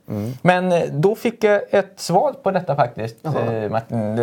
Men 0.43 0.73
eh, 0.73 0.83
då 0.91 1.15
fick 1.15 1.45
jag 1.45 1.61
ett 1.71 1.93
svar 1.97 2.33
på 2.43 2.51
detta 2.51 2.77
faktiskt, 2.77 3.17
eh, 3.25 3.71
Martin, 3.71 4.17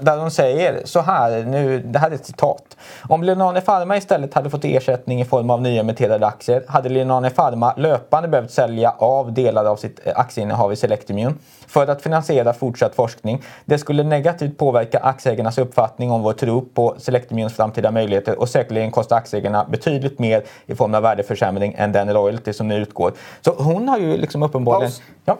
där 0.00 0.16
hon 0.16 0.30
säger 0.30 0.80
så 0.84 1.00
här, 1.00 1.44
nu, 1.44 1.78
det 1.78 1.98
här 1.98 2.10
är 2.10 2.14
ett 2.14 2.26
citat. 2.26 2.76
Om 3.08 3.22
Lenane 3.22 3.60
Pharma 3.60 3.96
istället 3.96 4.34
hade 4.34 4.50
fått 4.50 4.64
ersättning 4.64 5.20
i 5.20 5.24
form 5.24 5.50
av 5.50 5.62
nyemitterade 5.62 6.26
aktier 6.26 6.64
hade 6.68 6.88
Lenane 6.88 7.30
Pharma 7.30 7.74
löpande 7.76 8.28
behövt 8.28 8.50
sälja 8.50 8.94
av 8.98 9.32
delar 9.32 9.64
av 9.64 9.76
sitt 9.76 10.00
eh, 10.06 10.12
aktieinnehav 10.16 10.72
i 10.72 10.76
Selectimmune 10.76 11.34
för 11.68 11.86
att 11.86 12.02
finansiera 12.02 12.52
fortsatt 12.52 12.94
forskning. 12.94 13.42
Det 13.64 13.78
skulle 13.78 14.02
negativt 14.02 14.58
påverka 14.58 14.98
aktieägarnas 14.98 15.58
uppfattning 15.58 16.10
om 16.10 16.22
vår 16.22 16.32
tro 16.32 16.60
på 16.60 16.94
Selectimmunes 16.98 17.54
framtida 17.54 17.90
möjligheter 17.90 18.38
och 18.38 18.48
säkerligen 18.48 18.90
kosta 18.90 19.14
aktieägarna 19.14 19.66
betydligt 19.70 20.18
mer 20.18 20.44
i 20.66 20.74
form 20.74 20.94
av 20.94 21.02
värdeförsämring 21.02 21.74
än 21.78 21.92
den 21.92 22.12
royalty 22.12 22.52
som 22.52 22.68
nu 22.68 22.74
utgår. 22.74 23.12
Så 23.40 23.54
hon 23.58 23.88
har 23.88 23.98
ju 23.98 24.16
liksom 24.16 24.42
uppenbarligen... 24.42 24.90
Paus. 24.90 25.02
Ja. 25.24 25.38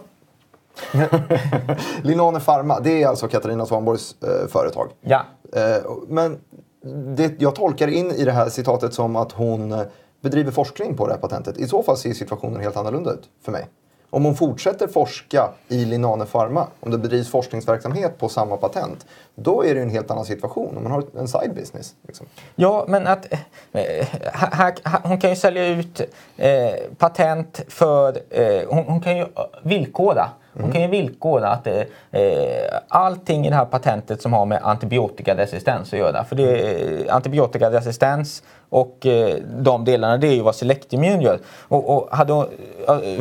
Linane 2.02 2.40
Pharma, 2.40 2.80
det 2.80 3.02
är 3.02 3.08
alltså 3.08 3.28
Katarina 3.28 3.66
Svanborgs 3.66 4.16
eh, 4.22 4.48
företag. 4.48 4.88
Ja. 5.00 5.24
Eh, 5.52 5.92
men 6.08 6.38
det, 7.16 7.32
jag 7.38 7.54
tolkar 7.54 7.88
in 7.88 8.10
i 8.10 8.24
det 8.24 8.32
här 8.32 8.48
citatet 8.48 8.94
som 8.94 9.16
att 9.16 9.32
hon 9.32 9.72
eh, 9.72 9.82
bedriver 10.20 10.50
forskning 10.50 10.96
på 10.96 11.06
det 11.06 11.12
här 11.12 11.20
patentet. 11.20 11.58
I 11.58 11.66
så 11.66 11.82
fall 11.82 11.96
ser 11.96 12.12
situationen 12.12 12.60
helt 12.60 12.76
annorlunda 12.76 13.12
ut 13.12 13.28
för 13.44 13.52
mig. 13.52 13.68
Om 14.10 14.24
hon 14.24 14.34
fortsätter 14.34 14.88
forska 14.88 15.48
i 15.68 15.84
Linane 15.84 16.24
Pharma, 16.24 16.66
om 16.80 16.90
det 16.90 16.98
bedrivs 16.98 17.30
forskningsverksamhet 17.30 18.18
på 18.18 18.28
samma 18.28 18.56
patent, 18.56 19.06
då 19.34 19.64
är 19.64 19.74
det 19.74 19.74
ju 19.74 19.82
en 19.82 19.90
helt 19.90 20.10
annan 20.10 20.24
situation. 20.24 20.76
Om 20.76 20.82
man 20.82 20.92
har 20.92 21.04
en 21.18 21.28
side 21.28 21.54
business. 21.54 21.94
Liksom. 22.06 22.26
Ja, 22.54 22.84
men 22.88 23.06
att 23.06 23.32
eh, 23.72 24.06
här, 24.32 24.74
här, 24.84 25.00
hon 25.04 25.18
kan 25.18 25.30
ju 25.30 25.36
sälja 25.36 25.66
ut 25.66 26.00
eh, 26.36 26.50
patent 26.98 27.60
för... 27.68 28.18
Eh, 28.30 28.68
hon, 28.68 28.84
hon 28.84 29.00
kan 29.00 29.16
ju 29.16 29.26
villkora. 29.62 30.30
Hon 30.60 30.72
kan 30.72 30.82
ju 30.82 30.88
villkora 30.88 31.48
att 31.48 31.66
eh, 31.66 31.82
eh, 32.10 32.78
allting 32.88 33.46
i 33.46 33.50
det 33.50 33.56
här 33.56 33.64
patentet 33.64 34.22
som 34.22 34.32
har 34.32 34.46
med 34.46 34.60
antibiotikaresistens 34.62 35.92
att 35.92 35.98
göra. 35.98 36.24
För 36.24 36.36
det 36.36 36.42
är 36.42 37.12
antibiotikaresistens 37.12 38.42
och 38.70 39.06
eh, 39.06 39.36
de 39.58 39.84
delarna, 39.84 40.16
det 40.16 40.26
är 40.28 40.34
ju 40.34 40.42
vad 40.42 40.54
Selectimmune 40.54 41.22
gör. 41.22 41.38
Och, 41.68 41.96
och 41.96 42.16
hade 42.16 42.46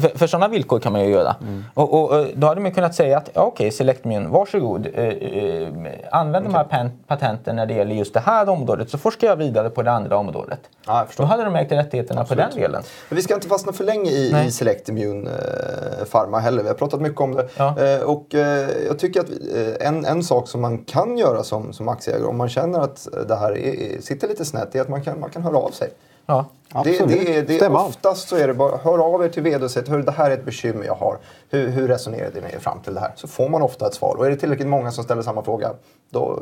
för, 0.01 0.17
för 0.17 0.27
sådana 0.27 0.47
villkor 0.47 0.79
kan 0.79 0.91
man 0.91 1.01
ju 1.01 1.10
göra. 1.10 1.36
Och, 1.73 2.03
och, 2.03 2.19
eh, 2.19 2.27
då 2.36 2.47
hade 2.47 2.62
man 2.62 2.71
kunnat 2.71 2.95
säga 2.95 3.17
att 3.17 3.29
ja, 3.33 3.41
okej, 3.41 3.71
Selectimmune, 3.71 4.29
varsågod. 4.29 4.88
Eh, 4.93 5.03
eh, 5.03 5.67
använd 6.12 6.45
de 6.45 6.53
här 6.53 6.63
pen, 6.63 6.91
patenten 7.07 7.55
när 7.55 7.65
det 7.65 7.73
gäller 7.73 7.95
just 7.95 8.13
det 8.13 8.19
här 8.19 8.49
området 8.49 8.89
så 8.89 8.97
forskar 8.97 9.27
jag 9.27 9.36
vidare 9.36 9.69
på 9.69 9.83
det 9.83 9.91
andra 9.91 10.17
området. 10.17 10.60
Ja. 10.88 11.07
Då 11.17 11.23
hade 11.23 11.43
de 11.43 11.55
ägt 11.55 11.71
rättigheterna 11.71 12.25
på 12.25 12.36
den 12.36 12.51
delen. 12.55 12.83
Men 13.10 13.15
vi 13.15 13.21
ska 13.21 13.33
inte 13.33 13.47
fastna 13.47 13.73
för 13.73 13.83
länge 13.83 14.12
i, 14.12 14.31
Nej. 14.31 14.47
i 14.47 14.51
Select 14.51 14.89
Immune 14.89 15.29
eh, 15.29 16.05
Pharma 16.12 16.39
heller. 16.39 16.63
Vi 16.63 16.67
har 16.67 16.75
pratat 16.75 17.01
mycket 17.01 17.21
om 17.21 17.36
det. 17.36 17.47
Ja. 17.57 17.79
Eh, 17.79 18.01
och 18.01 18.36
eh, 18.36 18.69
jag 18.88 18.99
tycker 18.99 19.19
att 19.19 19.29
eh, 19.29 19.88
en, 19.88 20.05
en 20.05 20.23
sak 20.23 20.47
som 20.47 20.62
man 20.62 20.77
kan 20.77 21.17
göra 21.17 21.43
som, 21.43 21.73
som 21.73 21.88
aktieägare 21.88 22.27
om 22.27 22.38
man 22.38 22.49
känner 22.49 22.79
att 22.79 23.07
det 23.27 23.36
här 23.36 23.57
är, 23.57 24.01
sitter 24.01 24.27
lite 24.27 24.45
snett 24.45 24.75
är 24.75 24.81
att 24.81 24.89
man 24.89 25.01
kan, 25.01 25.19
man 25.19 25.29
kan 25.29 25.37
höra 25.41 25.58
av 25.58 25.69
sig. 25.69 25.89
Ja. 26.26 26.45
Det, 26.71 26.78
Absolut. 26.80 27.08
det, 27.26 27.38
är- 27.38 27.60
det, 27.60 27.67
av. 27.67 27.76
oftast 27.76 28.28
så 28.30 28.36
är 28.36 28.47
det 28.47 28.54
bara 28.54 28.78
hör 28.78 28.97
av 29.13 29.23
er 29.26 29.30
till 29.30 29.43
vd 29.43 29.65
och 29.65 29.71
säg 29.71 29.84
det 29.84 30.12
här 30.12 30.32
är 30.32 30.34
ett 30.34 30.45
bekymmer 30.45 30.86
jag 30.86 30.95
har. 30.95 31.17
Hur, 31.50 31.67
hur 31.67 31.88
resonerade 31.88 32.41
ni 32.41 32.60
fram 32.60 32.80
till 32.80 32.93
det 32.93 33.00
här? 33.00 33.12
Så 33.15 33.28
får 33.28 33.50
man 33.50 33.62
ofta 33.62 33.88
ett 33.88 33.93
svar. 33.93 34.15
Och 34.17 34.26
är 34.26 34.30
det 34.30 34.36
tillräckligt 34.36 34.67
många 34.67 34.91
som 34.91 35.04
ställer 35.04 35.21
samma 35.21 35.43
fråga 35.43 35.71
då, 36.10 36.39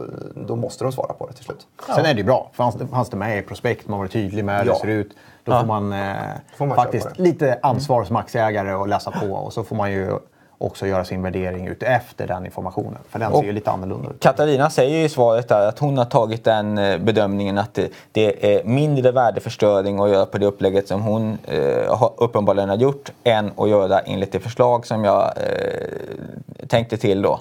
då 0.48 0.56
måste 0.56 0.84
de 0.84 0.92
svara 0.92 1.14
på 1.14 1.28
det 1.28 1.34
till 1.34 1.46
slut. 1.46 1.68
Sen 1.96 2.06
är 2.06 2.14
det 2.14 2.18
ju 2.18 2.24
bra. 2.24 2.50
Fanns 2.54 2.76
det, 2.76 2.88
fanns 2.88 3.10
det 3.10 3.18
med 3.18 3.40
i 3.40 3.42
prospekt, 3.42 3.88
man 3.88 4.00
var 4.00 4.08
tydlig 4.08 4.46
med 4.46 4.60
hur 4.60 4.68
Ja. 4.68 4.74
det 4.74 4.80
ser 4.80 4.88
ut. 4.88 5.12
Då 5.44 5.52
Ja. 5.52 5.60
får 5.60 5.68
man, 5.68 5.94
eh, 5.94 6.16
Får 6.58 6.66
man 6.66 6.76
faktiskt 6.76 7.08
det. 7.18 7.24
lite 7.24 7.60
ansvar 7.62 8.04
som 8.04 8.16
aktieägare 8.16 8.74
och 8.74 8.88
läsa 8.88 9.12
på. 9.12 9.26
Och 9.34 9.54
så 9.54 9.64
får 9.64 9.76
man 9.76 9.92
ju 9.92 10.12
också 10.58 10.88
göra 10.88 11.06
sin 11.06 11.22
värdering 11.22 11.68
ut 11.68 11.84
efter 11.84 12.28
den 12.28 12.46
informationen. 12.46 12.98
För 13.10 13.20
den 13.20 13.32
Och- 13.32 13.40
ser 13.40 13.46
ju 13.46 13.52
lite 13.52 13.72
annorlunda 13.72 14.10
ut. 14.10 14.20
Katarina 14.20 14.70
säger 14.70 14.98
ju 14.98 15.04
i 15.04 15.10
svaret 15.10 15.52
att 15.52 15.80
hon 15.80 15.98
har 15.98 16.06
tagit 16.06 16.44
den 16.44 16.78
eh, 16.78 16.98
bedömningen 16.98 17.58
att 17.58 17.80
det, 18.12 18.56
är 18.56 18.64
mindre 18.64 19.12
värdeförstöring 19.12 20.00
att 20.00 20.10
göra 20.10 20.26
på 20.26 20.38
det 20.38 20.46
upplägget 20.46 20.88
som 20.88 21.02
hon 21.02 21.38
eh, 21.44 22.02
uppenbarligen 22.18 22.70
har 22.70 22.78
gjort 22.78 23.12
än 23.24 23.52
att 23.58 23.70
göra 23.70 24.00
enligt 24.00 24.32
det 24.32 24.40
förslag 24.40 24.88
som 24.88 25.04
jag 25.04 25.24
eh, 25.24 26.68
tänkte 26.68 26.98
till 26.98 27.22
då. 27.22 27.40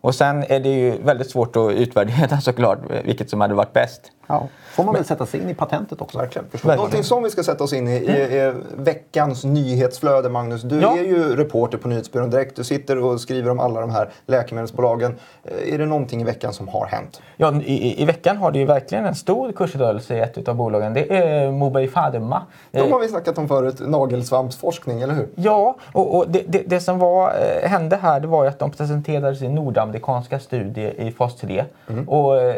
Och 0.00 0.14
sen 0.14 0.44
är 0.48 0.60
det 0.60 0.68
ju 0.68 1.02
väldigt 1.02 1.30
svårt 1.30 1.56
att 1.56 1.72
utvärdera 1.72 2.40
såklart 2.40 2.78
vilket 3.04 3.30
som 3.30 3.40
hade 3.40 3.54
varit 3.54 3.72
bäst. 3.72 4.00
Ja. 4.26 4.48
får 4.72 4.84
man 4.84 4.94
väl 4.94 5.04
sätta 5.04 5.26
sig 5.26 5.40
in 5.42 5.50
i 5.50 5.54
patentet 5.54 6.00
också. 6.00 6.18
Verkligen. 6.18 6.46
Verkligen. 6.52 6.76
Någonting 6.76 7.04
som 7.04 7.22
vi 7.22 7.30
ska 7.30 7.42
sätta 7.42 7.64
oss 7.64 7.72
in 7.72 7.88
i 7.88 8.04
är, 8.06 8.30
är 8.32 8.54
veckans 8.76 9.44
nyhetsflöde, 9.44 10.28
Magnus. 10.28 10.62
Du 10.62 10.80
Ja. 10.80 10.98
är 10.98 11.02
ju 11.04 11.36
reporter 11.36 11.78
på 11.78 11.88
Nyhetsbyrån 11.88 12.30
Direkt. 12.30 12.56
Du 12.56 12.64
sitter 12.64 12.98
och 13.04 13.20
skriver 13.20 13.50
om 13.50 13.60
alla 13.60 13.80
de 13.80 13.90
här 13.90 14.08
läkemedelsbolagen. 14.26 15.14
Eh, 15.44 15.74
Är 15.74 15.78
det 15.78 15.86
någonting 15.86 16.20
i 16.20 16.24
veckan 16.24 16.52
som 16.52 16.68
har 16.68 16.86
hänt? 16.86 17.20
Ja, 17.36 17.54
i, 17.64 18.02
i- 18.02 18.04
veckan 18.04 18.36
har 18.36 18.50
det 18.52 18.58
ju 18.58 18.64
verkligen 18.64 19.04
en 19.04 19.14
stor 19.14 19.52
kursrörelse 19.52 20.16
i 20.16 20.20
ett 20.20 20.48
av 20.48 20.54
bolagen. 20.56 20.94
Det 20.94 21.16
är 21.16 21.50
Moberg 21.50 21.88
Pharma. 21.88 22.42
De 22.70 22.78
Eh, 22.78 22.90
har 22.90 23.00
vi 23.00 23.08
snackat 23.08 23.38
om 23.38 23.48
förut, 23.48 23.80
nagelsvampsforskning, 23.80 25.00
eller 25.02 25.14
hur? 25.14 25.28
Ja, 25.34 25.76
och, 25.92 26.16
och 26.16 26.28
det, 26.28 26.42
det, 26.48 26.62
det 26.66 26.80
som 26.80 26.98
var, 26.98 27.28
eh, 27.62 27.68
hände 27.70 27.96
här 27.96 28.20
det 28.20 28.26
var 28.26 28.44
ju 28.44 28.48
att 28.50 28.58
de 28.58 28.70
presenterade 28.70 29.36
sin 29.36 29.54
nordamerikanska 29.54 30.38
studie 30.38 30.92
i 30.98 31.12
fas 31.12 31.36
3. 31.36 31.64
Och 32.06 32.36
eh, 32.42 32.54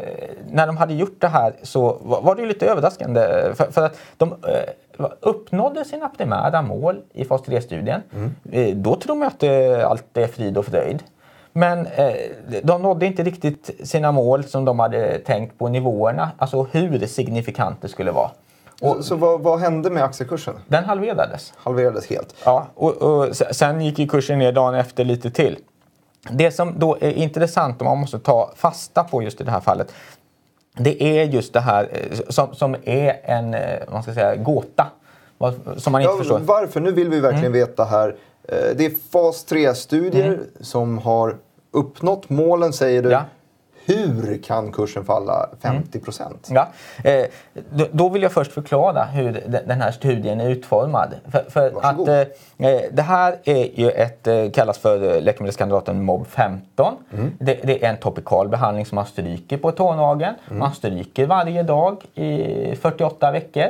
när 0.51 0.67
de 0.67 0.77
hade 0.77 0.95
gjort 0.95 1.17
det 1.21 1.29
här 1.29 1.53
så 1.63 1.99
var, 2.03 2.35
det 2.35 2.43
ju 2.43 2.49
lite 2.49 2.67
överraskande 2.67 3.21
eh, 3.21 3.55
för, 3.55 3.71
för 3.73 3.87
att 3.87 3.99
de 4.17 4.33
eh, 4.33 5.07
uppnådde 5.21 5.85
sina 5.85 6.09
primära 6.09 6.63
mål 6.63 7.01
i 7.13 7.25
fas 7.25 7.41
3-studien. 7.41 8.03
Eh, 8.53 8.77
då 8.77 8.97
tror 8.97 9.15
man 9.17 9.29
att 9.29 9.43
allt 9.85 10.17
är 10.17 10.27
frid 10.27 10.59
och 10.59 10.65
fröjd. 10.67 11.03
Men 11.53 11.87
eh, 11.87 12.15
de 12.63 12.83
nådde 12.83 13.07
inte 13.07 13.23
riktigt 13.23 13.71
sina 13.85 14.13
mål 14.13 14.45
som 14.45 14.65
de 14.65 14.79
hade 14.81 15.19
tänkt 15.19 15.59
på 15.59 15.69
nivåerna, 15.69 16.31
alltså 16.39 16.63
hur 16.63 17.07
signifikant 17.07 17.83
det 17.83 17.89
skulle 17.89 18.11
vara. 18.11 18.31
Så, 18.81 19.03
så 19.03 19.17
vad, 19.17 19.41
vad 19.41 19.61
hände 19.61 19.91
med 19.91 20.03
aktiekursen? 20.05 20.55
Den 20.67 20.85
halverades. 20.85 21.53
Halverades 21.57 22.07
helt. 22.11 22.35
Ja, 22.45 22.67
och, 22.75 22.93
och 23.03 23.37
se- 23.37 23.55
sen 23.55 23.81
gick 23.81 23.99
ju 23.99 24.09
kursen 24.09 24.39
ner 24.39 24.53
dagen 24.53 24.75
efter 24.75 25.05
lite 25.05 25.31
till. 25.31 25.59
Det 26.31 26.51
som 26.51 26.79
då 26.79 26.97
är 27.01 27.11
intressant 27.11 27.81
och 27.81 27.85
man 27.85 27.99
måste 27.99 28.19
ta 28.19 28.51
fasta 28.57 29.05
på 29.05 29.23
just 29.23 29.41
i 29.41 29.45
det 29.45 29.51
här 29.51 29.61
fallet. 29.61 29.93
Det 30.79 31.03
är 31.03 31.25
just 31.25 31.53
det 31.53 31.61
här 31.61 31.89
eh, 31.93 32.19
som, 32.29 32.55
som 32.55 32.77
är 32.85 33.21
en 33.25 33.55
eh, 33.55 33.61
vad 33.89 34.03
ska 34.03 34.15
säga, 34.15 34.37
gåta. 34.37 34.87
Som 35.77 35.93
man 35.93 36.03
inte 36.03 36.13
Ja, 36.13 36.19
förstår. 36.19 36.39
varför? 36.39 36.81
Nu 36.81 36.93
vill 36.93 37.09
vi 37.09 37.21
verkligen 37.21 37.53
veta 37.53 37.85
här. 37.85 38.17
Eh, 38.49 38.57
Det 38.77 38.87
är 38.87 38.93
fas 39.13 39.47
3-studier 39.49 40.41
som 40.61 40.99
har 40.99 41.37
uppnått 41.73 42.29
målen, 42.31 42.73
säger 42.73 43.03
du. 43.03 43.11
Ja. 43.11 43.23
Hur 43.87 44.43
kan 44.43 44.73
kursen 44.73 45.05
falla 45.05 45.49
50 45.63 46.01
procent? 46.01 46.49
Ja, 46.53 46.69
eh, 47.05 47.25
då- 47.71 47.87
då 47.93 48.09
vill 48.09 48.23
jag 48.23 48.33
först 48.33 48.53
förklara 48.53 49.05
hur 49.05 49.33
de- 49.47 49.59
den 49.67 49.81
här 49.81 49.91
studien 49.91 50.41
är 50.41 50.49
utformad. 50.51 51.15
För, 51.33 51.45
för 51.51 51.73
att, 51.83 52.09
eh, 52.09 52.21
eh, 52.71 52.81
det 52.93 53.03
här 53.03 53.37
är 53.45 53.81
ju 53.81 53.91
ett, 53.91 54.27
eh, 54.27 54.51
kallas 54.51 54.79
för 54.79 55.17
eh, 55.17 55.23
läkemedelskandidaten 55.23 56.03
MOB 56.05 56.27
15. 56.27 56.95
Mm. 57.13 57.33
Det, 57.39 57.59
det 57.63 57.85
är 57.85 57.91
en 57.91 57.97
topikal 57.97 58.49
behandling 58.49 58.87
som 58.87 58.97
man 58.97 59.07
stryker 59.07 59.57
på 59.57 59.73
tånageln. 59.73 60.35
Mm. 60.47 60.59
Man 60.59 60.73
stryker 60.75 61.27
varje 61.27 61.63
dag 61.63 61.97
i 62.15 62.77
48 62.77 63.31
veckor. 63.33 63.65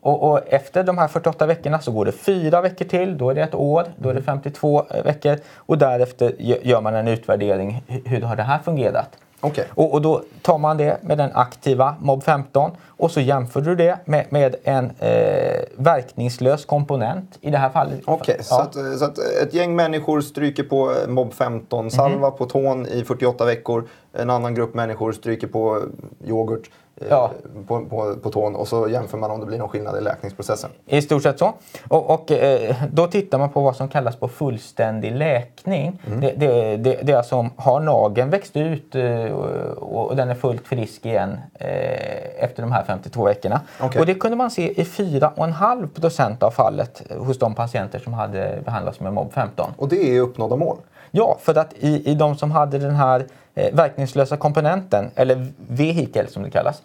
Och, 0.00 0.22
och 0.30 0.40
efter 0.48 0.84
de 0.84 0.98
här 0.98 1.08
48 1.08 1.46
veckorna 1.46 1.78
så 1.78 1.92
går 1.92 2.04
det 2.04 2.12
fyra 2.12 2.60
veckor 2.60 2.84
till, 2.84 3.18
då 3.18 3.30
är 3.30 3.34
det 3.34 3.42
ett 3.42 3.54
år, 3.54 3.84
då 3.96 4.08
är 4.08 4.12
Mm. 4.12 4.22
det 4.22 4.26
52 4.26 4.86
veckor 5.04 5.36
och 5.56 5.78
därefter 5.78 6.28
gö- 6.38 6.58
gör 6.62 6.80
man 6.80 6.94
en 6.94 7.08
utvärdering. 7.08 7.82
Hur 8.04 8.20
har 8.22 8.36
det 8.36 8.42
här 8.42 8.58
fungerat? 8.58 9.08
Okej. 9.40 9.64
Och, 9.74 9.92
och 9.94 10.02
då 10.02 10.22
tar 10.42 10.58
man 10.58 10.76
det 10.76 11.02
med 11.02 11.18
den 11.18 11.30
aktiva 11.34 11.94
MOB 12.00 12.22
15 12.22 12.70
och 12.86 13.10
så 13.10 13.20
jämför 13.20 13.60
du 13.60 13.74
det 13.76 13.98
med, 14.04 14.26
med 14.30 14.56
en 14.64 14.84
eh, 14.98 15.60
verkningslös 15.76 16.64
komponent. 16.64 17.38
I 17.40 17.50
det 17.50 17.58
här 17.58 17.70
fallet. 17.70 18.00
Okej, 18.04 18.36
så, 18.42 18.54
Ja. 18.54 18.62
att, 18.62 18.76
eh, 18.76 18.92
så 18.98 19.04
att 19.04 19.18
ett 19.18 19.54
gäng 19.54 19.76
människor 19.76 20.20
stryker 20.20 20.62
på 20.62 20.90
eh, 20.92 21.08
Mob 21.08 21.32
15 21.34 21.90
salva 21.90 22.28
Mhm. 22.28 22.38
på 22.38 22.46
tån 22.46 22.86
i 22.86 23.04
48 23.04 23.44
veckor. 23.44 23.88
En 24.12 24.30
annan 24.30 24.54
grupp 24.54 24.74
människor 24.74 25.12
stryker 25.12 25.46
på 25.46 25.82
yoghurt 26.26 26.70
Ja. 27.10 27.30
på, 27.66 27.84
på, 27.84 28.14
på 28.22 28.30
tån 28.30 28.54
och 28.56 28.68
så 28.68 28.88
jämför 28.88 29.18
man 29.18 29.30
om 29.30 29.40
det 29.40 29.46
blir 29.46 29.58
någon 29.58 29.68
skillnad 29.68 29.98
i 29.98 30.00
läkningsprocessen. 30.00 30.70
I 30.86 31.02
stort 31.02 31.22
sett 31.22 31.38
så. 31.38 31.52
Och, 31.88 32.10
och 32.10 32.30
eh, 32.30 32.76
då 32.92 33.06
tittar 33.06 33.38
man 33.38 33.50
på 33.50 33.60
vad 33.60 33.76
som 33.76 33.88
kallas 33.88 34.16
på 34.16 34.28
fullständig 34.28 35.12
läkning. 35.16 36.02
Det, 36.20 36.32
det, 36.36 36.76
det, 36.76 37.00
det 37.02 37.12
är 37.12 37.16
alltså 37.16 37.48
har 37.56 37.80
nageln 37.80 38.30
växt 38.30 38.56
ut 38.56 38.94
eh, 38.94 39.24
och, 39.24 40.10
och 40.10 40.16
den 40.16 40.30
är 40.30 40.34
fullt 40.34 40.66
frisk 40.66 41.06
igen 41.06 41.38
eh, 41.54 42.44
efter 42.44 42.62
de 42.62 42.72
här 42.72 42.84
52 42.84 43.24
veckorna. 43.24 43.60
Okej. 43.80 44.00
Och 44.00 44.06
det 44.06 44.14
kunde 44.14 44.36
man 44.36 44.50
se 44.50 44.80
i 44.80 44.84
4,5 44.84 45.88
procent 45.88 46.42
av 46.42 46.50
fallet 46.50 47.02
hos 47.18 47.38
de 47.38 47.54
patienter 47.54 47.98
som 47.98 48.12
hade 48.12 48.58
behandlats 48.64 49.00
med 49.00 49.12
MOB 49.12 49.32
15. 49.32 49.70
Och 49.76 49.88
det 49.88 50.16
är 50.16 50.20
uppnådda 50.20 50.56
mål. 50.56 50.76
Ja, 51.10 51.38
för 51.40 51.58
att 51.58 51.72
i, 51.78 52.10
i 52.10 52.14
de 52.14 52.36
som 52.36 52.50
hade 52.50 52.78
den 52.78 52.94
här 52.94 53.20
eh, 53.20 53.26
verkningslösa 53.72 54.36
komponenten, 54.36 55.10
eller 55.14 55.46
vehikel 55.68 56.28
som 56.28 56.42
det 56.42 56.50
kallas, 56.50 56.82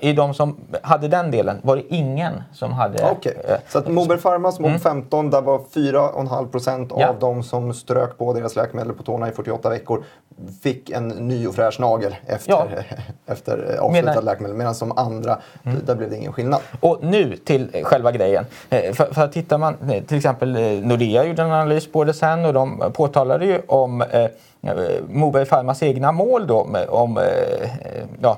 i 0.00 0.12
de 0.12 0.34
som 0.34 0.56
hade 0.82 1.08
den 1.08 1.30
delen 1.30 1.60
var 1.62 1.76
det 1.76 1.94
ingen 1.94 2.42
som 2.52 2.72
hade... 2.72 3.10
Okej, 3.10 3.36
eh, 3.48 3.56
så 3.68 3.78
att 3.78 3.88
Mober 3.88 4.16
Pharmas 4.16 4.58
MOB 4.60 4.80
15, 4.80 5.30
där 5.30 5.42
var 5.42 5.58
4,5 5.58 6.48
procent 6.50 6.92
Ja. 6.96 7.08
av 7.08 7.18
de 7.18 7.42
som 7.42 7.74
strök 7.74 8.18
på 8.18 8.32
deras 8.32 8.56
läkemedel 8.56 8.92
på 8.92 9.02
tårna 9.02 9.28
i 9.28 9.32
48 9.32 9.70
veckor 9.70 10.04
fick 10.62 10.90
en 10.90 11.08
ny 11.08 11.46
och 11.46 11.54
fräsch 11.54 11.80
nagel 11.80 12.16
efter, 12.26 12.50
Ja. 12.52 12.66
efter 13.26 13.52
avslutad 13.80 13.88
Medan- 14.10 14.24
läkemedel. 14.24 14.56
Medan 14.56 14.74
som 14.74 14.98
andra, 14.98 15.38
där 15.86 15.94
blev 15.94 16.10
det 16.10 16.16
ingen 16.16 16.32
skillnad. 16.32 16.60
Och 16.80 16.98
nu 17.02 17.36
till 17.36 17.68
själva 17.84 18.12
grejen. 18.12 18.44
Eh, 18.70 18.92
För, 18.92 19.14
för 19.14 19.28
tittar 19.28 19.58
man, 19.58 19.76
eh, 19.92 20.02
till 20.04 20.16
exempel 20.16 20.56
eh, 20.56 20.62
Nordea 20.62 21.24
gjorde 21.24 21.42
en 21.42 21.52
analys 21.52 21.92
på 21.92 22.04
det 22.04 22.12
sen 22.14 22.44
och 22.44 22.52
de 22.52 22.82
påtalade 22.94 23.44
ju 23.46 23.60
om 23.66 24.02
eh, 24.02 24.20
eh, 24.22 24.28
Moberg 25.08 25.46
Pharmas 25.46 25.82
egna 25.82 26.12
mål 26.12 26.46
då 26.46 26.66
om 26.88 27.18
eh, 27.18 27.24
eh, 27.24 28.04
ja, 28.22 28.30
eh, 28.30 28.36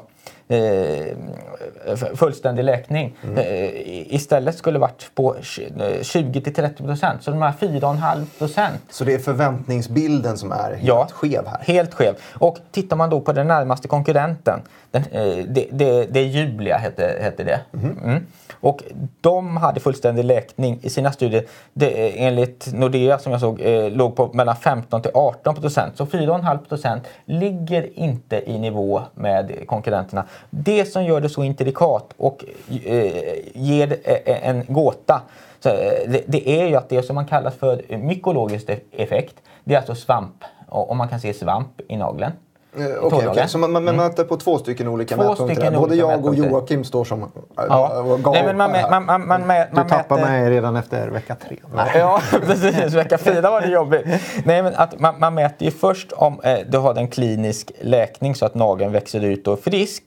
fullständig 2.14 2.64
läkning 2.64 3.16
eh, 3.36 3.42
i- 3.64 4.06
istället 4.10 4.56
skulle 4.56 4.78
varit 4.78 5.10
på 5.14 5.36
20-30 5.40 6.86
procent. 6.86 7.22
Så 7.22 7.30
de 7.30 7.42
här 7.42 7.52
4,5 7.60 8.26
procent 8.38 8.80
Så 8.90 9.04
det 9.04 9.14
är 9.14 9.18
förväntningsbilden 9.18 10.38
som 10.38 10.52
är 10.52 10.56
helt 10.70 10.82
Ja, 10.82 11.08
skev 11.12 11.46
här. 11.46 11.58
Helt 11.74 11.94
skev. 11.94 12.14
Och 12.34 12.58
tittar 12.70 12.96
man 12.96 13.10
då 13.10 13.20
på 13.20 13.32
den 13.32 13.46
närmaste 13.48 13.88
konkurrenten, 13.88 14.60
den, 14.90 15.02
eh, 15.12 15.44
det, 15.48 15.66
det, 15.72 16.06
det 16.10 16.20
är 16.20 16.24
Julia 16.26 16.76
hette, 16.76 17.18
hette 17.20 17.44
det. 17.44 17.60
Mm. 17.74 18.26
Och 18.62 18.82
de 19.20 19.56
hade 19.56 19.80
fullständig 19.80 20.24
läkning 20.24 20.78
i 20.82 20.90
sina 20.90 21.12
studier. 21.12 21.44
Det, 21.72 22.08
eh, 22.08 22.26
enligt 22.26 22.72
Nordea 22.72 23.18
som 23.18 23.32
jag 23.32 23.40
såg 23.40 23.60
eh, 23.60 23.90
låg 23.90 24.16
på 24.16 24.30
mellan 24.32 24.56
15 24.56 25.02
till 25.02 25.10
18 25.14 25.54
procent. 25.54 25.96
Så 25.96 26.06
4,5 26.06 26.58
procent 26.68 27.02
ligger 27.24 27.98
inte 27.98 28.50
i 28.50 28.58
nivå 28.58 29.02
med 29.14 29.66
konkurrenterna. 29.66 30.24
Det 30.50 30.84
som 30.84 31.04
gör 31.04 31.20
det 31.20 31.28
så 31.28 31.44
intrikat 31.44 32.14
och 32.16 32.44
eh, 32.84 33.12
ger 33.54 33.96
eh, 34.04 34.48
en 34.48 34.64
gåta 34.68 35.22
så, 35.62 35.68
eh, 35.68 36.10
det, 36.10 36.22
det 36.26 36.60
är 36.60 36.66
ju 36.66 36.76
att 36.76 36.88
det 36.88 37.02
som 37.02 37.14
man 37.14 37.26
kallar 37.26 37.50
för 37.50 37.96
mykologisk 37.96 38.70
effekt, 38.90 39.34
det 39.64 39.74
är 39.74 39.78
alltså 39.78 39.94
svamp. 39.94 40.44
Och, 40.68 40.90
och 40.90 40.96
man 40.96 41.08
kan 41.08 41.20
se 41.20 41.34
svamp 41.34 41.80
i 41.88 41.96
nageln. 41.96 42.32
Eh, 42.76 42.80
Okej, 42.84 42.96
tånageln. 43.10 43.30
okej. 43.30 43.48
så 43.48 43.58
man, 43.58 43.72
man 43.72 43.84
mäter 43.84 44.24
på 44.24 44.36
två 44.36 44.58
stycken 44.58 44.88
olika 44.88 45.14
Två 45.16 45.22
mätpunkter. 45.22 45.44
stycken 45.54 45.72
där. 45.72 45.80
Både 45.80 45.90
olika 45.92 46.00
jag 46.06 46.10
och 46.18 46.30
mätpunkter. 46.30 46.50
Joakim 46.50 46.84
står 46.84 47.04
som 47.04 47.20
Ja. 47.56 47.64
ja. 47.68 48.18
Nej, 48.32 48.42
men 48.46 48.56
man, 48.56 48.70
mä- 48.70 48.90
man, 48.90 49.04
man, 49.06 49.26
man, 49.28 49.42
mä- 49.50 49.66
Du 49.70 49.76
man 49.76 49.86
tappar 49.88 50.16
mäter... 50.16 50.30
mig 50.30 50.50
redan 50.50 50.76
efter 50.76 51.08
vecka 51.08 51.34
tre. 51.48 51.56
Ja, 51.94 52.20
precis. 52.46 52.94
Vecka 52.94 53.18
fyra 53.18 53.50
var 53.50 53.60
det 53.60 53.68
jobbigt. 53.68 54.06
Nej, 54.44 54.62
men 54.62 54.74
att 54.76 55.00
man, 55.00 55.14
man 55.18 55.34
mäter 55.34 55.64
ju 55.64 55.70
först 55.70 56.12
om 56.12 56.40
eh, 56.44 56.58
du 56.68 56.78
har 56.78 56.94
en 56.94 57.08
klinisk 57.08 57.70
läkning 57.80 58.34
så 58.34 58.46
att 58.46 58.54
nageln 58.54 58.92
växer 58.92 59.24
ut 59.24 59.46
och 59.48 59.58
är 59.58 59.62
frisk. 59.70 60.02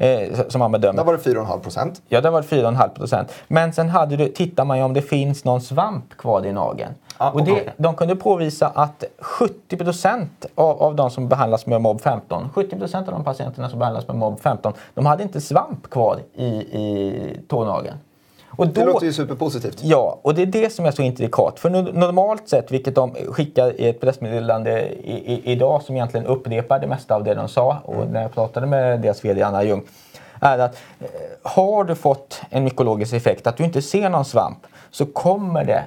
Eh, 0.00 0.38
som 0.48 0.58
man 0.58 0.72
bedömer. 0.72 0.96
Där 0.96 1.04
var 1.04 1.12
det 1.12 1.18
4,5 1.30 1.60
procent. 1.60 2.02
Ja, 2.08 2.20
det 2.20 2.30
var 2.30 2.42
4,5 2.42 2.88
procent. 2.88 3.32
Men 3.48 3.72
sen 3.72 3.88
hade 3.88 4.16
du, 4.16 4.28
tittar 4.28 4.64
man 4.64 4.78
ju 4.78 4.84
om 4.84 4.94
det 4.94 5.02
finns 5.02 5.44
någon 5.44 5.60
svamp 5.60 6.16
kvar 6.16 6.46
i 6.46 6.52
nageln. 6.52 6.90
Ah, 7.18 7.30
och 7.30 7.44
det, 7.44 7.72
de 7.76 7.94
kunde 7.94 8.16
påvisa 8.16 8.66
att 8.68 9.04
70 9.18 9.76
procent 9.76 10.46
av, 10.54 10.82
av 10.82 10.94
de 10.94 11.10
som 11.10 11.28
behandlas 11.28 11.66
med 11.66 11.80
MOB 11.80 12.00
15, 12.00 12.50
70 12.54 12.78
procent 12.78 13.08
av 13.08 13.14
de 13.14 13.24
patienterna 13.24 13.70
som 13.70 13.78
behandlas 13.78 14.08
med 14.08 14.16
MOB 14.16 14.40
15, 14.40 14.72
de 14.94 15.06
hade 15.06 15.22
inte 15.22 15.40
svamp 15.40 15.90
kvar 15.90 16.18
i, 16.34 16.46
i 16.46 17.40
tånageln. 17.48 17.96
Och 18.56 18.66
Det 18.66 18.80
då, 18.80 18.86
låter 18.86 19.06
ju 19.06 19.12
superpositivt. 19.12 19.78
Ja, 19.82 20.18
och 20.22 20.34
det 20.34 20.42
är 20.42 20.46
det 20.46 20.72
som 20.72 20.84
är 20.86 20.90
så 20.90 21.02
intrikat. 21.02 21.60
För 21.60 21.70
no- 21.70 21.98
normalt 21.98 22.48
sett, 22.48 22.72
vilket 22.72 22.94
de 22.94 23.14
skickar 23.14 23.80
i 23.80 23.88
ett 23.88 24.00
pressmeddelande 24.00 24.88
i, 24.88 25.34
i, 25.34 25.52
idag 25.52 25.82
som 25.82 25.94
egentligen 25.94 26.26
upprepar 26.26 26.78
det 26.78 26.86
mesta 26.86 27.14
av 27.14 27.24
det 27.24 27.34
de 27.34 27.48
sa 27.48 27.78
och 27.84 28.08
när 28.10 28.22
jag 28.22 28.34
pratade 28.34 28.66
med 28.66 29.00
deras 29.00 29.24
VD 29.24 29.42
Anna 29.42 29.64
Ljung 29.64 29.82
är 30.40 30.58
att 30.58 30.76
eh, 31.00 31.06
har 31.42 31.84
du 31.84 31.94
fått 31.94 32.40
en 32.50 32.64
mykologisk 32.64 33.14
effekt, 33.14 33.46
att 33.46 33.56
du 33.56 33.64
inte 33.64 33.82
ser 33.82 34.08
någon 34.08 34.24
svamp, 34.24 34.58
så 34.90 35.06
kommer 35.06 35.64
det 35.64 35.82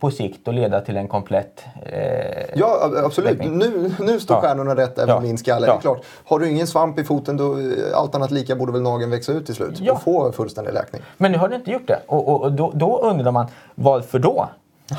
på 0.00 0.10
sikt 0.10 0.48
att 0.48 0.54
leda 0.54 0.80
till 0.80 0.96
en 0.96 1.08
komplett 1.08 1.64
eh, 1.86 2.44
Ja, 2.54 2.90
absolut. 3.04 3.38
Nu, 3.44 3.92
nu 4.00 4.20
står 4.20 4.36
Ja. 4.36 4.40
stjärnorna 4.40 4.76
rätt 4.76 4.98
även 4.98 5.08
Ja. 5.14 5.20
min 5.20 5.38
skalle. 5.38 5.66
Det 5.66 5.70
Ja. 5.70 5.76
är 5.76 5.80
klart. 5.80 6.02
Har 6.24 6.38
du 6.38 6.48
ingen 6.50 6.66
svamp 6.66 6.98
i 6.98 7.04
foten, 7.04 7.36
då, 7.36 7.58
eh, 7.58 7.64
allt 7.94 8.14
annat 8.14 8.30
lika, 8.30 8.56
borde 8.56 8.72
väl 8.72 8.82
nageln 8.82 9.10
växa 9.10 9.32
ut 9.32 9.46
till 9.46 9.54
slut 9.54 9.80
Ja. 9.80 9.92
och 9.92 10.02
få 10.02 10.32
fullständig 10.32 10.72
läkning. 10.74 11.02
Men 11.16 11.32
nu 11.32 11.38
har 11.38 11.48
det 11.48 11.54
inte 11.56 11.70
gjort 11.70 11.86
det. 11.88 11.98
Och, 12.06 12.28
och, 12.28 12.42
och 12.42 12.52
då, 12.52 12.70
då 12.74 12.98
undrar 12.98 13.32
man 13.32 13.46
varför 13.74 14.18
då? 14.18 14.48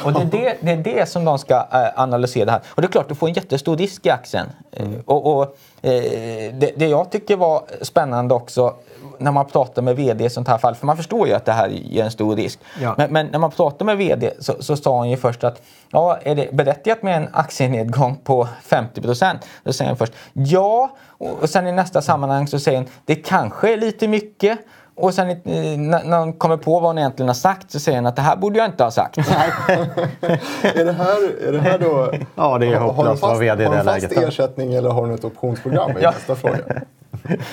Och 0.06 0.14
det 0.14 0.20
är 0.20 0.26
det, 0.26 0.58
det 0.62 0.72
är 0.72 0.78
det 0.96 1.10
som 1.10 1.26
de 1.26 1.40
ska 1.40 1.56
eh, 1.56 2.02
analysera 2.02 2.52
här. 2.52 2.62
Och 2.68 2.82
det 2.82 2.88
är 2.88 2.92
klart, 2.92 3.10
du 3.10 3.16
får 3.16 3.28
en 3.28 3.34
jättestor 3.34 3.78
risk 3.78 4.06
i 4.06 4.10
axeln. 4.10 4.50
Eh, 4.72 4.88
och, 5.06 5.38
och, 5.38 5.44
eh, 5.82 6.54
det, 6.54 6.72
det 6.76 6.88
jag 6.88 7.12
tycker 7.12 7.38
var 7.38 7.64
spännande 7.82 8.34
också 8.34 8.74
när 9.20 9.32
man 9.32 9.46
pratar 9.46 9.82
med 9.82 9.96
VD 9.96 10.26
i 10.26 10.30
sånt 10.30 10.48
här 10.48 10.58
fall, 10.58 10.76
för 10.76 10.86
man 10.86 10.98
förstår 10.98 11.28
ju 11.28 11.34
att 11.34 11.46
det 11.46 11.52
här 11.52 11.68
ger 11.70 12.04
en 12.04 12.12
stor 12.12 12.36
risk. 12.36 12.60
Ja. 12.82 12.96
Men, 12.98 13.14
men 13.14 13.28
när 13.28 13.40
man 13.40 13.52
pratar 13.52 13.86
med 13.86 13.98
VD 13.98 14.34
så, 14.40 14.56
så 14.60 14.76
sa 14.76 14.98
han 14.98 15.10
ju 15.10 15.18
först 15.18 15.44
att 15.44 15.62
ja, 15.90 16.18
är 16.24 16.36
det 16.36 16.54
berättigat 16.54 17.04
med 17.04 17.18
en 17.18 17.30
aktienedgång 17.34 18.16
på 18.24 18.48
50 18.64 19.02
procent? 19.02 19.46
Då 19.64 19.74
säger 19.74 19.90
han 19.90 19.98
först 19.98 20.14
ja, 20.34 20.90
och 21.18 21.50
sen 21.50 21.68
i 21.68 21.72
nästa 21.72 22.02
sammanhang 22.02 22.48
så 22.48 22.60
säger 22.60 22.78
han 22.78 22.88
det 23.06 23.16
kanske 23.16 23.74
är 23.74 23.78
lite 23.78 24.08
mycket. 24.08 24.60
Och 25.00 25.14
sen 25.14 25.28
när 25.46 26.18
han 26.18 26.34
kommer 26.34 26.58
på 26.58 26.74
vad 26.80 26.90
hon 26.90 26.98
egentligen 26.98 27.30
har 27.30 27.34
sagt 27.34 27.72
så 27.72 27.80
säger 27.80 27.98
han 27.98 28.06
att 28.06 28.16
det 28.16 28.22
här 28.22 28.36
borde 28.36 28.58
jag 28.60 28.68
inte 28.68 28.84
ha 28.84 28.92
sagt. 28.92 29.18
är, 29.18 30.86
det 30.86 30.92
här, 30.92 31.48
är 31.48 31.52
det 31.52 31.60
här 31.60 31.80
då... 31.80 32.12
Ja, 32.36 32.58
det 32.58 32.66
är 32.68 32.74
har- 32.76 32.80
har 32.80 32.94
hopplöst 32.94 33.24
att 33.24 33.30
vara 33.30 33.40
VD 33.40 33.64
i 33.64 33.66
Har 33.66 33.74
det 33.76 33.80
du 33.82 33.86
fast 33.86 34.02
läget. 34.02 34.28
ersättning 34.28 34.74
eller 34.74 34.90
har 34.90 35.08
du 35.08 35.14
ett 35.14 35.24
optionsprogram? 35.26 35.92
är 35.92 36.02
Ja. 36.02 36.12
nästa 36.12 36.36
fråga. 36.36 36.58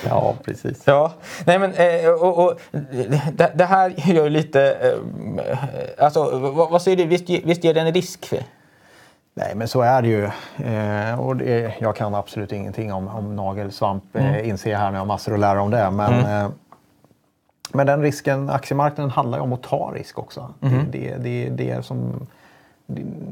Ja, 0.09 0.33
precis. 0.45 0.81
Ja, 0.85 1.11
nej 1.45 1.59
men 1.59 1.73
eh, 1.73 2.09
och, 2.09 2.45
och, 2.45 2.53
det, 3.33 3.51
det 3.55 3.65
här 3.65 3.93
gör 3.97 4.23
ju 4.23 4.29
lite... 4.29 4.71
Eh, 4.71 5.57
alltså, 6.05 6.39
vad, 6.39 6.69
vad 6.71 6.81
säger 6.81 6.97
du? 6.97 7.05
Visst, 7.05 7.29
visst 7.29 7.63
ger 7.63 7.73
det 7.73 7.81
en 7.81 7.93
risk? 7.93 8.25
För? 8.25 8.39
Nej, 9.33 9.51
men 9.55 9.67
så 9.67 9.81
är 9.81 10.01
det 10.01 10.07
ju. 10.07 10.23
Eh, 10.65 11.19
och 11.19 11.35
det, 11.35 11.73
jag 11.79 11.95
kan 11.95 12.15
absolut 12.15 12.51
ingenting 12.51 12.93
om, 12.93 13.07
om 13.07 13.35
nagelsvamp, 13.35 14.03
eh, 14.15 14.49
inser 14.49 14.71
jag 14.71 14.79
här 14.79 14.85
när 14.91 14.93
jag 14.97 15.01
har 15.01 15.05
massor 15.05 15.33
att 15.33 15.39
lära 15.39 15.61
om 15.61 15.71
det. 15.71 15.91
Men, 15.91 16.13
eh, 16.25 16.49
men 17.75 17.87
den 17.87 18.01
risken, 18.01 18.49
aktiemarknaden 18.49 19.11
handlar 19.11 19.37
ju 19.37 19.41
om 19.43 19.53
att 19.53 19.63
ta 19.63 19.91
risk 19.95 20.19
också. 20.19 20.53
Det, 20.59 20.67
det, 20.91 21.15
det, 21.17 21.49
det 21.49 21.69
är 21.71 21.81
som, 21.81 22.27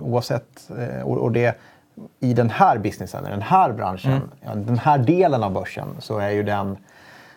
oavsett, 0.01 0.69
eh, 0.79 1.01
och, 1.07 1.17
och 1.17 1.31
det, 1.31 1.57
i 2.19 2.33
den 2.33 2.49
här 2.49 2.77
businessen, 2.77 3.25
i 3.27 3.29
den 3.29 3.41
här 3.41 3.71
branschen, 3.71 4.21
ja, 4.41 4.55
den 4.55 4.77
här 4.79 4.97
delen 4.97 5.43
av 5.43 5.51
börsen 5.53 5.87
så 5.99 6.17
är 6.19 6.29
ju 6.29 6.43
den 6.43 6.77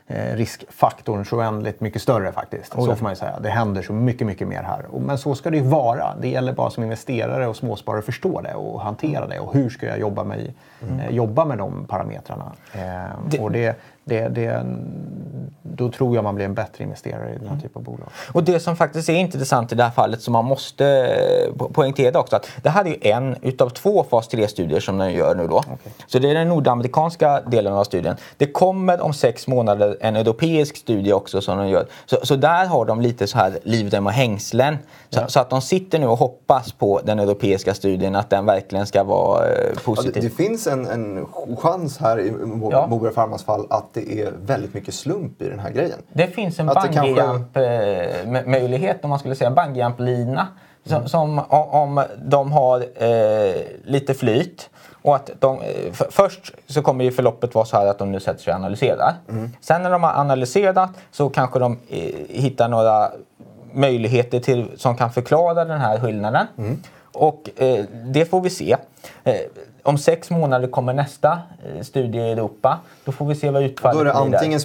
eh, 0.06 0.36
riskfaktorn 0.36 1.24
så 1.24 1.36
oändligt 1.38 1.80
mycket 1.80 2.02
större 2.02 2.32
faktiskt. 2.32 2.72
så 2.72 2.96
får 2.96 3.02
man 3.02 3.12
ju 3.12 3.16
säga. 3.16 3.38
Det 3.40 3.48
händer 3.50 3.82
så 3.82 3.92
mycket, 3.92 4.26
mycket 4.26 4.48
mer 4.48 4.62
här. 4.62 4.86
Och, 4.90 5.02
men 5.02 5.18
så 5.18 5.34
ska 5.34 5.50
det 5.50 5.56
ju 5.56 5.62
vara. 5.62 6.14
Det 6.20 6.28
gäller 6.28 6.52
bara 6.52 6.70
som 6.70 6.82
investerare 6.82 7.46
och 7.46 7.56
småsparare 7.56 7.98
att 7.98 8.04
förstå 8.04 8.40
det 8.40 8.54
och 8.54 8.80
hantera 8.80 9.26
det. 9.26 9.38
Och 9.40 9.54
hur 9.54 9.70
ska 9.70 9.86
jag 9.86 9.98
jobba 9.98 10.24
med, 10.24 10.52
eh, 10.80 11.10
jobba 11.10 11.44
med 11.44 11.58
de 11.58 11.84
parametrarna? 11.84 12.52
Eh, 12.72 12.80
Det- 13.28 13.38
Och 13.40 13.50
det, 13.52 13.76
det, 14.04 14.28
det, 14.28 14.66
då 15.76 15.90
tror 15.90 16.14
jag 16.14 16.24
man 16.24 16.34
blir 16.34 16.44
en 16.44 16.54
bättre 16.54 16.84
investerare 16.84 17.34
i 17.34 17.38
den 17.38 17.48
här 17.48 17.56
typen 17.56 17.70
av 17.74 17.82
bolag. 17.82 18.08
Och 18.32 18.44
det 18.44 18.60
som 18.60 18.76
faktiskt 18.76 19.08
är 19.08 19.12
intressant 19.14 19.72
i 19.72 19.74
det 19.74 19.82
här 19.82 19.90
fallet 19.90 20.22
som 20.22 20.32
man 20.32 20.44
måste 20.44 20.86
eh, 20.86 21.52
po- 21.52 21.72
poängtera 21.72 22.18
också 22.20 22.36
att 22.36 22.48
det 22.62 22.70
här 22.70 22.84
är 22.84 22.88
ju 22.88 22.96
en 23.00 23.36
utav 23.42 23.68
två 23.70 24.04
fas 24.10 24.28
3-studier 24.30 24.80
som 24.80 24.98
den 24.98 25.12
gör 25.12 25.34
nu 25.34 25.46
då. 25.48 25.62
Så 26.06 26.18
det 26.18 26.30
är 26.30 26.34
den 26.34 26.48
nordamerikanska 26.48 27.40
delen 27.40 27.72
av 27.72 27.84
studien. 27.84 28.16
Det 28.36 28.46
kommer 28.46 29.00
om 29.00 29.12
sex 29.12 29.46
månader 29.46 29.96
en 30.00 30.16
europeisk 30.16 30.76
studie 30.76 31.12
också 31.12 31.40
som 31.40 31.58
de 31.58 31.68
gör. 31.68 31.86
Så, 32.06 32.16
så 32.22 32.36
där 32.36 32.66
har 32.66 32.84
de 32.84 33.00
lite 33.00 33.26
så 33.26 33.38
här 33.38 33.58
livrem 33.62 34.06
och 34.06 34.12
hängslen. 34.12 34.76
Så, 35.10 35.20
så 35.28 35.40
att 35.40 35.50
de 35.50 35.60
sitter 35.62 35.98
nu 35.98 36.06
och 36.06 36.18
hoppas 36.18 36.72
på 36.72 37.00
den 37.04 37.18
europeiska 37.18 37.74
studien 37.74 38.16
att 38.16 38.30
den 38.30 38.46
verkligen 38.46 38.86
ska 38.86 39.04
vara 39.04 39.46
eh, 39.48 39.52
Ja, 39.66 39.70
det, 39.74 39.80
positiv. 39.84 40.22
det 40.22 40.30
finis 40.30 40.66
en, 40.66 40.86
en 40.86 41.26
chans 41.56 41.98
här 41.98 42.20
i 42.20 42.30
Mo- 42.30 42.68
Ja. 42.72 43.10
Pharmas 43.14 43.44
fall 43.44 43.66
att 43.70 43.86
det 43.94 44.20
är 44.20 44.32
väldigt 44.46 44.74
mycket 44.74 44.94
slump 44.94 45.42
i 45.42 45.48
den 45.48 45.58
här 45.58 45.65
grejen. 45.70 45.98
Det 46.12 46.26
finns 46.26 46.60
en 46.60 46.66
det 46.66 46.72
kanske- 46.74 47.00
bungyjump-möjlighet, 47.00 49.04
om 49.04 49.10
man 49.10 49.18
skulle 49.18 49.34
säga 49.34 49.50
bungyjump-lina. 49.50 50.46
Som, 50.84 51.08
som 51.08 51.38
o- 51.38 51.68
om 51.70 52.04
de 52.18 52.52
har 52.52 52.80
eh, 52.80 53.54
lite 53.84 54.14
flyt 54.14 54.70
Och 55.02 55.16
att 55.16 55.30
de, 55.38 55.60
eh, 55.60 55.92
för, 55.92 56.06
först 56.10 56.52
så 56.66 56.82
kommer 56.82 57.04
ju 57.04 57.12
förloppet 57.12 57.54
vara 57.54 57.64
så 57.64 57.76
här 57.76 57.86
att 57.86 57.98
de 57.98 58.12
nu 58.12 58.20
sätter 58.20 58.42
sig 58.42 58.50
och 58.52 58.56
analyserar. 58.58 59.14
Sen 59.60 59.82
när 59.82 59.90
de 59.90 60.02
har 60.02 60.12
analyserat 60.20 60.90
så 61.12 61.28
kanske 61.28 61.58
de 61.58 61.78
eh, 61.88 62.14
hittar 62.28 62.68
några 62.68 63.10
möjligheter 63.72 64.40
till, 64.40 64.70
som 64.76 64.96
kan 64.96 65.10
förklara 65.12 65.64
den 65.64 65.80
här 65.80 66.00
skillnaden. 66.00 66.46
Och 67.12 67.50
eh, 67.56 67.84
det 68.04 68.24
får 68.24 68.40
vi 68.40 68.50
se. 68.50 68.76
Eh, 69.86 69.90
om 69.90 69.98
sex 69.98 70.30
månader 70.30 70.68
kommer 70.68 70.92
nästa 70.92 71.30
eh, 71.32 71.82
studie 71.82 72.18
i 72.18 72.32
Europa. 72.32 72.78
Då 73.04 73.12
får 73.12 73.26
vi 73.26 73.34
se 73.34 73.50
vad 73.50 73.62
utfallet 73.62 73.94
Då 73.96 74.00
är 74.00 74.04
det 74.04 74.26
blir 74.28 74.36
antingen 74.36 74.60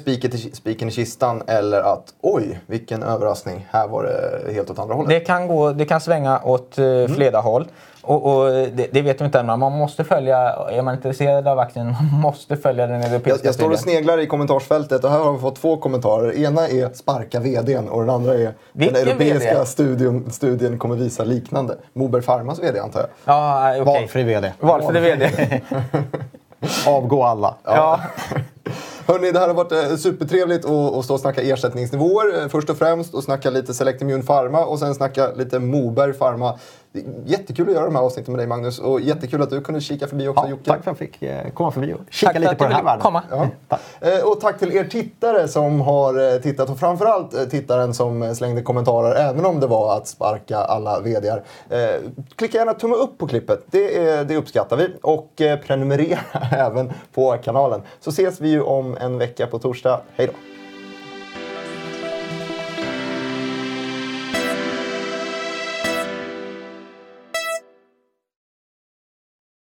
spiken 0.53 0.87
i- 0.87 0.91
kistan 0.91 1.43
eller 1.47 1.81
att 1.81 2.13
oj, 2.21 2.59
vilken 2.67 3.03
överraskning. 3.03 3.67
Här 3.71 3.87
var 3.87 4.03
det 4.03 4.53
helt 4.53 4.69
åt 4.69 4.79
andra 4.79 4.95
hållet. 4.95 5.09
Det 5.09 5.19
kan, 5.19 5.47
gå, 5.47 5.71
det 5.71 5.85
kan 5.85 6.01
svänga 6.01 6.39
åt 6.43 6.77
eh, 6.77 6.85
Mm. 6.85 7.15
flera 7.15 7.39
håll. 7.39 7.67
Och, 8.03 8.25
och 8.37 8.45
det, 8.51 8.87
det 8.91 9.01
vet 9.01 9.21
vi 9.21 9.25
inte 9.25 9.39
än, 9.39 9.45
man 9.45 9.59
måste 9.71 10.03
följa, 10.03 10.37
är 10.71 10.81
man 10.81 10.95
intresserad 10.95 11.47
av 11.47 11.59
aktien, 11.59 11.85
man 12.11 12.21
måste 12.21 12.57
följa 12.57 12.87
den 12.87 13.01
europeiska 13.03 13.29
Jag, 13.29 13.39
jag 13.45 13.53
står 13.55 13.71
och 13.71 13.79
sneglar 13.79 14.19
i 14.19 14.27
kommentarsfältet 14.27 15.03
och 15.03 15.09
här 15.11 15.19
har 15.19 15.33
vi 15.33 15.39
fått 15.39 15.55
två 15.55 15.77
kommentarer. 15.77 16.37
Ena 16.45 16.67
är 16.67 16.89
sparka 16.93 17.39
vdn 17.39 17.89
och 17.89 17.99
den 18.01 18.09
andra 18.09 18.33
är 18.33 18.53
Vilken 18.73 18.93
den 19.05 19.07
europeiska 19.07 19.53
VD? 19.53 19.65
studien, 19.65 20.31
studien 20.31 20.79
kommer 20.79 20.95
visa 20.95 21.23
liknande. 21.23 21.77
Moberg 21.93 22.21
Pharmas 22.21 22.59
vd 22.63 22.79
antar 22.79 22.99
jag. 22.99 23.09
Ja, 23.25 23.69
okej. 23.71 23.83
Valfri 23.83 24.23
VD. 24.23 24.51
Valfri 24.59 24.99
VD. 24.99 25.10
Avgå 26.87 27.23
alla. 27.23 27.55
ja. 27.63 27.99
Hörni, 29.07 29.31
det 29.31 29.39
här 29.39 29.47
har 29.47 29.55
varit 29.55 29.71
eh, 29.71 29.95
supertrevligt 29.95 30.65
att, 30.65 30.95
att 30.95 31.05
stå 31.05 31.13
och 31.13 31.19
snacka 31.19 31.41
ersättningsnivåer 31.41 32.41
eh, 32.41 32.47
först 32.47 32.69
och 32.69 32.77
främst 32.77 33.13
och 33.13 33.23
snacka 33.23 33.49
lite 33.49 33.73
Select 33.73 34.01
Immune 34.01 34.23
Pharma 34.23 34.65
och 34.65 34.79
sen 34.79 34.95
snacka 34.95 35.31
lite 35.31 35.59
Moberg 35.59 36.13
Pharma. 36.13 36.59
Jättekul 37.25 37.67
att 37.69 37.73
göra 37.73 37.85
de 37.85 37.95
här 37.95 38.01
avsnitten 38.03 38.31
med 38.31 38.39
dig 38.39 38.47
Magnus 38.47 38.79
och 38.79 39.01
jättekul 39.01 39.41
att 39.41 39.49
du 39.49 39.61
kunde 39.61 39.81
kika 39.81 40.07
förbi 40.07 40.27
också 40.27 40.43
Ja, 40.45 40.49
Jocke. 40.49 40.63
tack 40.65 40.83
för 40.83 40.91
att 40.91 40.99
jag 41.01 41.09
fick 41.11 41.23
eh, 41.23 41.49
komma 41.51 41.71
förbi 41.71 41.93
och 41.93 41.99
kika 42.09 42.31
Tack 42.33 42.41
lite 42.41 42.55
på 42.55 42.63
den 42.63 42.73
här 42.73 42.83
världen. 42.83 43.01
komma. 43.01 43.23
Ja. 43.31 43.47
Tack. 43.67 43.79
Eh, 44.01 44.23
Och 44.25 44.39
tack 44.39 44.59
till 44.59 44.71
er 44.75 44.83
tittare 44.83 45.47
som 45.47 45.81
har 45.81 46.33
eh, 46.33 46.39
tittat 46.41 46.69
och 46.69 46.79
framförallt 46.79 47.49
tittaren 47.51 47.93
som 47.93 48.35
slängde 48.35 48.61
kommentarer 48.61 49.15
även 49.15 49.45
om 49.45 49.59
det 49.59 49.67
var 49.67 49.97
att 49.97 50.07
sparka 50.07 50.57
alla. 50.57 50.97
Eh, 50.97 51.39
Klicka 52.35 52.57
gärna 52.57 52.73
tumme 52.73 52.95
upp 52.95 53.17
på 53.17 53.27
klippet, 53.27 53.63
det, 53.71 53.97
är, 54.07 54.23
det 54.25 54.37
uppskattar 54.37 54.77
vi. 54.77 54.89
Och 55.01 55.31
prenumerera 55.67 56.19
även 56.51 56.91
på 57.13 57.37
kanalen. 57.43 57.81
Så 57.99 58.09
ses 58.09 58.41
vi 58.41 58.49
ju 58.49 58.61
om 58.61 58.97
en 59.01 59.17
vecka 59.17 59.47
på 59.47 59.59
torsdag. 59.59 60.01
Hej 60.15 60.27
då! 60.27 60.33